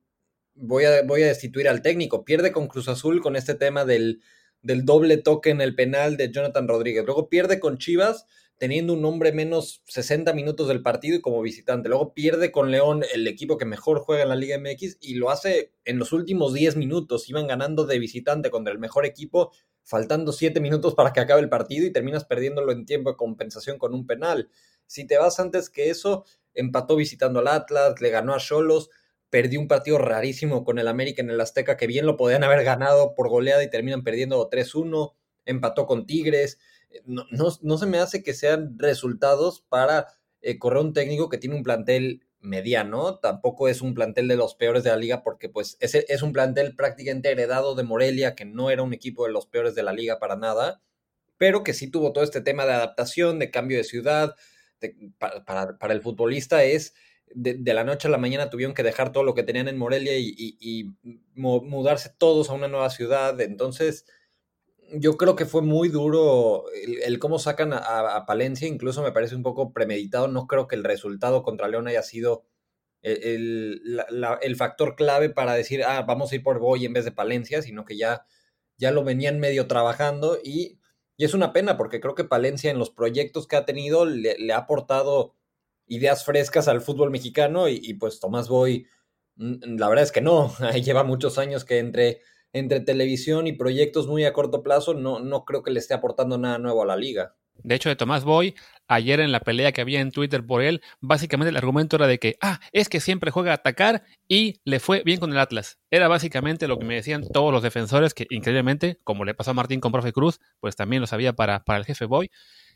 voy 0.55 0.85
a, 0.85 1.03
voy 1.03 1.23
a 1.23 1.27
destituir 1.27 1.69
al 1.69 1.83
técnico. 1.83 2.25
Pierde 2.25 2.53
con 2.53 2.69
Cruz 2.69 2.89
Azul 2.89 3.21
con 3.21 3.37
este 3.37 3.55
tema 3.55 3.85
del, 3.85 4.23
del 4.63 4.85
doble 4.85 5.17
toque 5.19 5.51
en 5.51 5.61
el 5.61 5.75
penal 5.75 6.17
de 6.17 6.31
Jonathan 6.31 6.69
Rodríguez. 6.69 7.05
Luego 7.05 7.29
pierde 7.29 7.61
con 7.61 7.79
Chivas 7.79 8.27
teniendo 8.59 8.93
un 8.93 9.05
hombre 9.05 9.33
menos 9.33 9.83
60 9.87 10.33
minutos 10.35 10.69
del 10.69 10.83
partido 10.83 11.17
y 11.17 11.21
como 11.21 11.43
visitante. 11.43 11.89
Luego 11.89 12.15
pierde 12.15 12.53
con 12.53 12.71
León, 12.71 13.03
el 13.13 13.27
equipo 13.27 13.59
que 13.59 13.65
mejor 13.65 13.99
juega 13.99 14.23
en 14.23 14.29
la 14.29 14.37
Liga 14.37 14.57
MX, 14.57 14.99
y 15.01 15.15
lo 15.15 15.31
hace 15.31 15.73
en 15.85 15.99
los 15.99 16.13
últimos 16.13 16.55
10 16.55 16.77
minutos. 16.77 17.29
Iban 17.29 17.49
ganando 17.49 17.87
de 17.87 17.99
visitante 17.99 18.51
contra 18.51 18.73
el 18.73 18.79
mejor 18.79 19.05
equipo 19.05 19.51
faltando 19.85 20.33
siete 20.33 20.61
minutos 20.61 20.95
para 20.95 21.13
que 21.13 21.21
acabe 21.21 21.41
el 21.41 21.49
partido 21.49 21.87
y 21.87 21.93
terminas 21.93 22.25
perdiéndolo 22.25 22.73
en 22.73 22.87
tiempo 22.87 23.11
de 23.11 23.17
compensación 23.17 23.79
con 23.79 23.95
un 23.95 24.07
penal. 24.07 24.49
Si 24.87 25.07
te 25.07 25.19
vas 25.19 25.41
antes 25.41 25.71
que 25.71 25.91
eso, 25.91 26.25
empató 26.55 26.97
visitando 26.97 27.41
al 27.41 27.49
Atlas, 27.49 28.01
le 28.01 28.11
ganó 28.11 28.35
a 28.35 28.39
Cholos, 28.39 28.91
perdió 29.33 29.61
un 29.61 29.67
partido 29.67 29.97
rarísimo 29.97 30.63
con 30.63 30.79
el 30.79 30.87
América 30.87 31.23
en 31.23 31.31
el 31.31 31.41
Azteca, 31.41 31.79
que 31.79 31.87
bien 31.87 32.05
lo 32.05 32.19
podían 32.19 32.45
haber 32.45 32.65
ganado 32.65 33.15
por 33.15 33.31
goleada 33.31 33.65
y 33.65 33.71
terminan 33.71 34.05
perdiendo 34.05 34.51
3-1, 34.51 35.15
empató 35.47 35.87
con 35.87 36.05
Tigres. 36.05 36.59
No, 37.07 37.25
no, 37.31 37.79
se 37.79 37.87
me 37.87 37.99
hace 37.99 38.23
que 38.23 38.35
sean 38.35 38.79
resultados 38.79 39.65
para 39.71 40.09
eh, 40.43 40.59
correr 40.59 40.83
un 40.83 40.93
técnico 40.93 41.31
que 41.31 41.39
tiene 41.39 41.57
un 41.57 41.63
plantel 41.63 42.27
mediano, 42.41 43.21
tampoco 43.21 43.69
es 43.69 43.81
un 43.81 43.95
plantel 43.95 44.29
de 44.29 44.37
los 44.37 44.55
peores 44.55 44.85
de 44.85 44.91
la 44.91 44.97
liga 44.97 45.23
porque 45.23 45.49
pues 45.49 45.79
es, 45.81 45.95
es 45.95 46.23
un 46.23 46.35
plantel 46.35 46.77
prácticamente 46.77 47.31
heredado 47.31 47.75
de 47.75 47.85
Morelia, 47.85 48.35
que 48.35 48.45
no 48.45 48.69
era 48.69 48.83
un 48.83 48.93
equipo 48.93 49.25
de 49.25 49.33
los 49.33 49.47
peores 49.47 49.75
de 49.75 49.83
la 49.83 49.95
liga 49.95 50.19
para 50.19 50.37
nada, 50.37 50.83
pero 51.39 51.63
que 51.63 51.73
sí 51.73 51.91
tuvo 51.91 52.13
todo 52.13 52.23
este 52.23 52.43
tema 52.43 52.67
de 52.67 52.75
adaptación, 52.75 53.39
de 53.39 53.51
cambio 53.51 53.79
de 53.79 53.85
ciudad, 53.85 54.35
para, 55.47 55.95
el 55.95 56.03
futbolista 56.03 56.65
es 56.65 56.93
de, 57.35 57.75
la 57.75 57.85
noche 57.85 58.09
a 58.09 58.11
la 58.11 58.19
mañana 58.19 58.51
tuvieron 58.51 58.75
que 58.75 58.83
dejar 58.83 59.13
todo 59.13 59.25
lo 59.25 59.35
que 59.35 59.43
tenían 59.43 59.69
en 59.69 59.79
Morelia 59.79 60.19
y, 60.19 60.95
mudarse 61.35 62.11
todos 62.19 62.51
a 62.51 62.55
una 62.55 62.69
nueva 62.69 62.91
ciudad, 62.91 63.41
entonces 63.41 64.07
yo 64.95 65.17
creo 65.17 65.37
que 65.37 65.47
fue 65.47 65.63
muy 65.63 65.89
duro 65.89 66.65
el, 67.05 67.19
cómo 67.19 67.39
sacan 67.39 67.73
a, 67.73 68.25
Palencia, 68.27 68.69
incluso 68.69 69.03
me 69.03 69.13
parece 69.13 69.35
un 69.35 69.43
poco 69.43 69.73
premeditado, 69.73 70.29
no 70.29 70.47
creo 70.47 70.69
que 70.69 70.77
el 70.77 70.85
resultado 70.85 71.43
contra 71.43 71.69
León 71.69 71.89
haya 71.89 72.03
sido 72.03 72.45
el, 73.03 74.55
factor 74.57 74.95
clave 74.97 75.31
para 75.31 75.55
decir, 75.55 75.83
ah, 75.85 76.03
vamos 76.03 76.33
a 76.33 76.37
ir 76.37 76.43
por 76.43 76.59
Boy 76.59 76.85
en 76.85 76.93
vez 76.93 77.05
de 77.05 77.13
Palencia, 77.13 77.63
sino 77.63 77.85
que 77.85 77.97
ya, 77.97 78.27
ya 78.77 78.91
lo 78.91 79.05
venían 79.05 79.41
medio 79.41 79.67
trabajando. 79.67 80.39
Y, 80.43 80.79
es 81.19 81.35
una 81.35 81.53
pena 81.53 81.77
porque 81.77 82.01
creo 82.01 82.17
que 82.17 82.25
Palencia 82.25 82.71
en 82.73 82.81
los 82.81 82.91
proyectos 82.91 83.47
que 83.47 83.55
ha 83.55 83.65
tenido 83.65 84.07
le, 84.07 84.53
ha 84.53 84.57
aportado 84.57 85.37
ideas 85.95 86.25
frescas 86.25 86.69
al 86.69 86.81
fútbol 86.81 87.11
mexicano 87.11 87.69
y, 87.69 87.95
pues 87.95 88.21
Tomás 88.21 88.49
Boy, 88.49 88.87
mm, 89.37 89.77
la 89.79 89.89
verdad 89.89 90.05
es 90.05 90.13
que 90.13 90.21
no, 90.21 90.53
lleva 90.83 91.05
muchos 91.05 91.39
años 91.39 91.65
que 91.65 91.79
entre 91.79 92.21
entre 92.53 92.81
televisión 92.81 93.47
y 93.47 93.53
proyectos 93.53 94.07
muy 94.07 94.25
a 94.25 94.33
corto 94.33 94.63
plazo, 94.63 94.95
no, 94.95 95.21
no 95.21 95.45
creo 95.45 95.63
que 95.63 95.71
le 95.71 95.79
esté 95.79 95.95
aportando 95.95 96.39
nada 96.39 96.59
nuevo 96.59 96.83
a 96.83 96.87
la 96.87 96.97
liga. 96.97 97.35
De 97.63 97.75
hecho, 97.75 97.89
de 97.89 97.97
Tomás 97.97 98.25
Boy, 98.25 98.55
ayer 98.89 99.21
en 99.21 99.31
la 99.31 99.41
pelea 99.41 99.73
que 99.73 99.81
había 99.81 100.01
en 100.01 100.11
Twitter 100.11 100.45
por 100.45 100.63
él, 100.63 100.83
básicamente 101.01 101.51
el 101.51 101.57
argumento 101.57 101.97
era 101.97 102.07
de 102.07 102.19
que, 102.19 102.37
ah, 102.41 102.61
es 102.73 102.89
que 102.89 103.01
siempre 103.01 103.31
juega 103.31 103.53
a 103.53 103.57
atacar 103.57 104.03
y 104.27 104.61
le 104.65 104.81
fue 104.81 105.03
bien 105.05 105.21
con 105.21 105.31
el 105.31 105.39
Atlas. 105.39 105.79
Era 105.91 106.09
básicamente 106.09 106.67
lo 106.67 106.79
que 106.79 106.87
me 106.87 106.95
decían 106.95 107.25
todos 107.33 107.53
los 107.53 107.63
defensores, 107.63 108.15
que 108.15 108.27
increíblemente, 108.31 108.99
como 109.05 109.25
le 109.25 109.35
pasó 109.35 109.53
a 109.53 109.55
Martín 109.55 109.81
con 109.81 109.93
Profe 109.93 110.13
Cruz, 110.13 110.41
pues 110.61 110.77
también 110.77 111.01
lo 111.01 111.07
sabía 111.07 111.35
para, 111.35 111.65
para 111.65 111.79
el 111.79 111.85
jefe 111.85 112.07
Boy. 112.07 112.31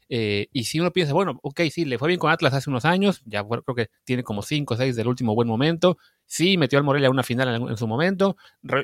Eh, 0.09 0.49
y 0.53 0.65
si 0.65 0.79
uno 0.81 0.93
piensa, 0.93 1.13
bueno, 1.13 1.39
ok, 1.43 1.63
sí, 1.71 1.85
le 1.85 1.99
fue 1.99 2.09
bien 2.09 2.21
con 2.21 2.31
Atlas 2.31 2.55
hace 2.55 2.71
unos 2.71 2.85
años, 2.85 3.23
ya 3.25 3.45
creo 3.45 3.75
que 3.75 3.89
tiene 4.05 4.23
como 4.23 4.43
5 4.43 4.75
o 4.75 4.77
6 4.77 4.97
del 4.97 5.09
último 5.09 5.35
buen 5.35 5.49
momento. 5.49 5.99
Sí, 6.27 6.57
metió 6.57 6.79
al 6.79 6.85
Morelia 6.85 7.09
a 7.09 7.11
una 7.11 7.23
final 7.23 7.69
en, 7.69 7.77
su 7.77 7.87
momento. 7.87 8.37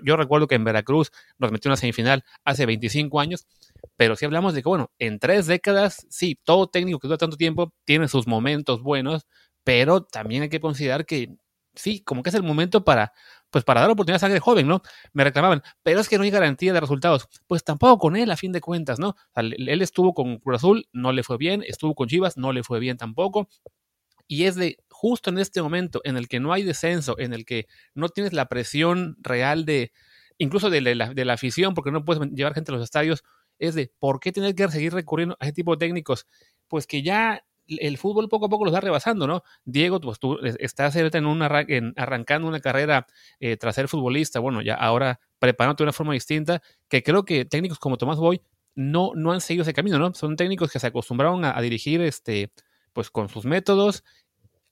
yo 0.04 0.16
recuerdo 0.16 0.46
que 0.46 0.54
en 0.54 0.64
Veracruz 0.64 1.11
nos 1.38 1.52
metió 1.52 1.68
una 1.68 1.76
semifinal 1.76 2.24
hace 2.44 2.66
25 2.66 3.20
años. 3.20 3.46
Pero 3.96 4.16
si 4.16 4.24
hablamos 4.24 4.54
de 4.54 4.62
que, 4.62 4.68
bueno, 4.68 4.90
en 4.98 5.18
tres 5.18 5.46
décadas, 5.46 6.06
sí, 6.11 6.38
todo 6.44 6.68
técnico 6.68 6.98
que 6.98 7.08
dura 7.08 7.18
tanto 7.18 7.37
tiempo 7.37 7.72
tiene 7.85 8.08
sus 8.08 8.26
momentos 8.26 8.82
buenos, 8.82 9.26
pero 9.64 10.04
también 10.04 10.42
hay 10.42 10.48
que 10.48 10.61
considerar 10.61 11.06
que 11.06 11.37
sí, 11.74 12.02
como 12.02 12.22
que 12.22 12.30
es 12.30 12.35
el 12.35 12.42
momento 12.42 12.85
para, 12.85 13.12
pues 13.52 13.64
para 13.64 13.82
dar 13.82 13.90
oportunidad 13.90 14.16
a 14.16 14.20
sangre 14.20 14.40
joven, 14.40 14.66
¿no? 14.66 14.82
Me 15.12 15.22
reclamaban, 15.22 15.62
pero 15.82 16.00
es 16.00 16.08
que 16.08 16.16
no 16.16 16.24
hay 16.24 16.30
garantía 16.30 16.72
de 16.72 16.80
resultados. 16.80 17.28
Pues 17.46 17.62
tampoco 17.62 17.98
con 17.98 18.16
él, 18.16 18.30
a 18.30 18.36
fin 18.36 18.50
de 18.50 18.60
cuentas, 18.60 18.98
¿no? 18.98 19.14
él 19.36 19.82
estuvo 19.82 20.14
con 20.14 20.38
Cruz 20.38 20.56
Azul, 20.56 20.88
no 20.92 21.12
le 21.12 21.22
fue 21.22 21.36
bien, 21.36 21.62
estuvo 21.66 21.94
con 21.94 22.08
Chivas, 22.08 22.36
no 22.36 22.52
le 22.52 22.64
fue 22.64 22.80
bien 22.80 22.96
tampoco. 22.96 23.48
Y 24.26 24.44
es 24.44 24.56
de 24.56 24.78
justo 24.88 25.28
en 25.30 25.38
este 25.38 25.60
momento 25.60 26.00
en 26.04 26.16
el 26.16 26.28
que 26.28 26.40
no 26.40 26.52
hay 26.52 26.62
descenso, 26.62 27.18
en 27.18 27.34
el 27.34 27.44
que 27.44 27.66
no 27.94 28.08
tienes 28.08 28.32
la 28.32 28.46
presión 28.46 29.16
real 29.20 29.66
de, 29.66 29.92
incluso 30.38 30.70
de 30.70 30.80
la, 30.80 31.12
de 31.12 31.24
la 31.26 31.34
afición, 31.34 31.74
porque 31.74 31.90
no 31.90 32.04
puedes 32.06 32.30
llevar 32.32 32.54
gente 32.54 32.72
a 32.72 32.74
los 32.76 32.84
estadios, 32.84 33.22
es 33.58 33.74
de 33.74 33.92
por 33.98 34.18
qué 34.18 34.32
tener 34.32 34.54
que 34.54 34.66
seguir 34.68 34.94
recurriendo 34.94 35.36
a 35.38 35.44
ese 35.44 35.52
tipo 35.52 35.72
de 35.72 35.86
técnicos, 35.86 36.26
pues 36.68 36.86
que 36.86 37.02
ya 37.02 37.44
el 37.66 37.98
fútbol 37.98 38.29
poco 38.29 38.46
a 38.46 38.48
poco 38.48 38.64
los 38.64 38.75
va 38.75 38.81
rebasando, 38.81 39.27
¿no? 39.27 39.42
Diego, 39.64 40.01
pues 40.01 40.18
tú 40.18 40.38
estás 40.42 40.96
en 40.96 41.27
una, 41.27 41.46
arrancando 41.96 42.48
una 42.48 42.61
carrera 42.61 43.07
eh, 43.40 43.57
tras 43.57 43.75
ser 43.75 43.88
futbolista, 43.88 44.40
bueno, 44.40 44.62
ya 44.62 44.75
ahora 44.75 45.20
preparándote 45.38 45.83
de 45.83 45.87
una 45.87 45.92
forma 45.92 46.12
distinta, 46.12 46.62
que 46.88 47.03
creo 47.03 47.25
que 47.25 47.44
técnicos 47.44 47.79
como 47.79 47.98
Tomás 47.98 48.18
Boy 48.18 48.42
no, 48.75 49.12
no 49.14 49.33
han 49.33 49.40
seguido 49.40 49.62
ese 49.62 49.75
camino, 49.75 49.98
¿no? 49.98 50.14
Son 50.14 50.37
técnicos 50.37 50.70
que 50.70 50.79
se 50.79 50.87
acostumbraron 50.87 51.44
a, 51.44 51.61
dirigir, 51.61 52.01
este, 52.01 52.53
pues 52.92 53.11
con 53.11 53.29
sus 53.29 53.44
métodos, 53.44 54.05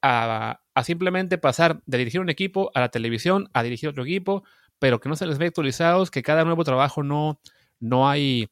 a, 0.03 0.61
a, 0.75 0.85
simplemente 0.85 1.39
pasar 1.39 1.83
de 1.87 1.99
dirigir 1.99 2.21
un 2.21 2.31
equipo 2.31 2.71
a 2.75 2.81
la 2.81 2.89
televisión, 2.89 3.51
a 3.53 3.63
dirigir 3.63 3.91
otro 3.91 4.05
equipo, 4.05 4.45
pero 4.79 5.01
que 5.01 5.09
no 5.09 5.17
se 5.17 5.27
les 5.27 5.39
ve 5.39 5.47
actualizados, 5.47 6.11
que 6.11 6.23
cada 6.23 6.45
nuevo 6.45 6.65
trabajo 6.65 7.03
no, 7.03 7.39
no 7.81 8.09
hay 8.09 8.49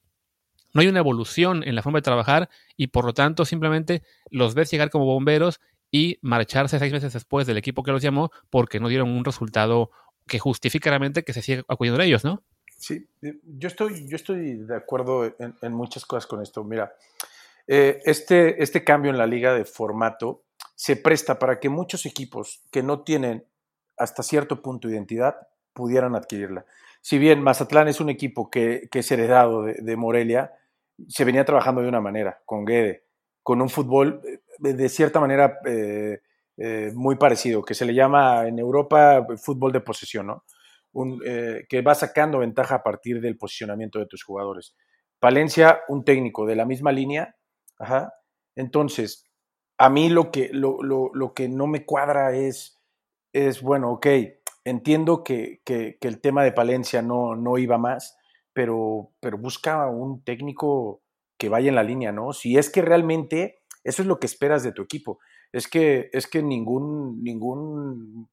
no 0.73 0.81
hay 0.81 0.89
una 0.89 0.99
evolución 1.01 1.63
en 1.65 1.75
la 1.75 1.83
forma 1.83 1.99
de 1.99 2.03
trabajar 2.03 2.49
y 2.77 2.89
por 2.89 3.05
lo 3.05 3.15
tanto 3.15 3.45
simplemente 3.45 4.03
los 4.31 4.55
ves 4.55 4.71
llegar 4.71 4.91
como 4.91 5.07
bomberos 5.07 5.61
y 5.91 6.19
marcharse 6.21 6.79
seis 6.79 6.93
meses 6.93 7.13
después 7.13 7.47
del 7.47 7.57
equipo 7.57 7.83
que 7.83 7.93
los 7.93 8.03
llamó 8.03 8.31
porque 8.51 8.81
no 8.81 8.89
dieron 8.89 9.11
un 9.11 9.25
resultado 9.25 9.91
que 10.27 10.39
justifique 10.39 10.89
realmente 10.89 11.25
que 11.25 11.33
se 11.33 11.43
siga 11.43 11.65
acudiendo 11.69 11.99
de 11.99 12.07
ellos, 12.07 12.25
¿no? 12.25 12.43
Sí, 12.77 13.09
eh, 13.23 13.39
yo 13.43 13.67
estoy, 13.67 14.07
yo 14.07 14.17
estoy 14.17 14.55
de 14.55 14.77
acuerdo 14.77 15.35
en, 15.39 15.73
muchas 15.73 16.05
cosas 16.05 16.27
con 16.27 16.43
esto. 16.43 16.63
Mira, 16.63 16.95
eh, 17.67 18.01
este, 18.05 18.63
este 18.63 18.85
cambio 18.85 19.11
en 19.11 19.19
la 19.19 19.27
liga 19.27 19.55
de 19.55 19.65
formato 19.65 20.43
se 20.75 20.97
presta 20.97 21.39
para 21.39 21.59
que 21.59 21.69
muchos 21.69 22.07
equipos 22.07 22.61
que 22.71 22.83
no 22.85 23.01
tienen 23.01 23.45
hasta 23.97 24.23
cierto 24.23 24.63
punto 24.63 24.89
identidad 24.89 25.49
pudieran 25.73 26.15
adquirirla. 26.15 26.67
Si 27.01 27.19
bien 27.19 27.43
Mazatlán 27.43 27.89
es 27.89 28.01
un 28.01 28.11
equipo 28.11 28.51
que, 28.51 28.89
que 28.91 29.01
es 29.01 29.11
heredado 29.11 29.63
de, 29.63 29.97
Morelia, 29.97 30.53
se 31.07 31.25
venía 31.25 31.45
trabajando 31.45 31.81
de 31.81 31.89
una 31.89 32.01
manera, 32.01 32.41
con 32.45 32.65
Guede, 32.65 33.05
con 33.43 33.63
un 33.63 33.69
fútbol 33.69 34.21
eh, 34.25 34.41
de 34.59 34.89
cierta 34.89 35.21
manera 35.21 35.59
eh, 35.65 36.21
eh, 36.57 36.93
muy 36.95 37.17
parecido, 37.17 37.63
que 37.63 37.75
se 37.75 37.85
le 37.85 37.95
llama 37.95 38.47
en 38.47 38.59
Europa 38.59 39.27
fútbol 39.37 39.73
de 39.73 39.81
posesión, 39.81 40.27
¿no? 40.27 40.45
Un, 40.93 41.21
que 41.21 41.83
va 41.83 41.95
sacando 41.95 42.39
ventaja 42.39 42.77
a 42.77 42.83
partir 42.83 43.21
del 43.21 43.37
posicionamiento 43.37 43.99
de 43.99 44.07
tus 44.07 44.25
jugadores. 44.25 44.75
Palencia, 45.21 45.81
un 45.89 46.03
técnico 46.03 46.47
de 46.47 46.57
la 46.57 46.65
misma 46.65 46.93
línea, 46.93 47.37
ajá. 47.79 48.13
Entonces, 48.57 49.25
a 49.77 49.91
mí 49.91 50.09
lo 50.09 50.33
que, 50.33 50.51
lo, 50.53 50.83
lo, 50.83 51.11
lo 51.15 51.35
que 51.35 51.49
no 51.49 51.67
me 51.67 51.85
cuadra 51.85 52.35
es, 52.35 52.81
es 53.33 53.63
bueno, 53.63 53.93
ok, 53.93 54.07
entiendo 54.69 55.25
que, 55.25 55.61
que, 55.65 55.99
el 56.01 56.21
tema 56.21 56.45
de 56.45 56.53
Palencia 56.53 57.03
no, 57.03 57.37
no 57.37 57.59
iba 57.59 57.79
más, 57.79 58.17
pero, 58.53 59.11
pero 59.21 59.39
busca 59.39 59.87
un 59.89 60.23
técnico 60.23 61.03
que 61.39 61.49
vaya 61.49 61.69
en 61.69 61.75
la 61.75 61.83
línea, 61.83 62.13
¿no? 62.13 62.33
Si 62.33 62.59
es 62.59 62.71
que 62.71 62.83
realmente 62.83 63.61
eso 63.85 64.03
es 64.03 64.09
lo 64.09 64.19
que 64.19 64.27
esperas 64.27 64.63
de 64.63 64.73
tu 64.73 64.83
equipo. 64.83 65.19
Es 65.53 65.69
que, 65.69 66.11
es 66.13 66.27
que 66.27 66.43
ningún, 66.43 67.23
ningún, 67.23 68.29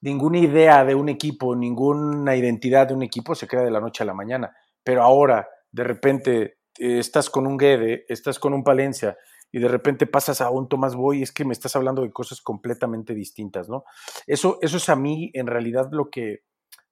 ninguna 0.00 0.38
idea 0.38 0.84
de 0.84 0.94
un 0.94 1.08
equipo, 1.08 1.56
ninguna 1.56 2.36
identidad 2.36 2.86
de 2.86 2.94
un 2.94 3.02
equipo 3.02 3.34
se 3.34 3.48
crea 3.48 3.62
de 3.62 3.70
la 3.70 3.80
noche 3.80 4.02
a 4.02 4.06
la 4.06 4.14
mañana. 4.14 4.54
Pero 4.84 5.02
ahora, 5.02 5.48
de 5.72 5.84
repente, 5.84 6.58
estás 6.78 7.28
con 7.30 7.46
un 7.46 7.56
Guede, 7.56 8.04
estás 8.08 8.38
con 8.38 8.54
un 8.54 8.62
Palencia, 8.62 9.16
y 9.50 9.60
de 9.60 9.68
repente 9.68 10.06
pasas 10.06 10.40
a 10.40 10.50
un 10.50 10.68
Tomás 10.68 10.94
Boy, 10.94 11.22
es 11.22 11.32
que 11.32 11.44
me 11.44 11.52
estás 11.52 11.74
hablando 11.76 12.02
de 12.02 12.12
cosas 12.12 12.40
completamente 12.40 13.14
distintas, 13.14 13.68
¿no? 13.68 13.84
Eso, 14.26 14.58
eso 14.60 14.76
es 14.76 14.88
a 14.88 14.96
mí, 14.96 15.30
en 15.34 15.46
realidad, 15.46 15.88
lo 15.90 16.10
que, 16.10 16.42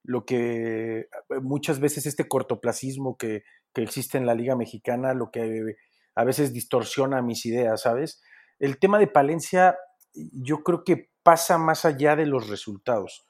lo 0.03 0.25
que 0.25 1.01
eh, 1.01 1.09
muchas 1.43 1.81
veces 1.81 2.07
este 2.07 2.29
cortoplacismo 2.29 3.17
que, 3.17 3.45
que, 3.75 3.83
existe 3.83 4.17
en 4.17 4.27
la 4.27 4.35
Liga 4.35 4.57
Mexicana, 4.57 5.13
lo 5.13 5.31
que 5.31 5.77
a 6.15 6.25
veces 6.25 6.53
distorsiona 6.53 7.21
mis 7.21 7.45
ideas, 7.45 7.83
¿sabes? 7.83 8.23
El 8.59 8.79
tema 8.79 8.99
de 8.99 9.07
Palencia, 9.07 9.77
yo 10.15 10.63
creo 10.63 10.83
que 10.83 11.11
pasa 11.23 11.59
más 11.59 11.85
allá 11.85 12.17
de 12.17 12.25
los 12.25 12.49
resultados. 12.49 13.27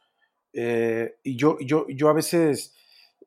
Eh, 0.53 1.17
y 1.23 1.37
yo, 1.37 1.59
yo, 1.61 1.87
yo 1.89 2.09
a 2.09 2.13
veces 2.13 2.75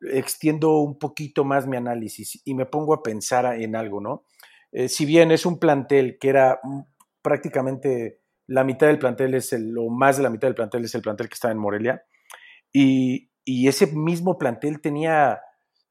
extiendo 0.01 0.77
un 0.77 0.97
poquito 0.97 1.43
más 1.43 1.67
mi 1.67 1.77
análisis 1.77 2.41
y 2.45 2.53
me 2.53 2.65
pongo 2.65 2.93
a 2.93 3.03
pensar 3.03 3.61
en 3.61 3.75
algo, 3.75 3.99
¿no? 3.99 4.23
Eh, 4.71 4.89
si 4.89 5.05
bien 5.05 5.31
es 5.31 5.45
un 5.45 5.59
plantel 5.59 6.17
que 6.19 6.29
era 6.29 6.59
prácticamente 7.21 8.21
la 8.47 8.63
mitad 8.63 8.87
del 8.87 8.99
plantel 8.99 9.35
es 9.35 9.53
el, 9.53 9.77
o 9.77 9.89
más 9.89 10.17
de 10.17 10.23
la 10.23 10.29
mitad 10.29 10.47
del 10.47 10.55
plantel 10.55 10.85
es 10.85 10.95
el 10.95 11.01
plantel 11.01 11.29
que 11.29 11.35
está 11.35 11.51
en 11.51 11.57
Morelia, 11.59 12.03
y, 12.71 13.29
y 13.45 13.67
ese 13.67 13.87
mismo 13.87 14.37
plantel 14.37 14.81
tenía 14.81 15.41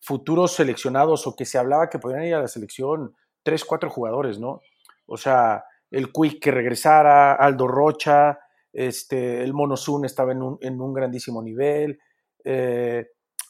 futuros 0.01 0.53
seleccionados 0.53 1.27
o 1.27 1.37
que 1.37 1.45
se 1.45 1.59
hablaba 1.59 1.89
que 1.89 1.99
podían 1.99 2.25
ir 2.25 2.35
a 2.35 2.41
la 2.41 2.49
selección 2.49 3.15
tres, 3.43 3.65
cuatro 3.65 3.91
jugadores, 3.91 4.39
¿no? 4.39 4.61
O 5.07 5.17
sea, 5.17 5.65
el 5.91 6.13
Quick 6.13 6.41
que 6.43 6.51
regresara, 6.51 7.35
Aldo 7.35 7.67
Rocha, 7.67 8.39
este, 8.73 9.43
el 9.43 9.55
Monosun 9.55 10.05
estaba 10.05 10.33
en 10.33 10.43
un, 10.43 10.59
en 10.61 10.81
un 10.81 10.93
grandísimo 10.93 11.43
nivel, 11.43 11.99
eh, 12.45 13.07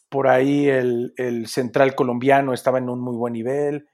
por 0.08 0.28
ahí 0.28 0.68
el, 0.68 1.12
el, 1.16 1.46
central 1.48 1.94
colombiano 1.94 2.54
estaba 2.54 2.78
en 2.78 2.88
un 2.88 3.00
muy 3.00 3.16
buen 3.16 3.32
nivel, 3.32 3.88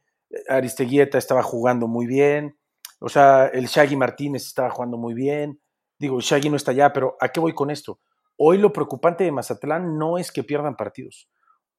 Aristeguieta 0.49 1.19
estaba 1.19 1.43
jugando 1.43 1.87
muy 1.87 2.07
bien, 2.07 2.57
o 3.01 3.09
sea, 3.09 3.47
el 3.47 3.67
Shaggy 3.67 3.97
Martínez 3.97 4.47
estaba 4.47 4.71
jugando 4.71 4.97
muy 4.97 5.15
bien, 5.15 5.61
digo, 5.99 6.21
Shaggy 6.21 6.51
no 6.51 6.57
está 6.57 6.71
allá, 6.71 6.93
pero 6.93 7.17
¿a 7.21 7.29
qué 7.29 7.41
voy 7.41 7.53
con 7.53 7.71
esto? 7.71 8.01
Hoy 8.37 8.59
lo 8.59 8.73
preocupante 8.73 9.25
de 9.25 9.33
Mazatlán 9.33 9.97
no 9.99 10.19
es 10.19 10.33
que 10.33 10.43
pierdan 10.43 10.77
partidos. 10.77 11.31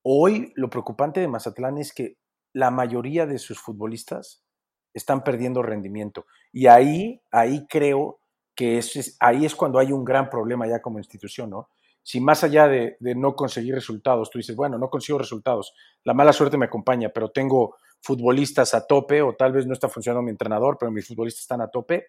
Hoy 0.04 0.54
lo 0.56 0.70
preocupante 0.70 1.20
de 1.20 1.28
Mazatlán 1.28 1.78
es 1.78 1.94
que 1.94 2.18
la 2.54 2.72
mayoría 2.72 3.26
de 3.26 3.40
sus 3.40 3.60
futbolistas 3.60 4.46
están 4.94 5.24
perdiendo 5.24 5.62
rendimiento. 5.62 6.26
Y 6.54 6.68
ahí, 6.68 7.22
ahí 7.32 7.66
creo 7.68 8.20
que 8.56 8.78
es, 8.78 9.18
ahí 9.20 9.46
es 9.46 9.54
cuando 9.56 9.80
hay 9.80 9.92
un 9.92 10.06
gran 10.06 10.30
problema 10.30 10.66
ya 10.68 10.82
como 10.82 11.00
institución, 11.00 11.50
¿no? 11.50 11.70
Si 12.02 12.22
más 12.22 12.44
allá 12.44 12.68
de, 12.68 12.98
de, 13.00 13.16
no 13.16 13.36
conseguir 13.36 13.74
resultados, 13.74 14.30
tú 14.30 14.38
dices, 14.38 14.56
bueno, 14.56 14.78
no 14.78 14.90
consigo 14.90 15.18
resultados, 15.18 15.74
la 16.04 16.14
mala 16.14 16.32
suerte 16.34 16.56
me 16.56 16.68
acompaña, 16.68 17.10
pero 17.10 17.32
tengo 17.32 17.76
futbolistas 18.06 18.74
a 18.74 18.86
tope 18.86 19.22
o 19.22 19.36
tal 19.36 19.52
vez 19.52 19.66
no 19.66 19.74
está 19.74 19.90
funcionando 19.90 20.24
mi 20.24 20.32
entrenador, 20.32 20.78
pero 20.80 20.92
mis 20.92 21.08
futbolistas 21.08 21.42
están 21.42 21.62
a 21.62 21.70
tope, 21.70 22.08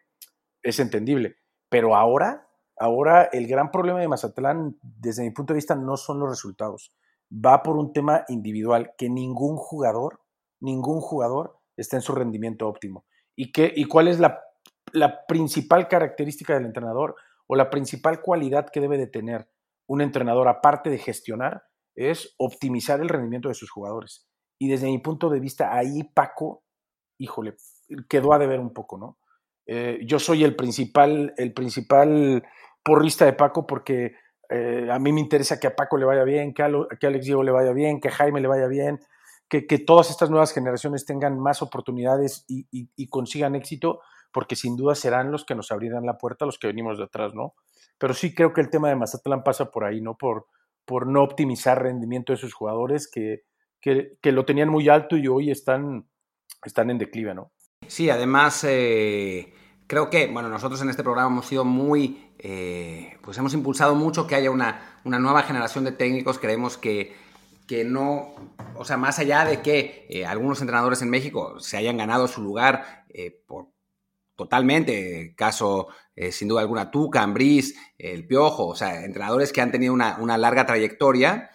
es 0.63 0.79
entendible. 0.79 1.37
Pero 1.69 1.97
ahora 1.97 2.47
Ahora, 2.79 3.31
el 3.33 3.47
gran 3.47 3.71
problema 3.71 4.01
de 4.01 4.09
Mazatlán, 4.09 4.79
desde 4.83 5.23
mi 5.23 5.31
punto 5.31 5.55
de 5.55 5.59
vista, 5.59 5.75
no 5.75 5.97
son 5.97 6.21
los 6.21 6.29
resultados. 6.29 6.95
Va 7.33 7.63
por 7.63 7.77
un 7.77 7.93
tema 7.93 8.25
individual, 8.29 8.93
que 8.99 9.09
ningún 9.09 9.57
jugador, 9.57 10.21
ningún 10.61 11.01
jugador 11.01 11.59
está 11.77 11.97
en 11.97 12.03
su 12.03 12.15
rendimiento 12.15 12.69
óptimo. 12.69 13.07
¿Y, 13.35 13.51
qué, 13.51 13.73
y 13.75 13.85
cuál 13.87 14.09
es 14.09 14.21
la, 14.21 14.43
principal 15.27 15.89
característica 15.89 16.55
del 16.55 16.67
entrenador 16.67 17.17
o 17.47 17.57
la 17.57 17.71
principal 17.71 18.21
cualidad 18.21 18.69
que 18.71 18.81
debe 18.81 18.99
de 18.99 19.07
tener 19.07 19.49
un 19.87 20.01
entrenador, 20.01 20.49
aparte 20.49 20.91
de 20.91 20.99
gestionar, 20.99 21.65
es 21.95 22.35
optimizar 22.39 23.01
el 23.01 23.09
rendimiento 23.09 23.49
de 23.49 23.55
sus 23.55 23.71
jugadores? 23.71 24.29
Y 24.59 24.69
desde 24.69 24.87
mi 24.87 24.99
punto 24.99 25.29
de 25.29 25.41
vista, 25.41 25.75
ahí 25.75 26.03
Paco, 26.03 26.65
híjole, 27.19 27.57
quedó 28.09 28.33
a 28.33 28.39
deber 28.39 28.61
un 28.61 28.73
poco, 28.73 28.99
¿no? 28.99 29.19
Eh, 29.67 30.01
yo 30.05 30.19
soy 30.19 30.45
el 30.45 30.55
principal, 30.55 31.35
el 31.37 31.53
principal 31.53 32.45
porrista 32.85 33.25
de 33.25 33.33
Paco 33.33 33.67
porque 33.67 34.15
eh, 34.49 34.89
a 34.91 34.99
mí 34.99 35.13
me 35.13 35.21
interesa 35.21 35.59
que 35.59 35.67
a 35.67 35.75
Paco 35.75 35.97
le 35.97 36.05
vaya 36.05 36.23
bien, 36.23 36.55
que 36.55 36.63
a, 36.63 36.67
Alex 36.67 37.25
Diego 37.25 37.43
le 37.43 37.51
vaya 37.51 37.73
bien, 37.73 38.01
que 38.01 38.09
a 38.09 38.13
Jaime 38.13 38.41
le 38.41 38.49
vaya 38.49 38.69
bien, 38.69 39.01
que, 39.49 39.63
todas 39.79 40.11
estas 40.11 40.31
nuevas 40.31 40.53
generaciones 40.53 41.05
tengan 41.05 41.39
más 41.39 41.63
oportunidades 41.63 42.45
y, 42.49 43.09
consigan 43.09 43.55
éxito, 43.55 44.01
porque 44.33 44.57
sin 44.57 44.77
duda 44.77 44.95
serán 44.95 45.31
los 45.33 45.45
que 45.45 45.55
nos 45.55 45.71
abrirán 45.73 46.05
la 46.05 46.19
puerta, 46.19 46.47
los 46.47 46.59
que 46.59 46.67
venimos 46.67 46.99
detrás, 46.99 47.35
¿no? 47.35 47.55
Pero 47.99 48.13
sí 48.13 48.35
creo 48.35 48.53
que 48.53 48.61
el 48.61 48.71
tema 48.71 48.89
de 48.89 48.97
Mazatlán 48.97 49.43
pasa 49.43 49.71
por 49.71 49.85
ahí, 49.85 50.01
¿no? 50.01 50.17
Por, 50.17 50.47
por 50.85 51.07
no 51.07 51.23
optimizar 51.23 51.83
rendimiento 51.83 52.33
de 52.33 52.39
sus 52.39 52.55
jugadores 52.55 53.09
que, 53.11 53.45
que, 54.21 54.33
lo 54.33 54.45
tenían 54.45 54.69
muy 54.69 54.89
alto 54.89 55.17
y 55.17 55.29
hoy 55.29 55.51
están, 55.51 56.07
están 56.65 56.91
en 56.91 56.99
declive, 56.99 57.35
¿no? 57.35 57.53
Sí, 57.87 58.11
además... 58.11 58.65
Eh 58.65 59.53
creo 59.87 60.11
que, 60.11 60.27
bueno, 60.27 60.49
nosotros 60.49 60.81
en 60.83 60.91
este 60.91 61.03
programa 61.03 61.31
hemos 61.31 61.47
sido 61.47 61.65
muy, 61.65 62.33
eh, 62.39 63.17
pues 63.23 63.39
hemos 63.39 63.55
impulsado 63.55 63.95
mucho 63.95 64.27
que 64.27 64.35
haya 64.35 64.51
una, 64.51 65.01
una 65.05 65.19
nueva 65.19 65.43
generación 65.43 65.85
de 65.85 65.93
técnicos. 65.93 66.39
Creemos 66.39 66.77
que, 66.77 67.15
que 67.67 67.85
no, 67.85 68.35
o 68.75 68.85
sea, 68.85 68.97
más 68.97 69.19
allá 69.19 69.45
de 69.45 69.63
que 69.63 70.07
eh, 70.09 70.27
algunos 70.27 70.61
entrenadores 70.61 71.03
en 71.03 71.11
México 71.11 71.59
se 71.61 71.77
hayan 71.77 71.97
ganado 71.97 72.29
su 72.29 72.43
lugar 72.43 73.05
eh, 73.09 73.43
por 73.47 73.69
totalmente, 74.37 75.35
caso 75.35 75.89
sin 76.31 76.49
duda 76.49 76.63
alguna 76.63 76.91
tú, 76.91 77.11
Cambrís, 77.11 77.75
el 77.99 78.27
Piojo, 78.27 78.69
o 78.69 78.75
sea, 78.75 79.05
entrenadores 79.05 79.53
que 79.53 79.61
han 79.61 79.71
tenido 79.71 79.93
una, 79.93 80.17
una 80.19 80.39
larga 80.39 80.65
trayectoria, 80.65 81.51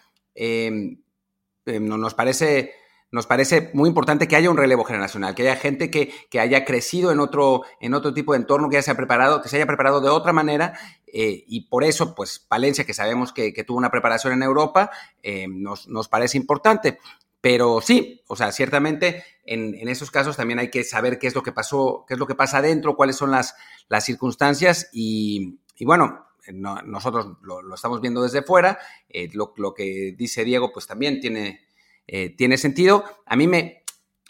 no, 1.65 1.97
nos 1.97 2.13
parece 2.13 2.74
nos 3.12 3.28
parece 3.28 3.71
muy 3.74 3.89
importante 3.89 4.28
que 4.28 4.38
haya 4.38 4.50
un 4.50 4.58
relevo 4.58 4.86
generacional, 4.86 5.36
que 5.36 5.41
haya 5.43 5.58
gente 5.58 5.91
que, 5.91 6.13
que 6.30 6.39
haya 6.39 6.63
crecido 6.63 7.12
en 7.12 7.19
otro, 7.19 7.63
en 7.82 7.93
otro 7.93 8.13
tipo 8.13 8.32
de 8.32 8.39
entorno, 8.39 8.69
que 8.69 8.76
ya 8.76 8.82
se 8.82 8.91
ha 8.91 8.95
preparado, 8.95 9.41
que 9.41 9.50
se 9.50 9.58
haya 9.58 9.67
preparado 9.67 10.00
de 10.00 10.10
otra 10.10 10.32
manera, 10.32 10.74
eh, 11.08 11.43
y 11.45 11.67
por 11.67 11.84
eso, 11.84 12.15
pues, 12.15 12.39
Palencia, 12.39 12.86
que 12.86 12.93
sabemos 12.93 13.34
que, 13.34 13.52
tuvo 13.65 13.78
una 13.78 13.91
preparación 13.91 14.34
en 14.34 14.43
Europa, 14.43 14.91
eh, 15.21 15.45
nos, 15.50 15.89
nos, 15.89 16.08
parece 16.08 16.38
importante. 16.38 17.00
Pero 17.41 17.82
sí, 17.82 18.21
o 18.28 18.36
sea, 18.36 18.52
ciertamente 18.52 19.26
en, 19.45 19.76
en, 19.76 19.89
esos 19.89 20.12
casos 20.12 20.38
también 20.38 20.60
hay 20.60 20.69
que 20.69 20.84
saber 20.84 21.19
qué 21.19 21.28
es 21.28 21.36
lo 21.36 21.43
que 21.43 21.52
pasó, 21.52 22.06
qué 22.08 22.13
es 22.13 22.19
lo 22.19 22.28
que 22.28 22.36
pasa 22.36 22.60
adentro, 22.60 22.95
cuáles 22.95 23.17
son 23.17 23.32
las, 23.32 23.56
las 23.89 24.06
circunstancias, 24.06 24.89
y, 24.93 25.60
y 25.76 25.86
bueno, 25.86 26.28
nosotros 26.51 27.38
lo, 27.41 27.73
estamos 27.73 28.01
viendo 28.01 28.21
desde 28.23 28.41
fuera, 28.41 28.80
eh, 29.10 29.30
lo, 29.34 29.54
lo, 29.58 29.73
que 29.73 30.15
dice 30.17 30.43
Diego, 30.43 30.71
pues 30.71 30.88
también 30.88 31.19
tiene 31.19 31.62
eh, 32.08 32.30
tiene 32.36 32.58
sentido. 32.58 33.06
A 33.25 33.36
mí 33.36 33.47
me, 33.47 33.84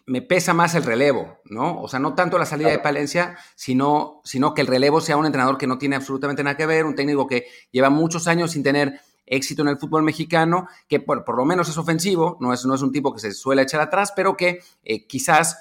me 0.06 0.22
pesa 0.22 0.54
más 0.54 0.76
el 0.76 0.84
relevo, 0.84 1.40
¿no? 1.46 1.82
O 1.82 1.88
sea, 1.88 2.00
no 2.00 2.14
tanto 2.14 2.38
la 2.38 2.46
salida 2.46 2.70
de 2.70 2.78
Palencia, 2.78 3.38
sino, 3.56 4.22
sino 4.24 4.54
que 4.54 4.62
el 4.62 4.68
relevo 4.68 5.02
sea 5.02 5.18
un 5.18 5.26
entrenador 5.26 5.58
que 5.58 5.66
no 5.66 5.80
tiene 5.80 5.96
absolutamente 5.96 6.44
nada 6.44 6.58
que 6.58 6.68
ver, 6.68 6.86
un 6.86 6.96
técnico 6.96 7.28
que 7.28 7.48
lleva 7.72 7.90
muchos 7.90 8.28
años 8.28 8.52
sin 8.52 8.62
tener 8.62 9.02
éxito 9.26 9.64
en 9.64 9.70
el 9.70 9.80
fútbol 9.80 10.04
mexicano, 10.04 10.68
que 10.88 11.00
por, 11.00 11.36
lo 11.36 11.46
menos 11.46 11.70
es 11.70 11.78
ofensivo, 11.78 12.38
no 12.40 12.54
es, 12.54 12.66
no 12.66 12.76
es 12.76 12.82
un 12.82 12.92
tipo 12.92 13.14
que 13.14 13.20
se 13.20 13.32
suele 13.32 13.64
echar 13.64 13.82
atrás, 13.82 14.14
pero 14.16 14.38
que 14.38 14.60
eh, 14.84 15.08
quizás 15.08 15.58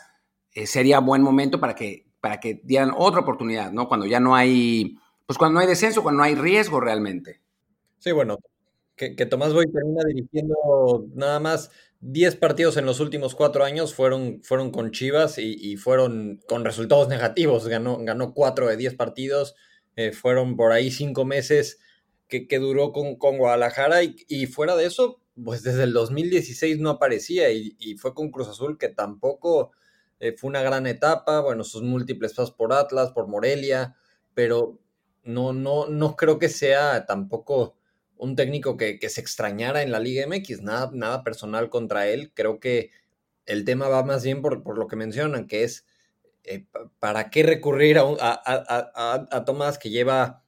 eh, 0.52 0.66
sería 0.66 0.98
buen 0.98 1.22
momento 1.22 1.58
para 1.58 1.74
que, 1.74 2.06
para 2.20 2.38
que 2.38 2.60
dieran 2.64 2.92
otra 2.94 3.20
oportunidad, 3.20 3.72
¿no? 3.72 3.88
Cuando 3.88 4.06
ya 4.06 4.20
no 4.20 4.34
hay, 4.34 4.98
pues 5.30 5.38
cuando 5.38 5.54
no 5.54 5.60
hay 5.60 5.68
descenso, 5.68 6.02
cuando 6.02 6.18
no 6.18 6.24
hay 6.24 6.34
riesgo 6.34 6.80
realmente. 6.80 7.40
Sí, 8.00 8.10
bueno, 8.10 8.38
que, 8.96 9.14
que 9.14 9.26
Tomás 9.26 9.52
Boy 9.52 9.70
termina 9.70 10.02
dirigiendo 10.04 11.06
nada 11.14 11.38
más 11.38 11.70
10 12.00 12.34
partidos 12.34 12.76
en 12.76 12.84
los 12.84 12.98
últimos 12.98 13.36
cuatro 13.36 13.62
años 13.62 13.94
fueron, 13.94 14.42
fueron 14.42 14.72
con 14.72 14.90
Chivas 14.90 15.38
y, 15.38 15.76
fueron 15.76 16.40
con 16.48 16.64
resultados 16.64 17.06
negativos. 17.06 17.68
Ganó, 17.68 17.98
ganó 17.98 18.34
4 18.34 18.66
de 18.66 18.76
10 18.76 18.96
partidos. 18.96 19.54
Eh, 19.94 20.10
fueron 20.10 20.56
por 20.56 20.72
ahí 20.72 20.90
cinco 20.90 21.24
meses 21.24 21.78
que, 22.26 22.48
que 22.48 22.58
duró 22.58 22.90
con, 22.90 23.14
con 23.14 23.38
Guadalajara 23.38 24.02
y, 24.02 24.46
fuera 24.46 24.74
de 24.74 24.86
eso, 24.86 25.20
pues 25.44 25.62
desde 25.62 25.84
el 25.84 25.92
2016 25.92 26.80
no 26.80 26.90
aparecía 26.90 27.52
y, 27.52 27.96
fue 27.98 28.14
con 28.14 28.32
Cruz 28.32 28.48
Azul 28.48 28.78
que 28.78 28.88
tampoco 28.88 29.70
eh, 30.18 30.34
fue 30.36 30.48
una 30.48 30.62
gran 30.62 30.88
etapa. 30.88 31.38
Bueno, 31.38 31.62
sus 31.62 31.84
múltiples 31.84 32.34
pasos 32.34 32.50
por 32.50 32.72
Atlas, 32.72 33.12
por 33.12 33.28
Morelia, 33.28 33.94
pero 34.34 34.80
no, 35.22 35.52
no, 35.52 35.86
no 35.86 36.16
creo 36.16 36.38
que 36.38 36.48
sea 36.48 37.06
tampoco 37.06 37.76
un 38.16 38.36
técnico 38.36 38.76
que, 38.76 38.98
se 39.08 39.20
extrañara 39.20 39.82
en 39.82 39.90
la 39.90 39.98
Liga 39.98 40.26
MX, 40.26 40.62
nada, 40.62 40.90
nada 40.92 41.24
personal 41.24 41.70
contra 41.70 42.06
él. 42.06 42.32
Creo 42.34 42.60
que 42.60 42.90
el 43.46 43.64
tema 43.64 43.88
va 43.88 44.04
más 44.04 44.22
bien 44.22 44.42
por, 44.42 44.78
lo 44.78 44.86
que 44.86 44.96
mencionan, 44.96 45.46
que 45.46 45.64
es 45.64 45.86
eh, 46.44 46.66
para 46.98 47.30
qué 47.30 47.42
recurrir 47.42 47.98
a, 47.98 48.04
a, 48.20 49.44
Tomás 49.44 49.78
que 49.78 49.90
lleva 49.90 50.44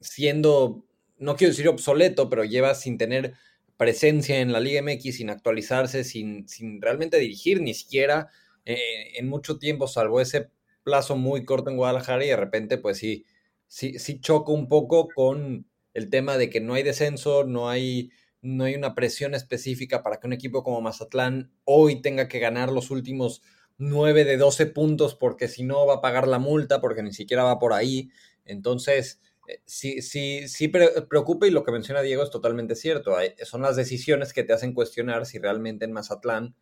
siendo, 0.00 0.84
no 1.18 1.36
quiero 1.36 1.52
decir 1.52 1.68
obsoleto, 1.68 2.28
pero 2.28 2.44
lleva 2.44 2.74
sin 2.74 2.98
tener 2.98 3.34
presencia 3.76 4.40
en 4.40 4.52
la 4.52 4.60
Liga 4.60 4.82
MX, 4.82 5.16
sin 5.16 5.30
actualizarse, 5.30 6.04
sin, 6.04 6.48
sin 6.48 6.82
realmente 6.82 7.18
dirigir 7.18 7.60
ni 7.62 7.74
siquiera 7.74 8.30
eh, 8.64 9.12
en 9.16 9.28
mucho 9.28 9.58
tiempo, 9.58 9.86
salvo 9.86 10.20
ese 10.20 10.50
plazo 10.82 11.16
muy 11.16 11.44
corto 11.44 11.70
en 11.70 11.76
Guadalajara 11.76 12.24
y 12.24 12.28
de 12.28 12.36
repente 12.36 12.78
pues 12.78 12.98
sí, 12.98 13.24
sí, 13.72 13.98
sí 13.98 14.20
choca 14.20 14.52
un 14.52 14.68
poco 14.68 15.08
con 15.08 15.66
el 15.94 16.10
tema 16.10 16.36
de 16.36 16.50
que 16.50 16.60
no 16.60 16.74
hay 16.74 16.82
descenso, 16.82 17.44
no 17.44 17.70
hay, 17.70 18.10
no 18.42 18.64
hay 18.64 18.74
una 18.74 18.94
presión 18.94 19.34
específica 19.34 20.02
para 20.02 20.20
que 20.20 20.26
un 20.26 20.34
equipo 20.34 20.62
como 20.62 20.82
Mazatlán 20.82 21.50
hoy 21.64 22.02
tenga 22.02 22.28
que 22.28 22.38
ganar 22.38 22.70
los 22.70 22.90
últimos 22.90 23.40
9 23.78 24.24
de 24.24 24.36
12 24.36 24.66
puntos 24.66 25.14
porque 25.14 25.48
si 25.48 25.62
no 25.62 25.86
va 25.86 25.94
a 25.94 26.00
pagar 26.02 26.28
la 26.28 26.38
multa, 26.38 26.82
porque 26.82 27.02
ni 27.02 27.14
siquiera 27.14 27.44
va 27.44 27.58
por 27.58 27.72
ahí. 27.72 28.10
Entonces, 28.44 29.22
eh, 29.48 29.62
sí, 29.64 30.02
sí, 30.02 30.48
sí 30.48 30.68
preocupa 30.68 31.46
y 31.46 31.50
lo 31.50 31.64
que 31.64 31.72
menciona 31.72 32.02
Diego 32.02 32.22
es 32.24 32.30
totalmente 32.30 32.76
cierto. 32.76 33.16
Son 33.42 33.62
las 33.62 33.74
decisiones 33.74 34.34
que 34.34 34.44
te 34.44 34.52
hacen 34.52 34.74
cuestionar 34.74 35.24
si 35.24 35.38
realmente 35.38 35.86
en 35.86 35.92
Mazatlán 35.92 36.54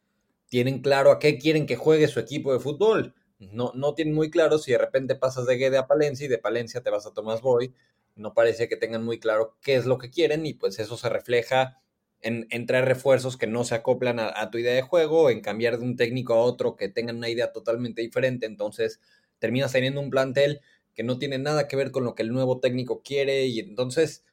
tienen 0.49 0.81
claro 0.81 1.11
a 1.11 1.19
qué 1.19 1.39
quieren 1.39 1.67
que 1.67 1.75
juegue 1.75 2.07
su 2.07 2.21
equipo 2.21 2.53
de 2.53 2.61
fútbol. 2.61 3.17
No, 3.41 3.73
no 3.75 3.95
tienen 3.95 4.15
muy 4.15 4.31
claro 4.31 4.59
si 4.59 4.73
de 4.73 4.79
repente 4.79 5.15
pasas 5.15 5.47
de 5.47 5.57
Guede 5.57 5.79
a 5.79 5.87
Palencia 5.87 6.27
y 6.27 6.29
de 6.29 6.39
Palencia 6.39 6.83
te 6.83 6.91
vas 6.91 7.07
a 7.07 7.15
Tomás 7.15 7.41
Boy 7.41 7.75
no 8.21 8.35
parece 8.35 8.69
que 8.69 8.77
tengan 8.77 9.05
muy 9.05 9.19
claro 9.19 9.57
qué 9.63 9.77
es 9.77 9.87
lo 9.87 9.99
que 9.99 10.11
quieren 10.11 10.47
y 10.47 10.55
pues 10.55 10.79
eso 10.79 10.97
se 10.97 11.09
refleja 11.09 11.81
en, 12.23 12.67
traer 12.67 12.85
refuerzos 12.85 13.39
que 13.39 13.47
no 13.47 13.65
se 13.65 13.75
acoplan 13.75 14.21
a, 14.21 14.51
tu 14.51 14.59
idea 14.59 14.75
de 14.75 14.83
juego, 14.83 15.31
en 15.31 15.41
cambiar 15.41 15.79
de 15.79 15.85
un 15.85 15.97
técnico 15.97 16.35
a 16.35 16.43
otro 16.43 16.77
que 16.77 16.91
tengan 16.91 17.17
una 17.17 17.31
idea 17.31 17.51
totalmente 17.51 18.03
diferente, 18.03 18.45
entonces 18.45 19.01
terminas 19.39 19.73
teniendo 19.73 20.03
un 20.03 20.11
plantel 20.11 20.61
que 20.95 21.03
no 21.03 21.19
tiene 21.19 21.39
nada 21.39 21.67
que 21.67 21.77
ver 21.77 21.91
con 21.91 22.05
lo 22.05 22.15
que 22.15 22.23
el 22.23 22.31
nuevo 22.31 22.61
técnico 22.61 23.01
quiere 23.03 23.47
y 23.47 23.61
entonces 23.61 24.27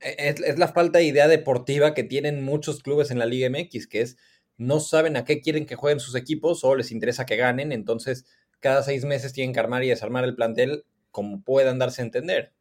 e, 0.00 0.16
es, 0.18 0.40
es 0.40 0.58
la 0.58 0.66
falta 0.66 0.98
de 0.98 1.04
idea 1.04 1.28
deportiva 1.28 1.94
que 1.94 2.02
tienen 2.02 2.42
muchos 2.42 2.82
clubes 2.82 3.12
en 3.12 3.20
la 3.20 3.26
Liga 3.26 3.48
MX, 3.48 3.86
que 3.86 4.00
es 4.00 4.16
no 4.56 4.80
saben 4.80 5.16
a 5.16 5.24
qué 5.24 5.40
quieren 5.40 5.66
que 5.66 5.76
jueguen 5.76 6.00
sus 6.00 6.16
equipos 6.16 6.64
o 6.64 6.74
les 6.74 6.90
interesa 6.90 7.26
que 7.26 7.36
ganen, 7.36 7.70
entonces 7.70 8.26
cada 8.60 8.82
seis 8.82 9.04
meses 9.04 9.32
tienen 9.32 9.52
que 9.52 9.60
armar 9.60 9.82
y 9.84 9.88
desarmar 9.88 10.24
el 10.24 10.34
plantel 10.34 10.84
como 11.10 11.42
puedan 11.42 11.78
darse 11.78 12.02
a 12.02 12.04
entender. 12.04 12.52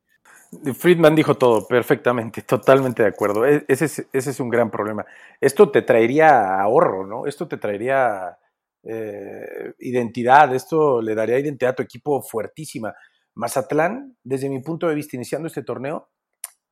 Friedman 0.74 1.16
dijo 1.16 1.36
todo 1.36 1.68
perfectamente, 1.68 2.42
totalmente 2.42 3.04
de 3.04 3.10
acuerdo. 3.10 3.46
E, 3.46 3.66
ese 3.68 4.08
es, 4.12 4.40
un 4.40 4.50
gran 4.50 4.72
problema. 4.72 5.06
Esto 5.40 5.70
te 5.70 5.84
traería 5.84 6.60
ahorro, 6.60 7.06
¿no? 7.06 7.28
Esto 7.28 7.48
te 7.48 7.58
traería 7.58 8.38
eh, 8.84 9.74
identidad, 9.80 10.54
esto 10.56 11.02
le 11.02 11.14
daría 11.14 11.38
identidad 11.38 11.72
a 11.72 11.76
tu 11.76 11.84
equipo 11.84 12.22
fuertísima. 12.24 12.96
Mazatlán, 13.36 14.18
desde 14.24 14.50
mi 14.50 14.60
punto 14.60 14.88
de 14.88 14.96
vista, 14.96 15.16
iniciando 15.16 15.48
este 15.48 15.62
torneo, 15.62 16.10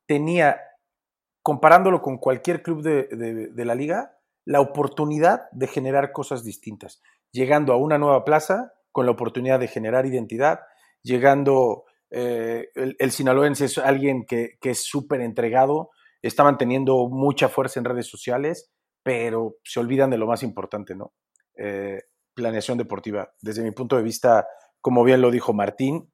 tenía, 0.07 0.59
comparándolo 1.43 2.01
con 2.01 2.17
cualquier 2.17 2.63
club 2.63 2.81
de 2.81 3.65
la 3.65 3.75
liga, 3.75 4.17
la 4.43 4.61
oportunidad 4.61 5.51
de 5.51 5.67
generar 5.67 6.11
cosas 6.13 6.43
distintas, 6.43 7.01
llegando 7.31 7.73
a 7.73 7.77
una 7.77 7.97
nueva 7.97 8.25
plaza 8.25 8.73
con 8.97 9.05
la 9.05 9.11
oportunidad 9.11 9.59
de 9.59 9.67
generar 9.67 10.07
identidad, 10.07 10.61
llegando 11.03 11.83
eh, 12.09 12.69
el, 12.73 13.11
sinaloense 13.11 13.65
es 13.65 13.77
alguien 13.77 14.25
que, 14.25 14.57
es 14.59 14.85
súper 14.85 15.21
entregado, 15.21 15.91
está 16.23 16.43
manteniendo 16.43 17.07
mucha 17.07 17.47
fuerza 17.47 17.79
en 17.79 17.85
redes 17.85 18.07
sociales, 18.07 18.71
pero 19.03 19.57
se 19.63 19.79
olvidan 19.79 20.09
de 20.09 20.17
lo 20.17 20.25
más 20.25 20.41
importante, 20.41 20.95
¿no? 20.95 21.13
Eh, 21.55 22.05
planeación 22.33 22.79
deportiva. 22.79 23.31
Desde 23.39 23.61
mi 23.61 23.69
punto 23.69 23.97
de 23.97 24.01
vista, 24.01 24.47
como 24.81 25.03
bien 25.03 25.21
lo 25.21 25.29
dijo 25.29 25.53
Martín, 25.53 26.11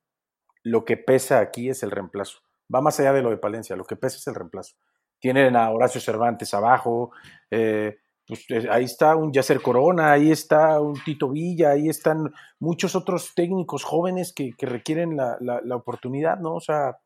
lo 0.62 0.84
que 0.84 0.98
pesa 0.98 1.40
aquí 1.40 1.70
es 1.70 1.84
el 1.84 1.92
reemplazo. 1.92 2.40
Va 2.76 2.82
más 2.82 3.00
allá 3.00 3.14
de 3.14 3.22
lo 3.22 3.30
de 3.30 3.38
Palencia, 3.38 3.78
lo 3.78 3.86
que 3.86 3.96
pesa 3.96 4.18
es 4.18 4.28
el 4.28 4.36
reemplazo. 4.36 4.76
Tienen 5.20 5.56
a 5.56 5.72
Horacio 5.72 6.02
Cervantes 6.02 6.54
abajo, 6.54 7.12
eh, 7.50 7.96
pues 8.28 8.46
eh, 8.50 8.68
ahí 8.70 8.86
está 8.86 9.16
un 9.16 9.34
Yacer 9.34 9.62
Corona, 9.62 10.12
ahí 10.14 10.32
está 10.32 10.80
un 10.80 10.96
Tito 11.04 11.30
Villa, 11.30 11.72
ahí 11.72 11.90
están 11.90 12.34
muchos 12.60 12.96
otros 12.96 13.34
técnicos 13.36 13.84
jóvenes 13.84 14.34
que, 14.34 14.54
requieren 14.60 15.18
la, 15.18 15.76
oportunidad, 15.76 16.40
¿no? 16.40 16.56
O 16.56 16.62
sea, 16.62 16.98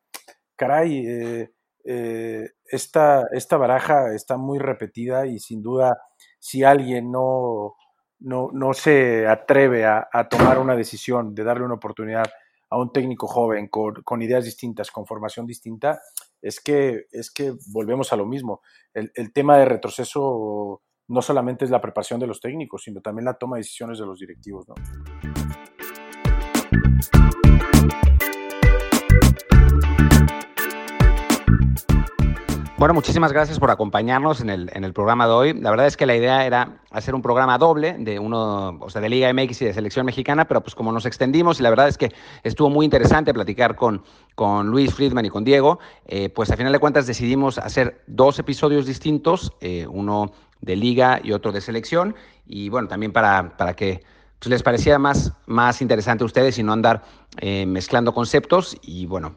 caray, 0.54 1.06
eh, 1.06 1.52
eh, 1.84 2.50
esta, 2.66 3.24
esta, 3.32 3.56
baraja 3.56 4.14
está 4.14 4.36
muy 4.36 4.58
repetida 4.58 5.26
y 5.26 5.40
sin 5.40 5.62
duda, 5.62 5.98
si 6.38 6.62
alguien 6.62 7.10
no, 7.10 7.74
no, 8.20 8.50
no 8.52 8.72
se 8.74 9.26
atreve 9.26 9.86
a, 9.86 10.08
tomar 10.30 10.58
una 10.58 10.76
decisión 10.76 11.34
de 11.34 11.44
darle 11.44 11.64
una 11.64 11.74
oportunidad 11.74 12.26
a 12.70 12.78
un 12.78 12.92
técnico 12.92 13.26
joven 13.26 13.66
con, 13.68 14.02
con, 14.02 14.22
ideas 14.22 14.44
distintas, 14.44 14.90
con 14.90 15.06
formación 15.06 15.46
distinta, 15.46 16.00
es 16.42 16.60
que, 16.60 17.06
es 17.10 17.32
que 17.32 17.54
volvemos 17.72 18.12
a 18.12 18.16
lo 18.16 18.26
mismo. 18.26 18.60
El, 18.94 19.10
el 19.14 19.32
tema 19.32 19.58
de 19.58 19.64
retroceso 19.64 20.82
no 21.08 21.22
solamente 21.22 21.64
es 21.64 21.70
la 21.70 21.80
preparación 21.80 22.20
de 22.20 22.26
los 22.26 22.40
técnicos, 22.40 22.82
sino 22.82 23.00
también 23.00 23.24
la 23.24 23.34
toma 23.34 23.56
de 23.56 23.60
decisiones 23.60 23.98
de 23.98 24.06
los 24.06 24.18
directivos. 24.18 24.66
Bueno, 32.78 32.94
muchísimas 32.94 33.32
gracias 33.32 33.58
por 33.58 33.72
acompañarnos 33.72 34.40
en 34.40 34.50
el, 34.50 34.70
en 34.72 34.84
el, 34.84 34.92
programa 34.92 35.26
de 35.26 35.32
hoy. 35.32 35.52
La 35.52 35.70
verdad 35.70 35.88
es 35.88 35.96
que 35.96 36.06
la 36.06 36.14
idea 36.14 36.46
era 36.46 36.78
hacer 36.92 37.12
un 37.16 37.22
programa 37.22 37.58
doble 37.58 37.96
de 37.98 38.20
uno, 38.20 38.78
o 38.78 38.88
sea, 38.88 39.00
de 39.00 39.08
Liga 39.08 39.32
MX 39.32 39.62
y 39.62 39.64
de 39.64 39.74
Selección 39.74 40.06
Mexicana, 40.06 40.46
pero 40.46 40.60
pues 40.60 40.76
como 40.76 40.92
nos 40.92 41.04
extendimos 41.04 41.58
y 41.58 41.64
la 41.64 41.70
verdad 41.70 41.88
es 41.88 41.98
que 41.98 42.12
estuvo 42.44 42.70
muy 42.70 42.84
interesante 42.84 43.34
platicar 43.34 43.74
con, 43.74 44.04
con 44.36 44.68
Luis 44.68 44.94
Friedman 44.94 45.26
y 45.26 45.28
con 45.28 45.42
Diego, 45.42 45.80
eh, 46.06 46.28
pues 46.28 46.52
a 46.52 46.56
final 46.56 46.72
de 46.72 46.78
cuentas 46.78 47.08
decidimos 47.08 47.58
hacer 47.58 48.04
dos 48.06 48.38
episodios 48.38 48.86
distintos, 48.86 49.52
eh, 49.60 49.84
uno 49.90 50.30
de 50.60 50.76
liga 50.76 51.20
y 51.20 51.32
otro 51.32 51.50
de 51.50 51.60
selección. 51.60 52.14
Y 52.46 52.68
bueno, 52.68 52.86
también 52.86 53.10
para, 53.10 53.56
para 53.56 53.74
que 53.74 54.04
pues, 54.38 54.50
les 54.50 54.62
parecía 54.62 54.98
más, 54.98 55.32
más 55.46 55.82
interesante 55.82 56.22
a 56.22 56.26
ustedes 56.26 56.58
y 56.58 56.62
no 56.62 56.72
andar 56.72 57.02
eh, 57.38 57.66
mezclando 57.66 58.14
conceptos. 58.14 58.76
Y 58.82 59.06
bueno, 59.06 59.34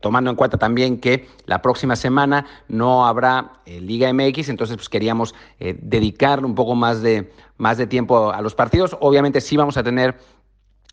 tomando 0.00 0.30
en 0.30 0.36
cuenta 0.36 0.58
también 0.58 1.00
que 1.00 1.28
la 1.46 1.60
próxima 1.60 1.96
semana 1.96 2.46
no 2.68 3.06
habrá 3.06 3.60
eh, 3.66 3.80
Liga 3.80 4.12
MX, 4.12 4.48
entonces 4.48 4.76
pues 4.76 4.88
queríamos 4.88 5.34
eh, 5.58 5.76
dedicarle 5.80 6.46
un 6.46 6.54
poco 6.54 6.74
más 6.74 7.02
de, 7.02 7.32
más 7.56 7.78
de 7.78 7.86
tiempo 7.86 8.30
a 8.32 8.40
los 8.42 8.54
partidos. 8.54 8.96
Obviamente 9.00 9.40
sí 9.40 9.56
vamos 9.56 9.76
a 9.76 9.82
tener 9.82 10.18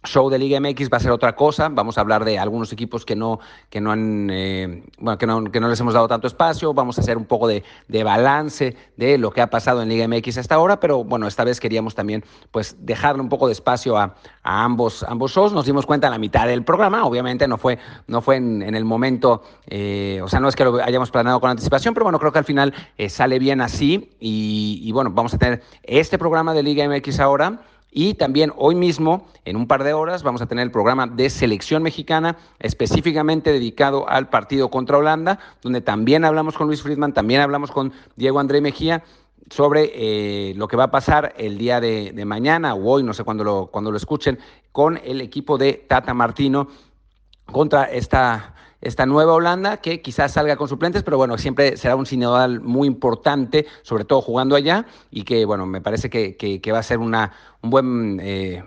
show 0.03 0.29
de 0.29 0.39
Liga 0.39 0.59
MX 0.59 0.89
va 0.89 0.97
a 0.97 0.99
ser 0.99 1.11
otra 1.11 1.35
cosa. 1.35 1.69
Vamos 1.69 1.97
a 1.97 2.01
hablar 2.01 2.25
de 2.25 2.39
algunos 2.39 2.71
equipos 2.73 3.05
que 3.05 3.15
no, 3.15 3.39
que 3.69 3.81
no 3.81 3.91
han, 3.91 4.29
eh, 4.31 4.83
que 5.19 5.27
no, 5.27 5.43
que 5.51 5.59
no 5.59 5.67
les 5.67 5.79
hemos 5.79 5.93
dado 5.93 6.07
tanto 6.07 6.27
espacio. 6.27 6.73
Vamos 6.73 6.97
a 6.97 7.01
hacer 7.01 7.17
un 7.17 7.25
poco 7.25 7.47
de, 7.47 7.63
balance 8.03 8.75
de 8.97 9.17
lo 9.17 9.31
que 9.31 9.41
ha 9.41 9.49
pasado 9.49 9.81
en 9.81 9.89
Liga 9.89 10.07
MX 10.07 10.39
hasta 10.39 10.55
ahora, 10.55 10.79
pero 10.79 11.03
bueno, 11.03 11.27
esta 11.27 11.43
vez 11.43 11.59
queríamos 11.59 11.93
también 11.93 12.23
pues 12.51 12.75
dejarle 12.79 13.21
un 13.21 13.29
poco 13.29 13.47
de 13.47 13.53
espacio 13.53 13.97
a, 13.97 14.15
a 14.43 14.63
ambos, 14.63 15.03
ambos 15.03 15.31
shows. 15.31 15.53
Nos 15.53 15.65
dimos 15.65 15.85
cuenta 15.85 16.07
a 16.07 16.09
la 16.09 16.17
mitad 16.17 16.47
del 16.47 16.63
programa, 16.63 17.05
obviamente 17.05 17.47
no 17.47 17.57
fue, 17.57 17.77
no 18.07 18.21
fue 18.21 18.37
en, 18.37 18.63
en 18.63 18.75
el 18.75 18.85
momento, 18.85 19.43
eh, 19.67 20.19
o 20.23 20.27
sea, 20.27 20.39
no 20.39 20.47
es 20.47 20.55
que 20.55 20.65
lo 20.65 20.81
hayamos 20.83 21.11
planeado 21.11 21.39
con 21.39 21.49
anticipación, 21.51 21.93
pero 21.93 22.05
bueno, 22.05 22.19
creo 22.19 22.31
que 22.31 22.39
al 22.39 22.45
final 22.45 22.73
eh, 22.97 23.09
sale 23.09 23.37
bien 23.37 23.61
así 23.61 24.11
y 24.19 24.91
bueno, 24.91 25.11
vamos 25.11 25.33
a 25.33 25.37
tener 25.37 25.61
este 25.83 26.17
programa 26.17 26.53
de 26.53 26.63
Liga 26.63 26.87
MX 26.87 27.19
ahora. 27.19 27.61
Y 27.93 28.13
también 28.13 28.53
hoy 28.55 28.73
mismo, 28.73 29.27
en 29.43 29.57
un 29.57 29.67
par 29.67 29.83
de 29.83 29.91
horas, 29.91 30.23
vamos 30.23 30.41
a 30.41 30.45
tener 30.45 30.63
el 30.63 30.71
programa 30.71 31.07
de 31.07 31.29
selección 31.29 31.83
mexicana, 31.83 32.37
específicamente 32.59 33.51
dedicado 33.51 34.07
al 34.07 34.29
partido 34.29 34.71
contra 34.71 34.97
Holanda, 34.97 35.39
donde 35.61 35.81
también 35.81 36.23
hablamos 36.23 36.57
con 36.57 36.67
Luis 36.67 36.81
Friedman, 36.81 37.13
también 37.13 37.41
hablamos 37.41 37.69
con 37.69 37.91
Diego 38.15 38.39
André 38.39 38.61
Mejía 38.61 39.03
sobre 39.49 39.91
eh, 39.93 40.53
lo 40.55 40.69
que 40.69 40.77
va 40.77 40.85
a 40.85 40.91
pasar 40.91 41.33
el 41.37 41.57
día 41.57 41.81
de, 41.81 42.13
mañana 42.25 42.73
o 42.75 42.89
hoy, 42.89 43.03
no 43.03 43.13
sé 43.13 43.25
cuándo 43.25 43.43
lo, 43.43 43.67
cuando 43.67 43.91
lo 43.91 43.97
escuchen, 43.97 44.39
con 44.71 44.97
el 45.03 45.19
equipo 45.19 45.57
de 45.57 45.73
Tata 45.73 46.13
Martino 46.13 46.69
contra 47.45 47.83
esta 47.83 48.55
esta 48.81 49.05
nueva 49.05 49.33
Holanda 49.33 49.77
que 49.77 50.01
quizás 50.01 50.33
salga 50.33 50.55
con 50.55 50.67
suplentes, 50.67 51.03
pero 51.03 51.17
bueno, 51.17 51.37
siempre 51.37 51.77
será 51.77 51.95
un 51.95 52.05
sinodal 52.05 52.61
muy 52.61 52.87
importante, 52.87 53.67
sobre 53.83 54.05
todo 54.05 54.21
jugando 54.21 54.55
allá, 54.55 54.85
y 55.11 55.23
que 55.23 55.45
bueno, 55.45 55.65
me 55.65 55.81
parece 55.81 56.09
que, 56.09 56.35
que, 56.35 56.71
va 56.71 56.79
a 56.79 56.83
ser 56.83 56.97
una, 56.97 57.31
un 57.61 57.69
buen 57.69 58.19
eh, 58.21 58.63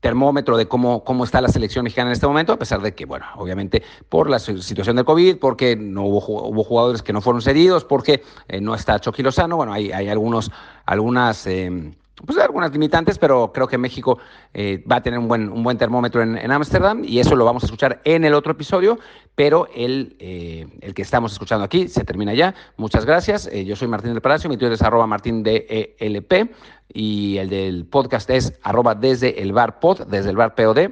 termómetro 0.00 0.58
de 0.58 0.68
cómo, 0.68 1.02
cómo 1.02 1.24
está 1.24 1.40
la 1.40 1.48
selección 1.48 1.84
mexicana 1.84 2.10
en 2.10 2.12
este 2.12 2.26
momento, 2.26 2.52
a 2.52 2.58
pesar 2.58 2.82
de 2.82 2.94
que, 2.94 3.06
bueno, 3.06 3.24
obviamente 3.36 3.82
por 4.10 4.28
la 4.28 4.38
situación 4.38 4.96
del 4.96 5.06
COVID, 5.06 5.38
porque 5.38 5.76
no 5.76 6.04
hubo, 6.04 6.48
hubo 6.48 6.62
jugadores 6.62 7.02
que 7.02 7.14
no 7.14 7.22
fueron 7.22 7.40
cedidos, 7.40 7.84
porque 7.84 8.22
eh, 8.48 8.60
no 8.60 8.74
está 8.74 9.00
Chucky 9.00 9.22
Lozano, 9.22 9.56
bueno, 9.56 9.72
hay, 9.72 9.90
hay 9.92 10.08
algunos, 10.08 10.50
algunas... 10.84 11.46
Eh, 11.46 11.94
pues 12.24 12.38
algunas 12.38 12.72
limitantes, 12.72 13.18
pero 13.18 13.52
creo 13.52 13.66
que 13.66 13.76
México 13.76 14.18
eh, 14.52 14.84
va 14.90 14.96
a 14.96 15.02
tener 15.02 15.18
un 15.18 15.26
buen, 15.26 15.50
un 15.50 15.64
buen 15.64 15.78
termómetro 15.78 16.22
en 16.22 16.50
Ámsterdam 16.50 17.02
y 17.04 17.18
eso 17.18 17.34
lo 17.34 17.44
vamos 17.44 17.64
a 17.64 17.66
escuchar 17.66 18.00
en 18.04 18.24
el 18.24 18.34
otro 18.34 18.52
episodio, 18.52 18.98
pero 19.34 19.68
el, 19.74 20.16
eh, 20.20 20.66
el 20.80 20.94
que 20.94 21.02
estamos 21.02 21.32
escuchando 21.32 21.64
aquí 21.64 21.88
se 21.88 22.04
termina 22.04 22.32
ya. 22.32 22.54
Muchas 22.76 23.04
gracias. 23.04 23.48
Eh, 23.48 23.64
yo 23.64 23.74
soy 23.74 23.88
Martín 23.88 24.12
del 24.12 24.22
Palacio, 24.22 24.48
mi 24.48 24.56
Twitter 24.56 24.74
es 24.74 24.82
arroba 24.82 25.06
martín 25.06 25.42
ELP 25.44 26.54
y 26.92 27.38
el 27.38 27.50
del 27.50 27.84
podcast 27.86 28.30
es 28.30 28.58
arroba 28.62 28.94
desde 28.94 29.42
el 29.42 29.52
bar 29.52 29.80
pod, 29.80 30.06
desde 30.06 30.30
el 30.30 30.36
bar 30.36 30.54
POD. 30.54 30.90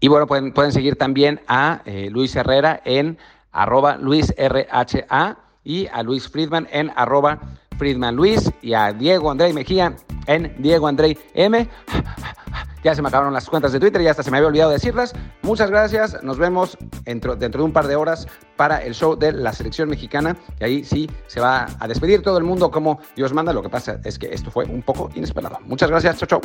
Y 0.00 0.08
bueno, 0.08 0.26
pueden, 0.26 0.52
pueden 0.52 0.72
seguir 0.72 0.96
también 0.96 1.40
a 1.48 1.82
Luis 2.10 2.36
Herrera 2.36 2.82
en 2.84 3.16
arroba 3.52 3.96
Luis 3.96 4.34
RHA 4.36 5.38
y 5.64 5.86
a 5.86 6.02
Luis 6.02 6.28
Friedman 6.28 6.68
en 6.70 6.92
arroba 6.94 7.40
Friedman 7.78 8.16
Luis 8.16 8.50
y 8.62 8.74
a 8.74 8.92
Diego 8.92 9.30
André 9.30 9.52
Mejía 9.52 9.96
en 10.26 10.54
Diego 10.58 10.88
André 10.88 11.16
M. 11.34 11.68
Ya 12.86 12.94
se 12.94 13.02
me 13.02 13.08
acabaron 13.08 13.34
las 13.34 13.48
cuentas 13.48 13.72
de 13.72 13.80
Twitter 13.80 14.00
y 14.00 14.06
hasta 14.06 14.22
se 14.22 14.30
me 14.30 14.36
había 14.36 14.46
olvidado 14.46 14.70
decirlas. 14.70 15.12
Muchas 15.42 15.70
gracias. 15.70 16.22
Nos 16.22 16.38
vemos 16.38 16.78
dentro, 17.04 17.34
dentro 17.34 17.62
de 17.62 17.64
un 17.64 17.72
par 17.72 17.88
de 17.88 17.96
horas 17.96 18.28
para 18.54 18.78
el 18.78 18.94
show 18.94 19.16
de 19.16 19.32
la 19.32 19.52
selección 19.52 19.88
mexicana. 19.88 20.36
Y 20.60 20.64
ahí 20.64 20.84
sí 20.84 21.10
se 21.26 21.40
va 21.40 21.66
a 21.80 21.88
despedir 21.88 22.22
todo 22.22 22.38
el 22.38 22.44
mundo 22.44 22.70
como 22.70 23.00
Dios 23.16 23.32
manda. 23.32 23.52
Lo 23.52 23.62
que 23.62 23.70
pasa 23.70 23.98
es 24.04 24.20
que 24.20 24.32
esto 24.32 24.52
fue 24.52 24.66
un 24.66 24.82
poco 24.82 25.10
inesperado. 25.16 25.58
Muchas 25.64 25.90
gracias. 25.90 26.18
Chau, 26.18 26.28
chau. 26.28 26.40